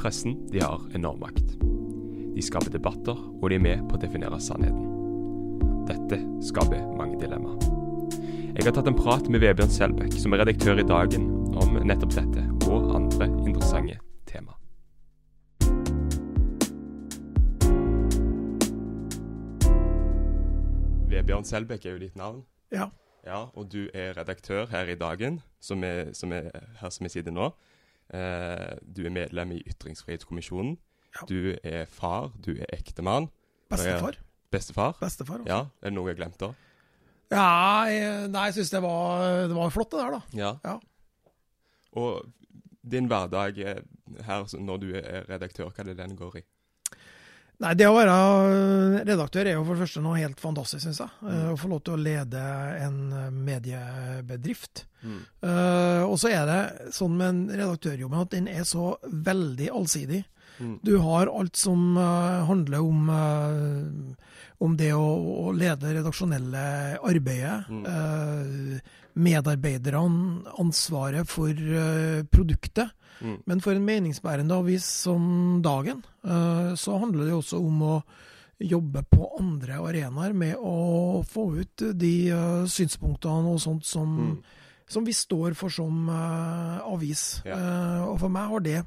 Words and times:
Pressen 0.00 0.46
de 0.48 0.60
har 0.60 0.80
enorm 0.94 1.18
makt. 1.20 1.58
De 2.34 2.42
skaper 2.42 2.72
debatter, 2.72 3.12
og 3.12 3.50
de 3.50 3.58
er 3.58 3.60
med 3.60 3.82
på 3.84 3.98
å 3.98 4.00
definere 4.00 4.38
sannheten. 4.40 4.86
Dette 5.90 6.16
skaper 6.48 6.86
mange 6.96 7.18
dilemmaer. 7.20 7.60
Jeg 8.56 8.64
har 8.64 8.72
tatt 8.78 8.88
en 8.88 8.96
prat 8.96 9.28
med 9.28 9.42
Vebjørn 9.44 9.68
Selbekk, 9.74 10.16
som 10.16 10.32
er 10.32 10.40
redaktør 10.40 10.80
i 10.80 10.86
Dagen, 10.88 11.26
om 11.52 11.76
nettopp 11.84 12.14
dette 12.16 12.46
og 12.70 12.94
andre 12.96 13.28
interessante 13.44 13.98
tema. 14.30 14.56
Vebjørn 21.12 21.44
Selbekk 21.44 21.84
er 21.84 21.98
jo 21.98 22.04
ditt 22.06 22.16
navn. 22.16 22.46
Ja. 22.72 22.88
Ja, 23.26 23.50
Og 23.52 23.68
du 23.68 23.90
er 23.92 24.16
redaktør 24.16 24.64
her 24.72 24.88
i 24.88 24.96
Dagen, 24.96 25.42
som 25.60 25.84
er, 25.84 26.14
som 26.16 26.32
er 26.32 26.48
her 26.80 26.88
som 26.88 27.04
vi 27.04 27.12
sitter 27.12 27.36
nå. 27.36 27.50
Eh, 28.12 28.76
du 28.82 29.04
er 29.06 29.10
medlem 29.14 29.52
i 29.54 29.60
Ytringsfrihetskommisjonen. 29.70 30.76
Ja. 31.14 31.26
Du 31.28 31.56
er 31.62 31.84
far, 31.90 32.32
du 32.42 32.52
er 32.56 32.66
ektemann. 32.74 33.28
Bestefar. 33.70 34.16
Bestefar. 34.50 34.96
Bestefar 35.00 35.38
også. 35.44 35.46
Ja, 35.50 35.60
Er 35.82 35.90
det 35.90 35.94
noe 35.94 36.08
jeg 36.10 36.16
har 36.18 36.24
glemt 36.24 36.38
da? 36.42 36.52
Ja, 37.30 37.84
jeg, 37.86 38.30
nei, 38.30 38.44
jeg 38.48 38.54
syns 38.58 38.70
det, 38.74 38.80
var- 38.82 39.46
det 39.48 39.54
var 39.54 39.70
flott, 39.70 39.90
det 39.92 40.00
der, 40.00 40.10
da. 40.10 40.20
Ja. 40.34 40.52
Ja. 40.64 40.78
Og 41.92 42.26
din 42.90 43.06
hverdag 43.10 43.54
her 44.26 44.46
når 44.58 44.76
du 44.82 44.88
er 44.98 45.24
redaktør, 45.30 45.70
hva 45.70 45.84
er 45.84 45.90
det 45.92 45.96
den 45.98 46.16
går 46.18 46.40
i? 46.40 46.42
Nei, 47.60 47.74
Det 47.76 47.88
å 47.88 47.96
være 47.96 48.14
redaktør 49.04 49.48
er 49.48 49.58
jo 49.58 49.64
for 49.66 49.76
det 49.76 49.84
første 49.84 50.02
noe 50.04 50.20
helt 50.20 50.40
fantastisk, 50.40 50.84
syns 50.86 51.02
jeg. 51.02 51.12
Mm. 51.20 51.40
Å 51.52 51.56
få 51.60 51.68
lov 51.68 51.82
til 51.84 51.96
å 51.96 52.00
lede 52.00 52.44
en 52.86 53.00
mediebedrift. 53.36 54.86
Eh, 55.04 56.02
og 56.04 56.16
så 56.20 56.32
er 56.32 56.48
det 56.48 56.92
sånn 56.96 57.18
med 57.18 57.28
en 57.28 57.42
redaktørjobb 57.60 58.16
at 58.22 58.32
den 58.32 58.48
er 58.48 58.64
så 58.68 58.94
veldig 59.04 59.68
allsidig. 59.76 60.22
Mm. 60.60 60.78
Du 60.84 60.94
har 61.00 61.30
alt 61.32 61.56
som 61.56 61.96
uh, 61.96 62.44
handler 62.44 62.82
om, 62.84 63.06
uh, 63.08 64.34
om 64.60 64.74
det 64.76 64.90
å, 64.92 65.06
å 65.48 65.52
lede 65.56 65.94
redaksjonelle 65.96 66.64
arbeidet. 67.00 67.70
Mm. 67.72 67.86
eh, 67.88 68.98
medarbeiderne, 69.20 70.42
ansvaret 70.60 71.28
for 71.28 71.50
eh, 71.50 72.22
produktet. 72.30 72.92
Mm. 73.20 73.42
Men 73.46 73.60
for 73.60 73.72
en 73.76 73.84
meningsbærende 73.84 74.54
avis 74.56 74.84
som 74.84 75.60
Dagen, 75.62 76.02
eh, 76.24 76.74
så 76.74 76.98
handler 77.00 77.26
det 77.26 77.34
også 77.36 77.58
om 77.60 77.82
å 77.82 78.02
jobbe 78.60 79.02
på 79.08 79.26
andre 79.40 79.78
arenaer 79.80 80.32
med 80.36 80.56
å 80.56 81.22
få 81.24 81.46
ut 81.60 81.76
de 81.96 82.14
eh, 82.30 82.64
synspunktene 82.68 83.48
og 83.54 83.60
sånt 83.60 83.84
som, 83.84 84.16
Mm. 84.18 84.42
som 84.88 85.04
vi 85.04 85.12
står 85.12 85.54
for 85.54 85.70
som 85.70 86.08
eh, 86.08 86.80
avis. 86.92 87.42
Ja. 87.44 88.06
Og 88.10 88.18
for 88.20 88.28
meg 88.28 88.48
har 88.48 88.60
det 88.60 88.78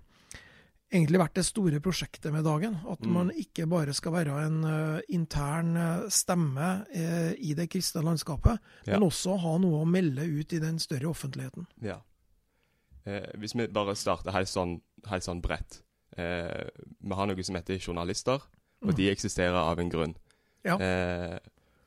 egentlig 0.94 1.18
vært 1.24 1.34
det 1.40 1.46
store 1.48 1.80
prosjektet 1.82 2.32
med 2.32 2.44
Dagen. 2.46 2.76
At 2.88 3.02
Mm. 3.02 3.12
man 3.14 3.32
ikke 3.32 3.66
bare 3.68 3.94
skal 3.94 4.12
være 4.14 4.46
en 4.46 4.64
uh, 4.64 5.00
intern 5.10 6.06
stemme 6.10 6.86
uh, 6.96 7.34
i 7.34 7.56
det 7.56 7.68
kristne 7.72 8.04
landskapet, 8.04 8.60
Ja. 8.86 9.00
men 9.00 9.10
også 9.10 9.40
ha 9.42 9.58
noe 9.58 9.82
å 9.82 9.88
melde 9.90 10.22
ut 10.22 10.54
i 10.54 10.60
den 10.60 10.78
større 10.78 11.10
offentligheten. 11.10 11.66
Ja. 11.82 11.98
Eh, 13.06 13.32
hvis 13.40 13.56
vi 13.56 13.68
bare 13.68 13.96
starter 14.00 14.36
helt 14.36 14.52
sånn, 14.52 14.78
helt 15.10 15.26
sånn 15.26 15.42
bredt. 15.44 15.82
Eh, 16.18 16.70
vi 17.00 17.18
har 17.18 17.30
noe 17.30 17.46
som 17.46 17.58
heter 17.58 17.82
journalister, 17.82 18.44
og 18.84 18.96
de 18.98 19.10
eksisterer 19.12 19.60
av 19.60 19.80
en 19.80 19.92
grunn. 19.92 20.16
Ja. 20.64 20.78
Eh, 20.80 21.38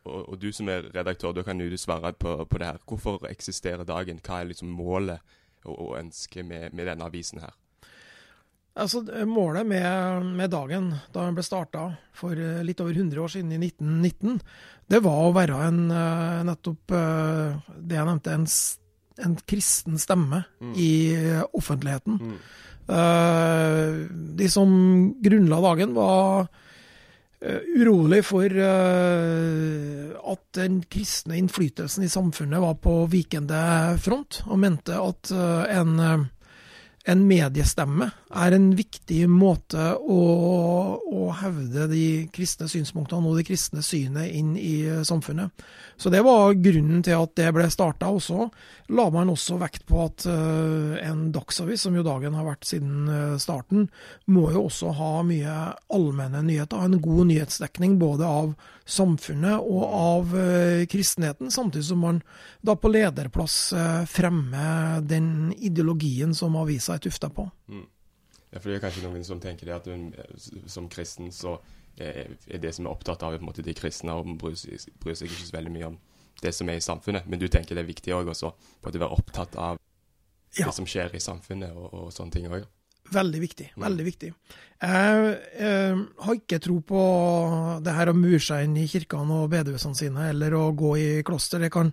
og, 0.07 0.33
og 0.33 0.39
du 0.41 0.51
som 0.55 0.69
er 0.71 0.89
redaktør, 0.95 1.35
da 1.37 1.45
kan 1.47 1.59
du 1.59 1.77
svare 1.81 2.13
på, 2.15 2.39
på 2.47 2.61
det 2.63 2.71
her. 2.71 2.83
Hvorfor 2.87 3.27
eksisterer 3.31 3.87
dagen? 3.89 4.21
Hva 4.23 4.41
er 4.41 4.51
liksom 4.53 4.71
målet 4.73 5.23
og, 5.65 5.75
og 5.75 5.95
ønsket 6.01 6.47
med, 6.47 6.75
med 6.77 6.91
denne 6.91 7.09
avisen 7.09 7.43
her? 7.43 7.55
Altså, 8.77 9.01
Målet 9.25 9.65
med, 9.67 10.27
med 10.37 10.51
dagen, 10.53 10.91
da 11.13 11.25
den 11.25 11.37
ble 11.37 11.45
starta 11.47 11.87
for 12.17 12.37
eh, 12.37 12.61
litt 12.67 12.81
over 12.85 12.93
100 12.93 13.23
år 13.23 13.33
siden, 13.33 13.55
i 13.57 13.61
1919, 13.71 14.43
det 14.93 15.01
var 15.03 15.23
å 15.25 15.33
være 15.35 15.61
en 15.65 15.79
eh, 15.89 16.43
nettopp 16.45 16.93
eh, 16.95 17.71
det 17.81 17.97
jeg 17.97 18.09
nevnte, 18.11 18.35
en, 18.37 18.45
en 19.25 19.37
kristen 19.47 19.99
stemme 19.99 20.45
Mm. 20.61 20.75
i 20.77 20.91
eh, 21.15 21.43
offentligheten. 21.53 22.19
Mm. 22.23 22.39
Uh, 22.87 24.07
de 24.39 24.47
som 24.51 24.71
grunnla 25.23 25.61
dagen, 25.61 25.95
var 25.95 26.47
uh, 27.43 27.61
urolig 27.75 28.21
for 28.25 28.47
uh, 28.47 30.13
at 30.33 30.45
den 30.55 30.85
kristne 30.87 31.35
innflytelsen 31.35 32.07
i 32.07 32.09
samfunnet 32.13 32.63
var 32.63 32.79
på 32.79 32.95
vikende 33.11 33.99
front, 33.99 34.43
og 34.47 34.63
mente 34.63 34.95
at 35.03 35.33
en, 35.35 35.99
en 37.07 37.23
mediestemme 37.27 38.09
er 38.35 38.55
en 38.57 38.67
viktig 38.75 39.23
måte 39.31 39.93
å, 39.95 40.23
å 40.99 41.27
hevde 41.39 41.87
de 41.93 42.07
kristne 42.35 42.67
synspunktene 42.71 43.31
og 43.31 43.39
det 43.39 43.47
kristne 43.47 43.83
synet 43.87 44.35
inn 44.35 44.57
i 44.59 44.81
eh, 44.91 45.05
samfunnet. 45.07 45.67
Så 45.97 46.11
det 46.13 46.25
var 46.27 46.57
grunnen 46.59 47.05
til 47.07 47.15
at 47.21 47.37
det 47.39 47.53
ble 47.55 47.69
starta. 47.71 48.11
Og 48.11 48.19
så 48.27 48.49
la 48.91 49.07
man 49.15 49.31
også 49.31 49.61
vekt 49.63 49.87
på 49.87 50.03
at 50.03 50.27
eh, 50.31 50.99
en 51.07 51.29
dagsavis, 51.35 51.87
som 51.87 51.95
jo 51.97 52.05
dagen 52.07 52.35
har 52.35 52.49
vært 52.49 52.67
siden 52.67 53.07
eh, 53.07 53.37
starten, 53.43 53.87
må 54.27 54.51
jo 54.51 54.67
også 54.67 54.91
ha 54.99 55.13
mye 55.27 55.57
allmenne 55.95 56.43
nyheter. 56.49 56.83
En 56.83 56.99
god 57.03 57.31
nyhetsdekning 57.31 58.01
både 58.03 58.27
av 58.27 58.57
samfunnet 58.87 59.63
og 59.67 59.83
av 59.83 60.35
kristenheten, 60.87 61.49
samtidig 61.51 61.89
som 61.89 62.05
man 62.07 62.21
da 62.63 62.77
på 62.79 62.87
lederplass 62.95 63.57
fremmer 64.07 65.01
den 65.03 65.49
ideologien 65.59 66.37
som 66.39 66.55
avisa 66.61 66.95
er 66.97 67.05
tufta 67.05 67.31
på. 67.33 67.47
Ja, 67.71 68.61
for 68.61 68.71
det 68.71 68.79
er 68.79 68.85
kanskje 68.87 69.05
noen 69.07 69.25
som 69.27 69.41
tenker 69.43 69.69
det 69.69 69.77
at 69.77 69.89
hun, 69.91 70.11
som 70.71 70.89
kristen 70.93 71.33
så 71.35 71.59
er 71.97 72.37
er 72.47 72.61
det 72.61 72.75
som 72.77 72.87
er 72.87 72.93
opptatt 72.93 73.23
av 73.25 73.33
på 73.33 73.41
en 73.41 73.49
måte, 73.49 73.65
de 73.65 73.75
kristne, 73.75 74.13
og 74.13 74.37
bryr 74.41 74.57
seg, 74.61 74.85
bryr 75.01 75.17
seg 75.17 75.31
ikke 75.31 75.49
så 75.49 75.57
veldig 75.57 75.73
mye 75.73 75.91
om 75.93 75.99
det 76.43 76.53
som 76.55 76.69
er 76.69 76.77
i 76.77 76.85
samfunnet. 76.85 77.27
Men 77.27 77.41
du 77.41 77.49
tenker 77.49 77.77
det 77.77 77.85
er 77.85 77.89
viktig 77.89 78.13
òg 78.13 78.29
å 78.33 78.55
være 78.85 79.13
opptatt 79.13 79.57
av 79.57 79.79
Ja. 80.57 80.67
det 80.67 80.75
som 80.75 80.87
skjer 80.89 81.15
i 81.17 81.21
samfunnet 81.21 81.73
og, 81.73 81.93
og 81.93 82.13
sånne 82.13 82.33
ting 82.33 82.49
òg. 82.49 82.67
Veldig 83.13 83.41
viktig. 83.41 83.67
Mm. 83.77 83.83
veldig 83.85 84.05
viktig. 84.05 84.33
Jeg 84.83 85.37
jeg, 85.59 86.07
har 86.19 86.35
ikke 86.35 86.59
tro 86.59 86.81
på 86.81 87.03
det 87.85 87.95
her 87.95 88.11
å 88.11 88.17
mure 88.17 88.41
seg 88.43 88.65
inn 88.67 88.77
i 88.77 88.89
kirkene 88.91 89.43
og 89.43 89.51
bedehusene 89.53 89.95
sine, 89.99 90.31
eller 90.33 90.57
å 90.59 90.73
gå 90.77 90.97
i 90.99 91.23
kloster. 91.27 91.63
Det 91.63 91.71
kan 91.73 91.93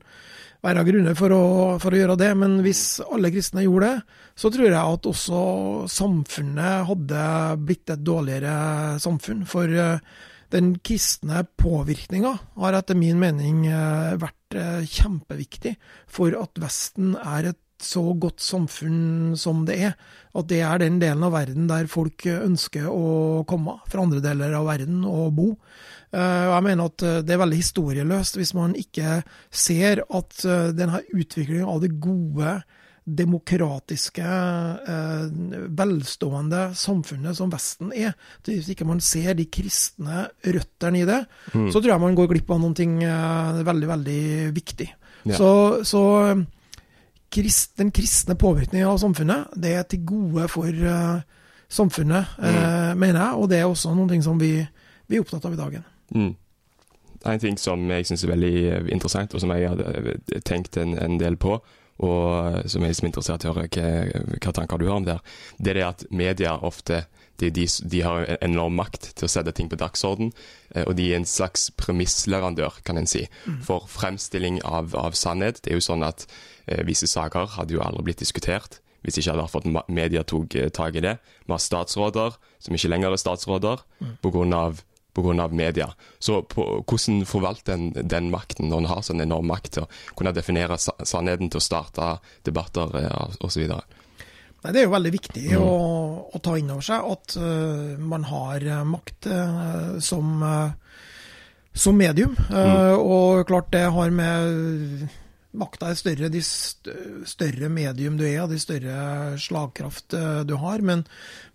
være 0.63 0.83
grunner 0.87 1.15
for 1.19 1.35
å, 1.35 1.45
for 1.83 1.93
å 1.93 1.99
gjøre 1.99 2.19
det, 2.19 2.29
men 2.39 2.59
hvis 2.63 3.01
alle 3.03 3.31
kristne 3.33 3.65
gjorde 3.65 3.89
det, 3.89 4.19
så 4.39 4.51
tror 4.53 4.69
jeg 4.69 4.79
at 4.79 5.09
også 5.09 5.39
samfunnet 5.91 6.87
hadde 6.89 7.25
blitt 7.67 7.91
et 7.93 8.05
dårligere 8.05 8.53
samfunn. 9.03 9.43
For 9.49 9.67
eh, 9.69 9.99
den 10.53 10.75
kristne 10.85 11.43
påvirkninga 11.59 12.33
har 12.61 12.77
etter 12.79 12.97
min 12.97 13.19
mening 13.21 13.65
eh, 13.67 14.15
vært 14.21 14.57
eh, 14.57 14.87
kjempeviktig 14.87 15.75
for 16.07 16.35
at 16.39 16.63
Vesten 16.63 17.17
er 17.19 17.51
et 17.51 17.59
så 17.83 18.03
godt 18.15 18.39
samfunn 18.39 19.33
som 19.39 19.65
det 19.67 19.75
er. 19.89 19.95
At 20.37 20.47
det 20.47 20.61
er 20.63 20.79
den 20.79 21.01
delen 21.01 21.25
av 21.27 21.35
verden 21.35 21.67
der 21.67 21.89
folk 21.91 22.23
ønsker 22.31 22.87
å 22.87 23.43
komme 23.49 23.81
fra 23.91 24.05
andre 24.05 24.23
deler 24.23 24.55
av 24.55 24.69
verden 24.69 25.03
og 25.09 25.33
bo. 25.35 25.49
Eh, 26.13 26.45
og 26.47 26.53
Jeg 26.53 26.65
mener 26.67 26.91
at 26.91 27.03
eh, 27.03 27.19
det 27.25 27.33
er 27.33 27.41
veldig 27.41 27.59
historieløst 27.59 28.37
hvis 28.37 28.53
man 28.57 28.77
ikke 28.77 29.19
ser 29.49 30.03
at 30.05 30.45
eh, 30.45 30.71
denne 30.77 31.01
utviklingen 31.13 31.69
av 31.69 31.83
det 31.83 31.95
gode, 32.01 32.61
demokratiske, 33.03 34.23
velstående 35.75 36.61
samfunnet 36.79 37.35
som 37.35 37.49
Vesten 37.51 37.89
er, 37.91 38.13
hvis 38.47 38.69
ikke 38.71 38.87
man 38.87 39.01
ser 39.03 39.35
de 39.35 39.43
kristne 39.51 40.21
røttene 40.39 41.01
i 41.01 41.09
det, 41.09 41.17
så 41.51 41.81
tror 41.81 41.89
jeg 41.91 41.99
man 41.99 42.15
går 42.15 42.29
glipp 42.31 42.53
av 42.55 42.61
noe 42.63 43.65
veldig, 43.67 43.89
veldig 43.91 44.23
viktig. 44.55 44.87
Ja. 45.27 45.35
Så, 45.35 45.51
så 45.83 46.05
krist, 47.27 47.73
den 47.75 47.91
kristne 47.91 48.39
påvirkningen 48.39 48.87
av 48.87 49.03
samfunnet, 49.03 49.51
det 49.51 49.75
er 49.81 49.83
til 49.83 50.05
gode 50.07 50.47
for 50.55 50.71
samfunnet, 51.73 52.37
eh, 52.39 52.93
mener 52.95 53.19
jeg. 53.19 53.33
Og 53.35 53.49
det 53.49 53.59
er 53.59 53.67
også 53.67 53.93
noe 53.97 54.21
som 54.23 54.39
vi, 54.39 54.55
vi 55.07 55.17
er 55.17 55.25
opptatt 55.25 55.45
av 55.49 55.55
i 55.55 55.59
dagen. 55.59 55.85
Mm. 56.13 56.33
En 57.23 57.39
ting 57.39 57.57
som 57.59 57.83
jeg 57.87 58.07
syns 58.09 58.25
er 58.25 58.33
veldig 58.33 58.53
eh, 58.67 58.91
interessant, 58.91 59.33
og 59.33 59.41
som 59.43 59.53
jeg 59.55 59.71
hadde 59.71 59.87
eh, 59.95 60.43
tenkt 60.43 60.77
en, 60.79 60.97
en 60.99 61.17
del 61.21 61.37
på, 61.39 61.57
og 62.03 62.23
eh, 62.33 62.61
som 62.67 62.83
jeg 62.83 62.95
er 62.95 63.07
interessert 63.07 63.45
i 63.45 63.51
å 63.51 63.55
høre 63.55 63.69
hva, 63.71 64.37
hva 64.43 64.55
tanker 64.55 64.81
du 64.81 64.89
har 64.89 64.99
om 64.99 65.07
det, 65.07 65.19
det 65.57 65.73
er 65.73 65.79
det 65.79 65.85
at 65.87 66.05
media 66.11 66.57
ofte 66.59 67.05
de, 67.41 67.49
de, 67.49 67.65
de 67.65 68.01
har 68.05 68.27
enorm 68.45 68.75
makt 68.77 69.13
til 69.17 69.27
å 69.27 69.31
sette 69.31 69.55
ting 69.55 69.69
på 69.71 69.79
dagsorden, 69.79 70.29
og 70.85 70.93
de 70.95 71.07
er 71.09 71.17
en 71.17 71.27
slags 71.27 71.65
premissleverandør, 71.81 72.77
kan 72.85 72.99
en 72.99 73.09
si, 73.09 73.23
for 73.65 73.87
fremstilling 73.89 74.59
av, 74.67 74.93
av 74.99 75.17
sannhet. 75.17 75.63
Det 75.63 75.73
er 75.73 75.79
jo 75.79 75.85
sånn 75.85 76.05
at 76.05 76.27
eh, 76.67 76.83
visse 76.85 77.09
saker 77.09 77.55
hadde 77.57 77.75
jo 77.75 77.83
aldri 77.83 78.11
blitt 78.11 78.21
diskutert 78.21 78.79
hvis 79.03 79.17
ikke 79.19 79.33
hadde 79.33 79.49
fått 79.51 79.65
media 79.91 80.21
tok 80.23 80.53
tak 80.71 80.95
i 80.95 81.01
det. 81.03 81.17
Vi 81.43 81.51
har 81.51 81.59
statsråder 81.59 82.37
som 82.63 82.75
ikke 82.77 82.87
lenger 82.93 83.11
er 83.11 83.19
statsråder 83.19 83.81
på 84.23 84.31
grunn 84.31 84.55
av 85.15 85.53
media. 85.53 85.89
Så 86.19 86.41
på, 86.41 86.83
hvordan 86.89 87.25
forvalter 87.25 87.73
en 87.73 87.91
den 87.93 88.29
makten 88.33 88.69
når 88.69 88.83
en 88.83 88.89
har 88.91 89.01
sånn 89.05 89.21
enorm 89.21 89.47
makt 89.47 89.71
til 89.77 89.85
å 89.85 89.89
kunne 90.17 90.33
definere 90.33 90.77
sa 90.77 90.95
sannheten 91.03 91.51
til 91.51 91.61
å 91.61 91.63
starte 91.63 92.17
debatter 92.43 92.97
eh, 93.01 93.35
osv.? 93.45 93.65
Nei, 94.63 94.71
Det 94.71 94.79
er 94.79 94.87
jo 94.87 94.95
veldig 94.95 95.13
viktig 95.13 95.47
mm. 95.51 95.61
å, 95.61 95.73
å, 96.33 96.39
ta 96.43 96.55
inn 96.57 96.71
over 96.71 96.85
seg 96.85 97.09
at 97.13 97.35
uh, 97.37 97.99
man 97.99 98.23
har 98.29 98.63
makt 98.87 99.27
uh, 99.27 99.99
som, 99.99 100.37
uh, 100.41 100.71
som 101.73 101.97
medium. 101.99 102.37
Mm. 102.49 102.95
Og 102.97 103.43
klart 103.49 103.73
det 103.75 103.89
har 103.91 104.15
med 104.15 105.09
Makta 105.59 105.91
er 105.91 105.99
større 105.99 106.29
de 106.33 106.41
større 106.43 107.69
medium 107.69 108.15
du 108.17 108.23
er, 108.25 108.47
de 108.49 108.57
større 108.61 109.35
slagkraft 109.37 110.15
du 110.49 110.53
har. 110.57 110.81
Men, 110.81 111.03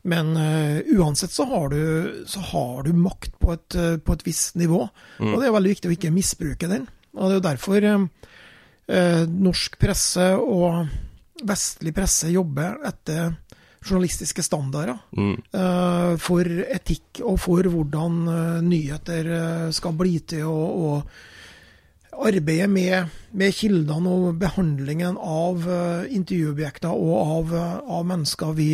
men 0.07 0.31
uansett 0.95 1.35
så 1.35 1.49
har, 1.51 1.75
du, 1.75 2.23
så 2.31 2.43
har 2.53 2.87
du 2.87 2.93
makt 2.95 3.35
på 3.43 3.57
et, 3.57 3.79
på 4.07 4.15
et 4.15 4.23
visst 4.27 4.55
nivå. 4.61 4.85
Mm. 5.19 5.33
Og 5.33 5.43
det 5.43 5.49
er 5.49 5.57
veldig 5.57 5.75
viktig 5.75 5.91
å 5.91 5.97
ikke 5.97 6.15
misbruke 6.15 6.71
den. 6.71 6.87
Og 7.19 7.27
det 7.27 7.33
er 7.33 7.41
jo 7.41 7.49
derfor 7.49 7.89
norsk 9.49 9.81
presse 9.83 10.31
og 10.39 10.87
vestlig 11.47 11.95
presse 11.95 12.31
jobber 12.33 12.79
etter 12.89 13.35
journalistiske 13.85 14.43
standarder 14.43 14.99
mm. 15.17 15.35
uh, 15.55 16.15
for 16.21 16.47
etikk 16.67 17.23
og 17.25 17.39
for 17.41 17.69
hvordan 17.71 18.21
uh, 18.29 18.61
nyheter 18.65 19.31
uh, 19.31 19.67
skal 19.75 19.95
bli 19.99 20.19
til. 20.27 20.47
Og, 20.51 20.87
og 20.89 21.38
arbeidet 22.27 22.69
med, 22.73 23.13
med, 23.31 23.55
kildene 23.55 24.11
og 24.11 24.41
behandlingen 24.41 25.19
av 25.21 25.67
intervjuobjekter 26.11 26.91
og 26.91 27.19
av, 27.21 27.55
av 27.99 28.07
mennesker 28.09 28.55
vi, 28.59 28.71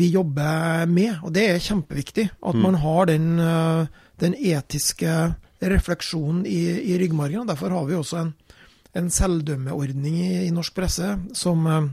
vi, 0.00 0.08
jobber 0.10 0.86
med. 0.90 1.20
Og 1.22 1.34
det 1.36 1.44
er 1.50 1.62
kjempeviktig 1.62 2.26
at 2.32 2.58
mm. 2.58 2.64
man 2.64 2.80
har 2.82 3.10
den, 3.12 3.28
den 4.22 4.34
etiske 4.34 5.14
refleksjonen 5.62 6.42
i, 6.48 6.64
i 6.92 6.98
ryggmargen. 7.00 7.46
Derfor 7.46 7.76
har 7.76 7.86
vi 7.86 8.00
også 8.00 8.22
en 8.24 8.34
en 8.96 9.12
selvdømmeordning 9.12 10.18
i, 10.18 10.32
i 10.46 10.52
norsk 10.54 10.74
presse 10.76 11.14
som, 11.36 11.66
eh, 11.66 11.88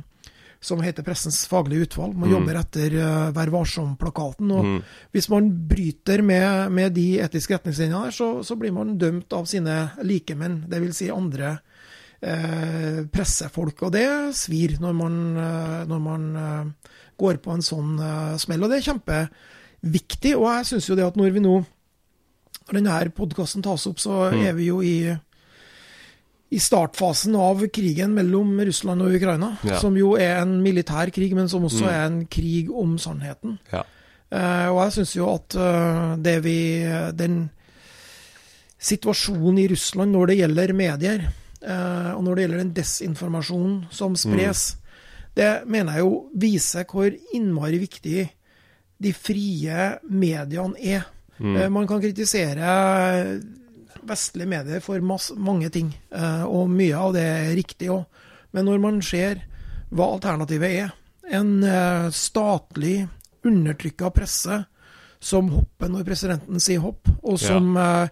som, 0.63 0.81
heter 0.83 1.05
Pressens 1.05 1.43
faglige 1.49 1.87
utvalg. 1.87 2.15
Man 2.15 2.29
mm. 2.29 2.33
jobber 2.37 2.59
etter 2.61 2.95
uh, 2.97 3.33
Vær 3.35 3.51
varsom-plakaten. 3.53 4.51
og 4.55 4.65
mm. 4.65 4.79
Hvis 5.15 5.29
man 5.33 5.49
bryter 5.69 6.23
med, 6.25 6.71
med 6.71 6.95
de 6.95 7.07
etiske 7.23 7.57
retningslinjene, 7.57 8.11
så, 8.15 8.29
så, 8.43 8.57
blir 8.59 8.73
man 8.75 8.95
dømt 8.99 9.33
av 9.35 9.47
sine 9.49 9.77
likemenn, 10.07 10.63
dvs. 10.71 10.95
Si 11.03 11.11
andre 11.13 11.57
uh, 11.57 13.03
pressefolk. 13.11 13.85
Og 13.87 13.93
det 13.95 14.07
svir 14.39 14.77
når 14.83 14.97
man, 14.97 15.19
uh, 15.37 15.81
når 15.89 16.03
man 16.07 16.25
går 17.19 17.37
på 17.43 17.53
en 17.53 17.61
sånn 17.63 17.93
smell. 18.41 18.63
Og 18.65 18.71
det 18.71 18.79
er 18.79 18.87
kjempeviktig. 18.89 20.33
Og 20.39 20.47
jeg 20.49 20.71
syns 20.71 20.89
jo 20.89 20.97
det 20.97 21.05
at 21.05 21.19
når 21.19 21.35
vi 21.35 21.43
nå 21.43 21.59
når 22.63 22.79
denne 22.79 23.11
podkasten 23.15 23.63
tas 23.63 23.85
opp, 23.89 23.99
så 23.99 24.29
mm. 24.31 24.41
er 24.47 24.53
vi 24.55 24.69
jo 24.69 24.79
i 24.85 24.95
i 26.53 26.59
startfasen 26.61 27.35
av 27.35 27.63
krigen 27.73 28.13
mellom 28.13 28.59
Russland 28.61 29.01
og 29.01 29.15
Ukraina. 29.17 29.55
Ja. 29.65 29.79
Som 29.81 29.97
jo 29.97 30.13
er 30.19 30.37
en 30.43 30.59
militær 30.61 31.09
krig, 31.13 31.33
men 31.33 31.49
som 31.49 31.65
også 31.65 31.87
mm. 31.87 31.89
er 31.89 32.03
en 32.05 32.19
krig 32.29 32.69
om 32.69 32.95
sannheten. 33.01 33.57
Ja. 33.73 33.81
Uh, 34.33 34.67
og 34.73 34.79
jeg 34.83 34.93
syns 34.97 35.13
jo 35.15 35.27
at 35.29 35.55
uh, 35.61 36.15
det 36.17 36.39
vi 36.41 36.57
Den 37.13 37.43
situasjonen 38.83 39.59
i 39.61 39.67
Russland 39.69 40.11
når 40.11 40.31
det 40.31 40.37
gjelder 40.41 40.73
medier, 40.75 41.25
uh, 41.63 42.11
og 42.17 42.23
når 42.25 42.35
det 42.35 42.45
gjelder 42.45 42.61
den 42.63 42.73
desinformasjonen 42.75 43.75
som 43.93 44.17
spres, 44.19 44.63
mm. 44.73 45.03
det 45.39 45.51
mener 45.65 45.97
jeg 45.97 46.05
jo 46.05 46.15
viser 46.45 46.87
hvor 46.89 47.13
innmari 47.37 47.79
viktig 47.81 48.25
de 49.03 49.13
frie 49.15 49.89
mediene 50.09 50.77
er. 50.77 51.09
Mm. 51.43 51.73
man 51.73 51.87
kan 51.89 51.97
kritisere 51.99 52.63
vestlige 54.07 54.49
medier 54.49 54.83
for 54.83 55.01
masse, 55.05 55.35
mange 55.37 55.69
ting, 55.73 55.93
eh, 56.11 56.43
og 56.43 56.71
mye 56.71 56.97
av 56.97 57.15
det 57.15 57.23
er 57.23 57.55
riktig 57.57 57.89
òg. 57.93 58.05
Men 58.53 58.69
når 58.69 58.83
man 58.83 59.01
ser 59.05 59.41
hva 59.93 60.11
alternativet 60.15 60.77
er, 60.83 60.93
en 61.33 61.63
eh, 61.63 62.09
statlig 62.13 63.07
undertrykka 63.43 64.11
presse 64.13 64.63
som 65.23 65.49
hopper 65.53 65.91
når 65.91 66.07
presidenten 66.07 66.61
sier 66.63 66.83
hopp, 66.83 67.07
og 67.23 67.37
som 67.39 67.77
ja. 67.79 68.07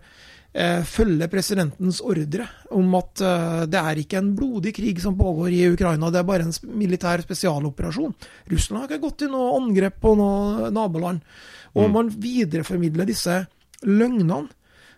eh, 0.56 0.84
følger 0.88 1.32
presidentens 1.32 2.00
ordre 2.06 2.48
om 2.72 2.96
at 3.00 3.24
eh, 3.26 3.64
det 3.72 3.82
er 3.82 4.02
ikke 4.04 4.22
en 4.22 4.32
blodig 4.38 4.74
krig 4.78 5.02
som 5.04 5.18
pågår 5.20 5.52
i 5.58 5.66
Ukraina, 5.74 6.12
det 6.12 6.22
er 6.22 6.30
bare 6.30 6.48
en 6.48 6.78
militær 6.80 7.24
spesialoperasjon. 7.26 8.16
Russland 8.54 8.84
har 8.84 8.92
ikke 8.92 9.06
gått 9.10 9.20
til 9.26 9.34
noe 9.34 9.58
angrep 9.60 10.00
på 10.04 10.16
noe 10.20 10.72
naboland. 10.74 11.26
Og 11.76 11.88
mm. 11.88 11.94
man 11.96 12.16
videreformidler 12.24 13.08
disse 13.08 13.42
løgnene 13.88 14.48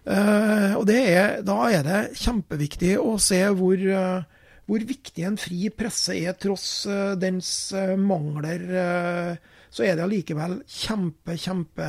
Uh, 0.03 0.75
og 0.75 0.89
er, 0.91 1.39
Da 1.47 1.57
er 1.71 1.83
det 1.85 1.99
kjempeviktig 2.19 2.97
å 2.99 3.15
se 3.23 3.39
hvor, 3.55 3.79
uh, 3.79 4.49
hvor, 4.67 4.83
viktig 4.83 5.23
en 5.23 5.37
fri 5.39 5.69
presse 5.71 6.15
er, 6.17 6.35
tross 6.35 6.83
uh, 6.91 7.13
dens 7.15 7.71
mangler. 7.97 9.39
så 9.73 9.85
er 9.87 9.95
det 9.95 10.03
allikevel 10.03 10.59
kjempe, 10.67 11.37
kjempe 11.39 11.87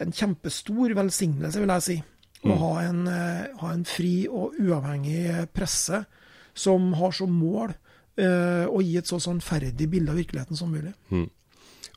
en 0.00 0.14
kjempestor 0.16 0.96
velsignelse, 0.96 1.60
vil 1.60 1.72
jeg 1.76 1.84
si, 1.84 1.98
mm. 2.40 2.50
å 2.50 2.56
ha 2.64 2.72
en, 2.86 3.02
ha 3.60 3.72
en, 3.74 3.84
fri 3.84 4.24
og 4.26 4.56
uavhengig 4.58 5.46
presse 5.52 6.00
som 6.56 6.94
har 6.96 7.12
som 7.14 7.30
mål 7.30 7.76
å 8.20 8.80
gi 8.82 8.96
et 8.98 9.08
så 9.08 9.20
sannferdig 9.22 9.86
bilde 9.88 10.12
av 10.12 10.18
virkeligheten 10.18 10.58
som 10.58 10.72
mulig. 10.72 10.90
Mm. 11.12 11.28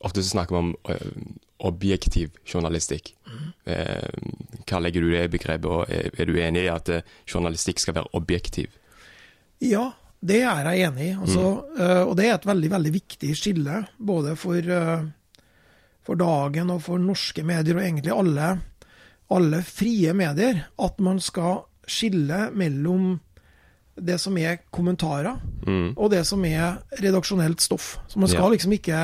Ofte 0.03 0.21
så 0.21 0.35
snakker 0.35 0.59
man 0.59 0.75
om 0.75 1.39
objektiv 1.67 2.37
journalistikk. 2.45 3.13
Mm. 3.27 3.49
Eh, 3.73 4.61
hva 4.67 4.79
legger 4.83 5.03
du 5.03 5.11
i 5.13 5.17
det 5.17 5.31
begrepet, 5.33 5.67
og 5.69 5.91
er, 5.91 6.09
er, 6.13 6.29
du 6.29 6.39
enig 6.39 6.65
i 6.65 6.71
at 6.71 6.91
eh, 6.91 7.11
journalistikk 7.29 7.81
skal 7.83 7.97
være 7.97 8.13
objektiv? 8.19 8.75
Ja, 9.63 9.91
det 10.23 10.41
er 10.43 10.69
jeg 10.69 10.87
enig 10.87 11.09
i. 11.09 11.15
Altså, 11.17 11.49
mm. 11.63 11.81
uh, 11.81 12.03
og 12.07 12.15
det 12.19 12.27
er 12.27 12.37
et 12.37 12.47
veldig, 12.47 12.69
veldig 12.71 12.93
viktig 12.95 13.33
skille, 13.35 13.81
både 13.97 14.37
for, 14.39 14.59
uh, 14.59 15.03
for, 16.03 16.19
dagen 16.19 16.71
og 16.73 16.81
for 16.85 17.01
norske 17.01 17.43
medier, 17.47 17.79
og 17.79 17.83
egentlig 17.83 18.15
alle, 18.15 18.49
alle 19.35 19.61
frie 19.67 20.15
medier, 20.15 20.65
at 20.79 21.03
man 21.03 21.19
skal 21.23 21.65
skille 21.83 22.47
mellom 22.55 23.17
det 23.93 24.15
som 24.21 24.37
er 24.41 24.63
kommentarer, 24.73 25.37
mm. 25.67 25.93
og 25.99 26.09
det 26.15 26.23
som 26.25 26.43
er 26.47 26.79
redaksjonelt 27.03 27.61
stoff. 27.61 27.97
Så 28.07 28.19
man 28.19 28.31
skal 28.31 28.47
ja. 28.47 28.53
liksom 28.55 28.75
ikke 28.79 29.01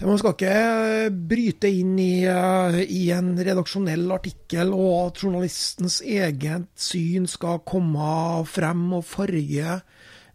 man 0.00 0.18
skal 0.18 0.34
ikke 0.34 1.10
bryte 1.30 1.70
inn 1.70 1.94
i, 2.00 2.24
eh, 2.26 2.78
i, 2.82 3.02
en 3.14 3.34
redaksjonell 3.38 4.08
artikkel, 4.14 4.72
og 4.74 4.94
at 5.12 5.22
journalistens 5.22 6.00
eget 6.02 6.70
syn 6.80 7.28
skal 7.30 7.62
komme 7.68 8.42
frem 8.50 8.88
og 8.98 9.04
farge 9.06 9.76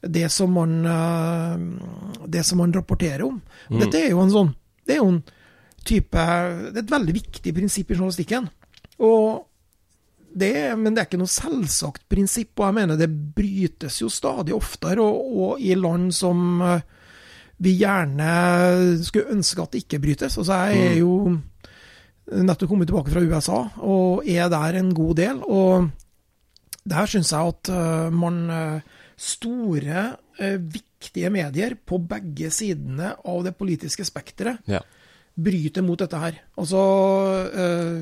det 0.01 0.29
som 0.31 0.53
man, 0.53 0.77
eh, 0.85 2.27
det 2.27 2.45
som 2.45 2.61
man 2.61 2.73
rapporterer 2.73 3.25
om. 3.25 3.41
Mm. 3.69 3.79
Dette 3.81 4.05
er 4.05 4.09
jo 4.11 4.21
en 4.23 4.33
sånn 4.33 4.55
Det 4.87 4.95
er 4.95 5.01
jo 5.01 5.09
en 5.11 5.23
type 5.83 6.15
Det 6.15 6.77
er 6.77 6.83
et 6.85 6.91
veldig 6.91 7.13
viktig 7.13 7.53
prinsipp 7.53 7.91
i 7.91 7.95
journalistikken. 7.95 8.47
Og 9.03 9.43
det, 10.37 10.77
men 10.77 10.93
det 10.93 11.01
er 11.01 11.07
ikke 11.09 11.19
noe 11.19 11.31
selvsagt 11.31 12.05
prinsipp, 12.07 12.53
og 12.59 12.69
jeg 12.69 12.75
mener 12.77 12.99
det 12.99 13.09
brytes 13.09 13.99
jo 13.99 14.07
stadig 14.07 14.53
oftere, 14.55 15.01
og, 15.01 15.33
og 15.37 15.59
i 15.59 15.73
land 15.75 16.13
som 16.13 16.61
vi 17.57 17.73
gjerne 17.79 18.31
skulle 19.03 19.33
ønske 19.33 19.63
at 19.63 19.73
det 19.73 19.85
ikke 19.85 20.01
brytes. 20.03 20.37
Og 20.37 20.45
så 20.47 20.59
er 20.67 20.75
jeg 20.75 20.99
jo 21.01 21.13
nettopp 22.27 22.69
kommet 22.69 22.89
tilbake 22.89 23.13
fra 23.13 23.23
USA 23.23 23.61
og 23.87 24.27
er 24.27 24.51
der 24.51 24.79
en 24.79 24.91
god 24.95 25.15
del. 25.19 25.41
Og 25.43 25.87
der 26.87 27.09
syns 27.09 27.33
jeg 27.33 27.53
at 27.53 27.73
uh, 27.73 28.13
man 28.13 28.45
uh, 28.51 28.93
Store, 29.17 30.03
uh, 30.37 30.59
viktige 30.61 31.31
medier 31.33 31.73
på 31.73 31.97
begge 31.97 32.51
sidene 32.53 33.15
av 33.25 33.41
det 33.47 33.55
politiske 33.57 34.05
spekteret 34.05 34.61
ja. 34.69 34.83
bryter 35.33 35.81
mot 35.81 35.97
dette 35.97 36.19
her. 36.21 36.37
Altså 36.53 36.81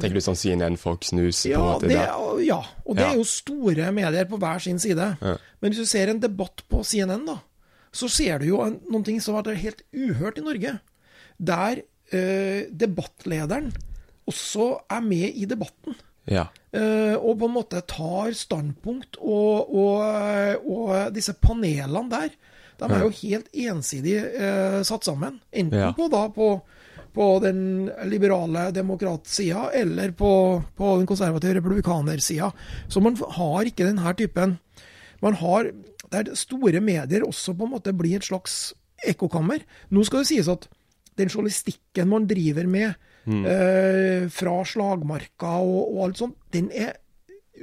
Tenker 0.02 0.20
du 0.20 0.26
sånn 0.26 0.40
CNN, 0.40 0.76
Fox 0.80 1.14
News? 1.16 1.46
Ja, 1.48 1.78
det, 1.80 1.96
ja, 1.96 2.60
og 2.84 3.00
det 3.00 3.06
ja. 3.06 3.14
er 3.14 3.20
jo 3.22 3.24
store 3.28 3.88
medier 3.96 4.28
på 4.28 4.40
hver 4.42 4.60
sin 4.64 4.82
side. 4.84 5.14
Ja. 5.22 5.38
Men 5.64 5.72
hvis 5.72 5.86
du 5.86 5.88
ser 5.88 6.12
en 6.12 6.20
debatt 6.24 6.66
på 6.68 6.84
CNN, 6.84 7.24
da, 7.30 7.40
så 7.96 8.10
ser 8.12 8.42
du 8.42 8.50
jo 8.50 8.62
noen 8.62 9.06
ting 9.08 9.22
som 9.24 9.38
har 9.38 9.46
vært 9.48 9.64
helt 9.64 9.84
uhørt 9.96 10.40
i 10.42 10.46
Norge. 10.46 10.74
Der 11.38 11.84
eh, 12.12 12.68
debattlederen 12.72 13.72
også 14.28 14.72
er 14.92 15.06
med 15.06 15.38
i 15.38 15.48
debatten. 15.48 15.96
Ja. 16.26 16.48
Eh, 16.74 17.14
og 17.16 17.38
på 17.40 17.48
en 17.48 17.56
måte 17.56 17.84
tar 17.88 18.34
standpunkt. 18.36 19.20
Og, 19.22 19.70
og, 19.70 20.66
og 20.66 21.16
disse 21.16 21.36
panelene 21.40 22.10
der, 22.12 22.34
de 22.76 22.90
er 22.90 23.06
jo 23.06 23.14
helt 23.22 23.52
ensidig 23.68 24.18
eh, 24.20 24.82
satt 24.88 25.08
sammen. 25.08 25.40
Enten 25.56 25.86
ja. 25.86 25.94
på, 25.96 26.10
da, 26.12 26.26
på, 26.34 26.50
på, 27.16 27.30
den 27.46 27.88
liberale 28.12 28.68
demokratsida 28.76 29.70
eller 29.78 30.12
på, 30.18 30.32
på 30.76 30.96
den 31.00 31.08
konservative 31.08 31.62
republikanersida. 31.62 32.52
Så 32.92 33.04
man 33.04 33.16
har 33.38 33.72
ikke 33.72 33.88
denne 33.88 34.16
typen 34.20 34.60
Man 35.24 35.38
har 35.40 35.70
der 36.16 36.34
store 36.40 36.82
medier 36.84 37.26
også 37.28 37.56
på 37.58 37.68
en 37.68 37.76
måte 37.76 37.94
blir 37.96 38.18
et 38.20 38.28
slags 38.28 38.74
ekkokammer. 39.06 39.64
Nå 39.94 40.06
skal 40.08 40.24
det 40.24 40.32
sies 40.32 40.50
at 40.52 40.68
den 41.20 41.32
journalistikken 41.32 42.10
man 42.12 42.28
driver 42.28 42.68
med 42.68 42.94
mm. 43.28 43.46
eh, 43.48 44.26
fra 44.34 44.58
slagmarka 44.68 45.56
og, 45.64 45.82
og, 45.94 46.02
alt 46.08 46.22
sånt, 46.24 46.38
den 46.56 46.72
er 46.76 46.96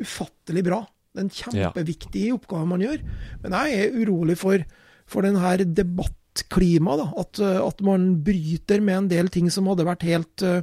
ufattelig 0.00 0.64
bra. 0.66 0.80
Det 1.12 1.20
er 1.20 1.26
en 1.26 1.36
kjempeviktig 1.36 2.28
ja. 2.30 2.38
oppgave 2.38 2.68
man 2.70 2.84
gjør. 2.84 3.02
Men 3.42 3.58
jeg 3.58 3.80
er 3.82 4.00
urolig 4.00 4.38
for, 4.40 4.64
for 5.04 5.26
denne 5.26 5.56
debattklimaet. 5.66 6.18
debattklima. 6.32 7.12
At, 7.16 7.40
at, 7.40 7.80
man 7.80 8.22
bryter 8.24 8.80
med 8.80 8.96
en 8.96 9.08
del 9.08 9.28
ting 9.28 9.50
som 9.50 9.66
hadde 9.66 9.84
vært 9.84 10.02
helt 10.02 10.42
uh, 10.42 10.62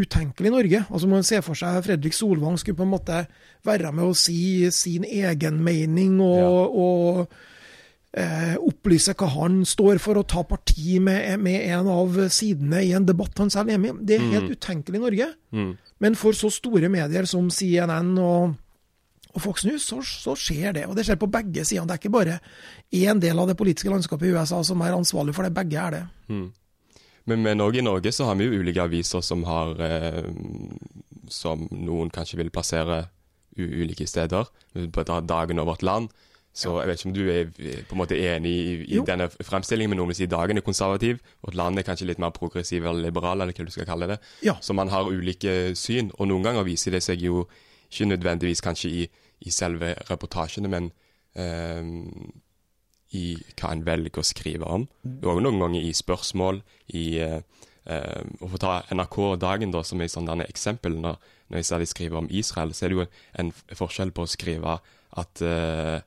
utenkelig 0.00 0.50
i 0.50 0.54
Norge. 0.54 0.84
Altså 0.90 1.08
Man 1.10 1.26
ser 1.26 1.42
for 1.46 1.58
seg 1.58 1.82
Fredrik 1.86 2.16
Solvang 2.16 2.58
skulle 2.58 2.78
på 2.78 2.86
en 2.86 2.94
måte 2.94 3.24
være 3.66 3.92
med 3.94 4.10
å 4.10 4.16
si 4.18 4.70
sin 4.74 5.06
egen 5.06 5.60
mening 5.64 6.18
og, 6.22 6.40
ja. 6.40 6.48
og 6.84 8.18
eh, 8.18 8.56
opplyse 8.58 9.14
hva 9.18 9.30
han 9.36 9.62
står 9.68 10.02
for, 10.02 10.20
og 10.20 10.28
ta 10.30 10.42
parti 10.48 10.98
med, 10.98 11.38
med, 11.42 11.62
en 11.76 11.92
av 11.94 12.18
sidene 12.34 12.82
i 12.84 12.92
en 12.96 13.06
debatt 13.06 13.38
han 13.42 13.52
selv 13.54 13.74
er 13.74 13.80
med 13.80 13.94
i. 13.94 14.10
Det 14.10 14.18
er 14.18 14.28
helt 14.34 14.50
mm. 14.50 14.58
utenkelig 14.58 15.00
i 15.00 15.06
Norge. 15.06 15.30
Mm. 15.54 15.72
Men 16.04 16.18
for 16.18 16.36
så 16.36 16.50
store 16.52 16.90
medier 16.92 17.30
som 17.30 17.50
CNN 17.54 18.14
og 18.18 18.60
og 19.34 19.42
Fox 19.42 19.64
News, 19.66 19.82
så, 19.82 19.96
så, 20.06 20.36
skjer 20.38 20.76
det. 20.76 20.84
Og 20.86 20.94
det 20.96 21.04
skjer 21.08 21.18
på 21.18 21.26
begge 21.26 21.64
sider. 21.66 21.86
Det 21.88 21.96
er 21.96 22.02
ikke 22.02 22.14
bare 22.14 22.36
én 22.94 23.18
del 23.18 23.40
av 23.42 23.48
det 23.50 23.56
politiske 23.58 23.90
landskapet 23.90 24.28
i 24.28 24.34
USA 24.36 24.60
som 24.62 24.82
er 24.86 24.94
ansvarlig 24.94 25.34
for 25.34 25.46
det, 25.46 25.54
begge 25.56 25.80
er 25.80 25.96
det. 25.96 26.02
Mm. 26.30 26.44
Men, 27.30 27.42
men 27.42 27.60
også 27.64 27.80
i 27.80 27.84
Norge 27.86 28.12
så 28.12 28.28
har 28.28 28.36
vi 28.36 28.48
jo 28.48 28.60
ulike 28.60 28.82
aviser 28.84 29.22
som 29.24 29.46
har 29.48 29.78
eh, 29.80 30.26
Som 31.32 31.68
noen 31.72 32.10
kanskje 32.12 32.36
vil 32.42 32.52
plassere 32.52 33.06
ulike 33.56 34.06
steder. 34.06 34.50
På 34.92 35.04
dagen 35.04 35.58
over 35.62 35.78
et 35.78 35.82
land. 35.86 36.08
Så 36.54 36.76
jeg 36.78 36.86
vet 36.88 37.00
ikke 37.00 37.08
om 37.08 37.14
du 37.14 37.24
er 37.32 37.48
på 37.88 37.96
en 37.96 37.98
måte 37.98 38.18
enig 38.18 38.50
i, 38.50 38.74
i 38.94 39.00
denne 39.02 39.26
fremstillingen, 39.26 39.90
men 39.90 39.98
noen 39.98 40.12
vil 40.12 40.20
si 40.20 40.28
dagen 40.30 40.60
er 40.60 40.62
konservativ, 40.62 41.18
og 41.42 41.50
at 41.50 41.56
landet 41.58 41.82
er 41.82 41.88
kanskje 41.88 42.06
litt 42.06 42.20
mer 42.22 42.30
progressiv 42.34 42.84
eller 42.84 43.08
liberal, 43.08 43.42
eller 43.42 43.56
hva 43.56 43.66
du 43.66 43.72
skal 43.74 43.88
kalle 43.88 44.06
det. 44.12 44.20
Ja. 44.46 44.54
Så 44.62 44.76
man 44.78 44.92
har 44.92 45.10
ulike 45.10 45.74
syn, 45.74 46.12
og 46.14 46.30
noen 46.30 46.46
ganger 46.46 46.66
viser 46.68 46.94
det 46.94 47.02
seg 47.02 47.26
jo 47.26 47.42
ikke 47.90 48.06
nødvendigvis 48.12 48.62
kanskje 48.62 48.90
i, 48.90 49.08
i 49.42 49.54
selve 49.54 49.96
reportasjene, 50.06 50.70
men 50.70 50.92
um, 51.34 52.30
i 53.14 53.24
hva 53.58 53.72
en 53.72 53.84
velger 53.86 54.20
å 54.20 54.26
skrive 54.26 54.68
om. 54.70 54.86
Og 55.24 55.42
noen 55.42 55.60
ganger 55.62 55.84
i 55.84 55.92
spørsmål. 55.96 56.62
i 56.94 57.06
Og 57.84 58.46
for 58.48 58.56
å 58.56 58.62
ta 58.62 58.74
NRK-dagen 58.94 59.74
da, 59.74 59.82
som 59.84 60.00
er 60.00 60.08
et 60.08 60.14
sånt 60.14 60.32
eksempel, 60.46 60.96
når, 61.00 61.18
når 61.48 61.60
jeg 61.60 61.68
ser 61.68 61.82
de 61.82 61.90
skriver 61.90 62.22
om 62.22 62.30
Israel, 62.30 62.74
så 62.74 62.86
er 62.86 62.92
det 62.92 62.98
jo 62.98 63.06
en, 63.42 63.52
forskjell 63.76 64.14
på 64.16 64.24
å 64.24 64.30
skrive 64.30 64.78
at 65.24 65.42
uh, 65.44 66.00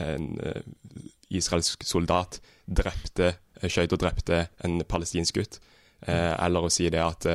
en 0.00 0.26
israelsk 1.30 1.82
soldat 1.86 2.38
drepte, 2.66 3.32
skjøt 3.64 3.96
og 3.96 4.02
drepte 4.02 4.44
en 4.66 4.78
palestinsk 4.86 5.40
gutt, 5.40 5.58
eller 6.06 6.64
å 6.64 6.70
si 6.72 6.86
det 6.92 7.02
at 7.02 7.26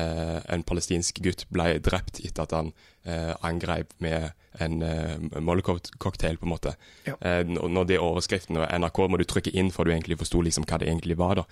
en 0.00 0.62
palestinsk 0.64 1.18
gutt 1.24 1.42
ble 1.50 1.80
drept 1.82 2.22
etter 2.22 2.46
at 2.46 2.54
han 2.54 2.70
eh, 3.04 3.34
angrep 3.40 3.92
med 3.98 4.30
en 4.52 4.82
eh, 4.82 5.40
Molotov-cocktail, 5.40 6.36
på 6.36 6.46
en 6.46 6.48
måte. 6.48 6.74
Ja. 7.04 7.14
Eh, 7.20 7.46
når 7.46 7.84
det 7.84 7.96
er 7.96 8.04
overskriften, 8.04 8.56
og 8.56 8.68
NRK 8.80 8.98
må 9.08 9.20
du 9.20 9.24
trykke 9.24 9.52
inn 9.54 9.70
for 9.74 9.84
du 9.84 9.94
egentlig 9.94 10.18
forsto 10.18 10.42
liksom 10.42 10.66
hva 10.68 10.80
det 10.80 10.88
egentlig 10.88 11.18
var. 11.18 11.42
da. 11.42 11.44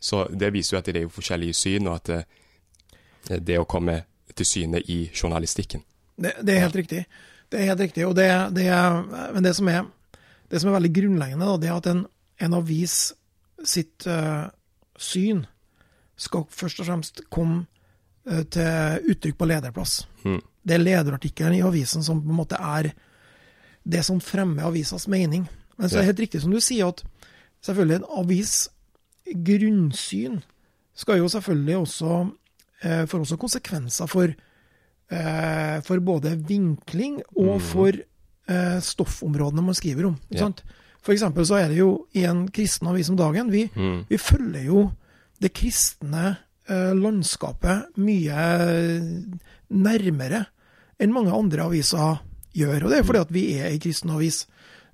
Så 0.00 0.26
det 0.30 0.52
viser 0.54 0.76
jo 0.76 0.80
at 0.80 0.90
det 0.90 1.00
er 1.00 1.06
jo 1.06 1.12
forskjellige 1.12 1.56
syn, 1.56 1.88
og 1.90 2.00
at 2.00 2.12
det, 2.12 2.22
eh, 3.30 3.40
det 3.40 3.60
å 3.60 3.68
komme 3.68 4.02
til 4.36 4.46
syne 4.46 4.80
i 4.80 5.06
journalistikken. 5.14 5.84
Det, 6.16 6.34
det 6.42 6.56
er 6.56 6.64
helt 6.66 6.76
riktig. 6.76 7.04
Det 7.48 7.60
er 7.60 7.70
helt 7.70 7.80
riktig. 7.80 8.06
og 8.06 8.16
det, 8.16 8.28
det 8.56 8.66
er, 8.66 9.02
Men 9.32 9.44
det 9.44 9.54
som 9.56 9.68
er, 9.68 9.84
det 10.50 10.60
som 10.60 10.70
er 10.70 10.78
veldig 10.80 10.92
grunnleggende, 10.92 11.46
da, 11.46 11.56
det 11.56 11.68
er 11.68 11.76
at 11.76 11.86
en, 11.92 12.02
en 12.40 12.56
avis 12.56 13.14
sitt 13.64 14.04
uh, 14.06 14.48
syn 14.98 15.46
skal 16.16 16.44
først 16.50 16.80
og 16.82 16.86
fremst 16.86 17.22
komme 17.32 17.64
uh, 18.28 18.42
til 18.42 19.12
uttrykk 19.12 19.38
på 19.38 19.48
lederplass. 19.48 20.02
Mm 20.24 20.42
det 20.66 20.74
er 20.74 20.82
lederartikkelen 20.82 21.58
i 21.58 21.64
avisen 21.64 22.02
som 22.02 22.22
på 22.22 22.32
en 22.32 22.40
måte 22.40 22.58
er 22.58 22.90
det 23.86 24.02
som 24.06 24.18
fremmer 24.22 24.66
avisas 24.66 25.06
mening. 25.10 25.46
Men 25.76 25.88
så 25.88 25.98
er 25.98 26.02
det 26.02 26.10
helt 26.10 26.24
riktig 26.24 26.42
som 26.42 26.54
du 26.54 26.58
sier, 26.62 26.90
at 26.90 27.04
selvfølgelig 27.66 28.00
en 28.00 28.08
avis 28.24 28.54
grunnsyn 29.46 30.40
skal 30.96 31.20
jo 31.20 31.28
selvfølgelig 31.30 31.76
også 31.76 32.10
eh, 32.82 33.04
får 33.06 33.22
også 33.22 33.38
konsekvenser 33.38 34.10
for, 34.10 34.32
eh, 34.32 35.76
for 35.86 36.02
både 36.02 36.34
vinkling 36.48 37.20
og 37.36 37.60
mm. 37.60 37.64
for 37.68 37.92
eh, 37.92 38.78
stoffområdene 38.82 39.66
man 39.66 39.78
skriver 39.78 40.10
om. 40.10 40.18
Ikke 40.30 40.46
sant? 40.48 40.64
For 41.04 41.14
eksempel 41.14 41.46
så 41.46 41.60
er 41.60 41.70
det 41.70 41.78
jo 41.78 41.90
i 42.18 42.24
en 42.26 42.46
kristen 42.50 42.88
avis 42.90 43.12
om 43.12 43.18
dagen 43.18 43.52
Vi, 43.52 43.68
mm. 43.70 44.06
vi 44.08 44.18
følger 44.18 44.66
jo 44.66 44.88
det 45.42 45.52
kristne 45.54 46.32
eh, 46.66 46.92
landskapet 46.96 47.98
mye 48.02 48.46
nærmere 49.68 50.46
enn 51.02 51.14
mange 51.14 51.34
andre 51.34 51.66
aviser 51.66 52.20
gjør. 52.56 52.86
Og 52.86 52.92
det 52.92 53.00
er 53.00 53.06
fordi 53.06 53.22
at 53.22 53.32
vi 53.34 53.44
er 53.58 53.70
ei 53.70 53.80
kristen 53.82 54.12
avis. 54.14 54.44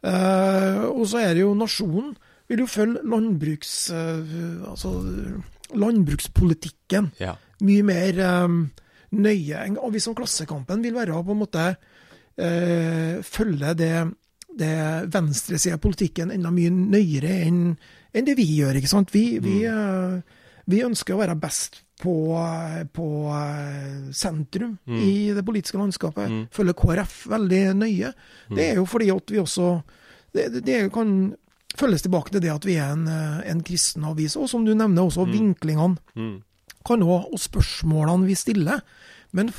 Uh, 0.03 0.91
og 0.91 1.07
så 1.07 1.23
er 1.23 1.37
det 1.37 1.45
jo 1.45 1.55
nasjonen 1.55 2.17
vil 2.51 2.65
jo 2.65 2.69
følge 2.69 3.05
landbruks, 3.07 3.75
uh, 3.95 4.71
altså, 4.73 4.91
landbrukspolitikken 5.79 7.13
ja. 7.23 7.37
mye 7.63 7.85
mer 7.87 8.19
um, 8.27 8.65
nøye. 9.15 9.63
En 9.63 9.79
avis 9.87 10.09
som 10.09 10.17
Klassekampen 10.19 10.83
vil 10.83 10.97
være 10.97 11.23
på 11.23 11.37
en 11.37 11.41
måte 11.45 11.69
uh, 11.71 13.23
følge 13.23 13.77
det, 13.79 13.95
det 14.59 14.75
venstresida 15.15 15.79
av 15.79 15.85
politikken 15.87 16.35
enda 16.35 16.51
mye 16.53 16.75
nøyere 16.75 17.39
enn, 17.47 17.65
enn 18.13 18.27
det 18.27 18.37
vi 18.41 18.51
gjør. 18.59 18.83
ikke 18.83 18.91
sant? 18.91 19.15
Vi, 19.15 19.39
mm. 19.39 19.47
vi, 19.47 19.57
vi 20.75 20.85
ønsker 20.85 21.15
å 21.15 21.23
være 21.23 21.39
best 21.41 21.85
på, 22.03 22.15
på 22.93 23.09
eh, 23.31 24.11
sentrum 24.15 24.77
mm. 24.85 24.99
i 24.99 25.15
det 25.37 25.45
politiske 25.47 25.79
landskapet. 25.79 26.31
Mm. 26.31 26.41
Følger 26.55 26.79
KrF 26.79 27.19
veldig 27.31 27.63
nøye. 27.79 28.11
Mm. 28.51 28.57
Det 28.59 28.65
er 28.67 28.81
jo 28.81 28.87
fordi 28.91 29.11
at 29.15 29.31
vi 29.31 29.43
også 29.43 29.69
det, 30.35 30.49
det, 30.67 30.79
kan 30.95 31.35
følges 31.79 32.05
tilbake 32.05 32.33
til 32.33 32.43
det 32.45 32.53
at 32.53 32.67
vi 32.67 32.79
er 32.81 32.95
en, 32.97 33.07
eh, 33.07 33.43
en 33.53 33.63
kristen 33.67 34.07
avis. 34.09 34.37
Og 34.41 34.51
som 34.51 34.67
du 34.67 34.75
nevner, 34.75 35.05
også 35.05 35.29
mm. 35.29 35.35
vinklingene 35.37 36.19
mm. 36.19 36.35
kan 36.89 37.07
også, 37.07 37.31
og 37.33 37.45
spørsmålene 37.47 38.31
vi 38.31 38.39
stiller. 38.39 38.83
Men, 39.33 39.53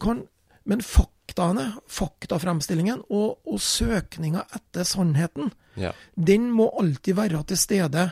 kan, 0.00 0.24
men 0.64 0.84
faktaene, 0.86 1.72
faktafremstillingen 1.90 3.02
og, 3.10 3.40
og 3.48 3.60
søkninga 3.60 4.46
etter 4.54 4.86
sannheten, 4.86 5.50
ja. 5.80 5.90
den 6.14 6.50
må 6.54 6.70
alltid 6.78 7.18
være 7.18 7.42
til 7.50 7.58
stede 7.58 8.10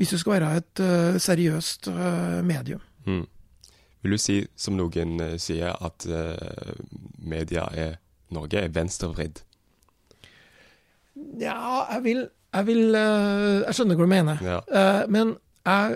hvis 0.00 0.14
du 0.14 0.18
skal 0.18 0.38
være 0.38 0.54
et 0.56 0.80
uh, 0.80 1.18
seriøst 1.20 1.90
uh, 1.92 2.40
medium. 2.48 2.80
Mm. 3.06 3.24
Vil 4.02 4.16
du 4.16 4.18
si, 4.18 4.40
som 4.58 4.76
noen 4.78 5.16
uh, 5.22 5.34
sier, 5.40 5.74
at 5.78 6.06
uh, 6.10 6.72
media 7.22 7.68
er 7.78 7.98
Norge 8.32 8.62
er 8.64 8.72
venstrevridd? 8.72 9.42
Ja, 11.40 11.84
jeg 11.92 12.04
vil 12.06 12.22
Jeg, 12.52 12.66
vil, 12.68 12.82
uh, 12.92 13.62
jeg 13.64 13.76
skjønner 13.76 13.96
hva 13.96 14.04
du 14.04 14.10
mener. 14.12 14.40
Ja. 14.44 14.58
men 15.08 15.30
jeg, 15.64 15.94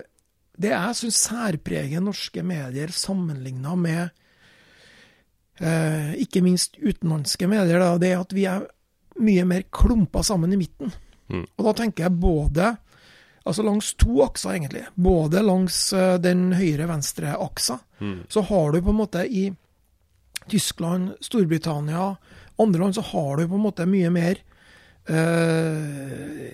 det 0.57 0.71
jeg 0.71 0.97
syns 0.97 1.19
særpreger 1.27 2.01
norske 2.01 2.41
medier 2.47 2.95
sammenligna 2.97 3.75
med 3.77 4.23
ikke 6.21 6.43
minst 6.45 6.75
utenlandske 6.77 7.49
medier, 7.49 7.81
da, 7.81 7.99
det 8.01 8.11
er 8.13 8.23
at 8.23 8.33
vi 8.37 8.43
er 8.49 8.65
mye 9.21 9.45
mer 9.49 9.67
klumpa 9.73 10.21
sammen 10.25 10.53
i 10.53 10.59
midten. 10.61 10.93
Mm. 11.29 11.45
Og 11.45 11.69
da 11.69 11.75
tenker 11.77 12.07
jeg 12.07 12.21
både 12.21 12.73
Altså 13.47 13.63
langs 13.63 13.93
to 13.95 14.23
akser, 14.25 14.57
egentlig. 14.57 14.83
Både 14.99 15.43
langs 15.45 15.79
uh, 15.95 16.17
den 16.19 16.51
høyre-venstre-aksa. 16.59 17.79
Mm. 18.03 18.19
Så 18.29 18.43
har 18.49 18.73
du 18.73 18.81
på 18.83 18.91
en 18.91 18.99
måte 18.99 19.23
i 19.23 19.47
Tyskland, 20.51 21.13
Storbritannia, 21.23 22.17
andre 22.59 22.81
land, 22.81 22.95
så 22.95 23.05
har 23.07 23.37
du 23.37 23.49
på 23.49 23.59
en 23.59 23.65
måte 23.67 23.87
mye 23.87 24.11
mer 24.15 24.41
uh, 25.11 26.47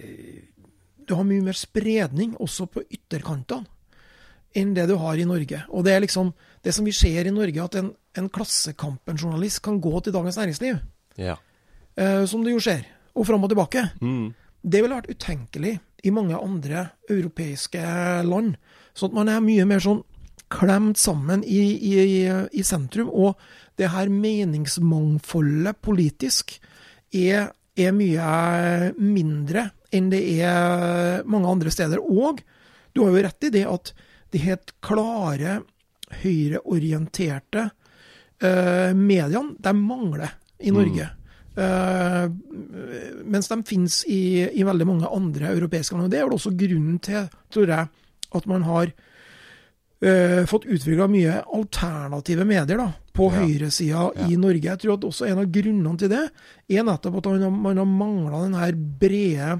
Du 1.07 1.15
har 1.15 1.27
mye 1.29 1.45
mer 1.45 1.57
spredning 1.57 2.35
også 2.41 2.67
på 2.73 2.85
ytterkantene 2.89 3.69
enn 4.53 4.75
det 4.77 4.85
du 4.91 4.99
har 5.01 5.17
i 5.17 5.25
Norge. 5.25 5.63
Og 5.73 5.85
det 5.87 5.95
er 5.95 6.03
liksom 6.05 6.35
det 6.61 6.75
som 6.77 6.85
vi 6.85 6.93
ser 6.93 7.25
i 7.25 7.33
Norge, 7.33 7.57
at 7.65 7.79
en, 7.81 7.89
en 8.21 8.29
Klassekampen-journalist 8.29 9.63
kan 9.65 9.81
gå 9.81 9.95
til 10.05 10.13
Dagens 10.13 10.37
Næringsliv. 10.37 10.83
Ja. 11.17 11.39
Uh, 11.97 12.29
som 12.29 12.45
det 12.45 12.53
jo 12.53 12.61
skjer. 12.61 12.85
Og 13.17 13.25
fram 13.29 13.45
og 13.45 13.53
tilbake. 13.53 13.87
Mm. 14.05 14.35
Det 14.61 14.83
ville 14.85 14.99
vært 14.99 15.09
utenkelig 15.09 15.79
i 16.03 16.11
mange 16.15 16.39
andre 16.39 16.89
europeiske 17.11 17.83
land. 18.27 18.57
Sånn 18.95 19.13
at 19.13 19.19
man 19.21 19.31
er 19.31 19.45
mye 19.45 19.67
mer 19.69 19.83
sånn 19.83 20.03
klemt 20.53 21.01
sammen 21.01 21.45
i, 21.45 21.63
i, 21.79 21.95
i 22.53 22.65
sentrum. 22.67 23.09
Og 23.09 23.39
det 23.81 23.93
her 23.95 24.13
meningsmangfoldet 24.13 25.81
politisk 25.85 26.57
er, 27.15 27.53
er, 27.77 27.93
mye 27.97 28.93
mindre 28.99 29.71
enn 29.93 30.11
det 30.13 30.23
er 30.41 31.23
mange 31.29 31.51
andre 31.53 31.73
steder. 31.73 32.03
Og 32.03 32.43
du 32.93 33.05
har 33.05 33.13
jo 33.13 33.25
rett 33.29 33.49
i 33.49 33.53
det 33.55 33.67
at 33.69 33.95
de 34.33 34.41
helt 34.43 34.75
klare 34.85 35.61
høyreorienterte 36.23 37.67
eh, 38.43 38.93
mediene, 38.97 39.57
de 39.57 39.73
mangler 39.77 40.37
i 40.61 40.73
Norge. 40.73 41.09
Mm. 41.09 41.22
Uh, 41.53 42.33
mens 43.29 43.45
de 43.51 43.59
finnes 43.69 43.99
i, 44.09 44.49
i, 44.57 44.63
veldig 44.65 44.87
mange 44.89 45.05
andre 45.13 45.51
europeiske 45.53 45.93
land. 45.95 46.07
og 46.07 46.13
Det 46.13 46.19
er 46.21 46.25
vel 46.25 46.39
også 46.39 46.57
grunnen 46.57 46.99
til, 47.05 47.29
tror 47.53 47.69
jeg, 47.69 47.85
at 48.33 48.45
man 48.49 48.63
har 48.65 48.87
uh, 48.89 50.49
fått 50.49 50.65
utvikla 50.65 51.07
mye 51.13 51.45
alternative 51.45 52.45
medier 52.49 52.79
da, 52.81 52.89
på 53.13 53.29
ja. 53.29 53.35
høyresida 53.43 54.03
ja. 54.17 54.29
i 54.31 54.33
Norge. 54.41 54.71
Jeg 54.71 54.79
tror 54.81 54.97
at 54.97 55.05
også 55.11 55.25
en 55.29 55.43
av 55.45 55.53
grunnene 55.53 55.99
til 56.01 56.09
det 56.15 56.25
er 56.73 56.83
nettopp 56.89 57.17
at 57.21 57.29
man 57.35 57.45
har, 57.45 57.53
man 57.69 57.81
har 57.83 57.89
mangla 57.91 58.37
den 58.47 58.57
her 58.57 58.73
brede 59.05 59.51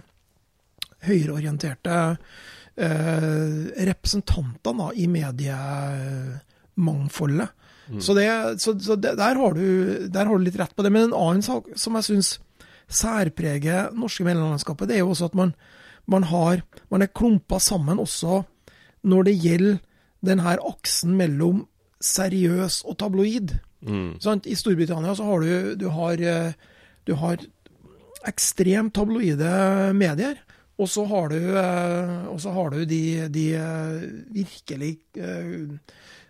høyreorienterte 1.03 1.97
uh, 2.17 3.61
representantene 3.91 4.87
i 4.97 5.05
mediemangfoldet. 5.13 7.51
Mm. 7.89 8.01
Så, 8.01 8.15
det, 8.15 8.27
så, 8.63 8.75
så 8.81 8.97
det, 8.97 9.17
der, 9.19 9.39
har 9.39 9.57
du, 9.57 9.67
der, 10.09 10.27
har 10.27 10.39
du, 10.39 10.45
litt 10.45 10.59
rett 10.61 10.75
på 10.77 10.85
det. 10.85 10.93
Men 10.95 11.09
en 11.09 11.19
annen 11.19 11.45
sak 11.45 11.71
som 11.79 11.99
jeg 11.99 12.09
syns 12.09 12.35
særpreger 12.93 13.93
norske 13.97 14.27
mellomlandskapet, 14.27 14.91
det 14.91 14.99
er 14.99 15.05
jo 15.05 15.13
også 15.15 15.31
at 15.31 15.39
man, 15.39 15.55
man, 16.11 16.27
har, 16.29 16.63
man 16.93 17.05
er 17.05 17.13
klumpa 17.13 17.61
sammen 17.63 18.03
også 18.03 18.43
når 19.09 19.29
det 19.29 19.39
gjelder 19.43 19.81
denne 20.23 20.55
aksen 20.63 21.17
mellom 21.19 21.65
seriøs 22.03 22.83
og 22.87 22.99
tabloid. 23.01 23.57
Mm. 23.83 24.19
I 24.47 24.59
Storbritannia 24.59 25.15
så 25.19 25.27
har 25.27 25.43
du, 25.43 25.75
du 25.79 25.89
har, 25.91 26.21
eh, 26.21 26.55
du 27.07 27.15
har 27.19 27.43
ekstremt 28.29 28.95
tabloide 28.95 29.93
medier. 29.99 30.39
Og 30.81 30.89
så 30.89 31.05
har 31.07 31.29
du, 31.31 31.39
eh, 31.59 32.53
har 32.55 32.71
du 32.71 32.85
de, 32.85 33.29
de, 33.29 33.47
eh, 33.55 34.03
virkelig 34.35 34.99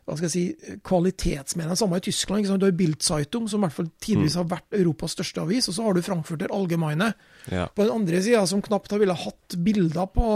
hva 0.03 0.17
skal 0.19 0.27
jeg 0.27 0.33
si, 0.35 0.79
kvalitetsmediene. 0.83 1.77
Samme 1.79 2.01
i 2.01 2.03
Tyskland. 2.03 2.49
Du 2.59 2.65
har 2.67 2.75
Bildzeitung, 2.75 3.45
som 3.51 3.63
i 3.63 3.69
hvert 3.69 3.77
fall 3.77 3.91
tidvis 4.03 4.35
mm. 4.35 4.39
har 4.41 4.49
vært 4.51 4.77
Europas 4.81 5.15
største 5.15 5.45
avis. 5.45 5.69
Og 5.71 5.77
så 5.77 5.85
har 5.87 5.95
du 5.95 6.03
Frankfurter 6.03 6.51
Allgemeine 6.55 7.13
ja. 7.47 7.69
på 7.71 7.87
den 7.87 7.95
andre 7.95 8.23
sida, 8.25 8.41
som 8.51 8.65
knapt 8.67 8.91
har 8.91 8.99
ville 9.03 9.15
hatt 9.15 9.57
bilder 9.63 10.11
på, 10.11 10.27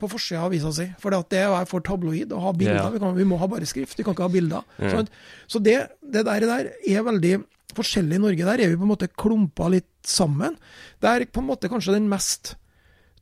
på 0.00 0.10
forsida 0.10 0.42
av 0.42 0.48
avisa 0.50 0.74
si. 0.74 0.88
For 1.02 1.14
det 1.14 1.44
er 1.44 1.70
for 1.70 1.86
tabloid 1.86 2.34
å 2.34 2.42
ha 2.42 2.54
bilder. 2.58 2.80
Ja. 2.82 2.90
Vi, 2.90 3.02
kan, 3.04 3.14
vi, 3.20 3.28
må 3.30 3.38
ha 3.38 3.50
bare 3.50 3.70
skrift, 3.70 3.94
vi 4.00 4.06
kan 4.06 4.18
ikke 4.18 4.26
ha 4.26 4.34
bilder. 4.34 4.66
Ja. 4.82 4.96
Sånn, 4.96 5.10
så 5.46 5.62
det, 5.62 5.78
det 6.02 6.26
der, 6.26 6.48
der, 6.50 6.72
er 6.74 7.06
veldig 7.06 7.36
forskjellig 7.78 8.18
i 8.18 8.24
Norge. 8.26 8.50
Der 8.50 8.66
er 8.66 8.74
vi 8.74 8.82
på 8.82 8.88
en 8.88 8.94
måte 8.96 9.12
klumpa 9.14 9.70
litt 9.70 9.92
sammen. 10.02 10.58
Det 10.98 11.12
er 11.12 11.30
på 11.30 11.42
en 11.42 11.52
måte 11.54 11.70
kanskje 11.70 11.94
den 12.00 12.10
mest 12.10 12.56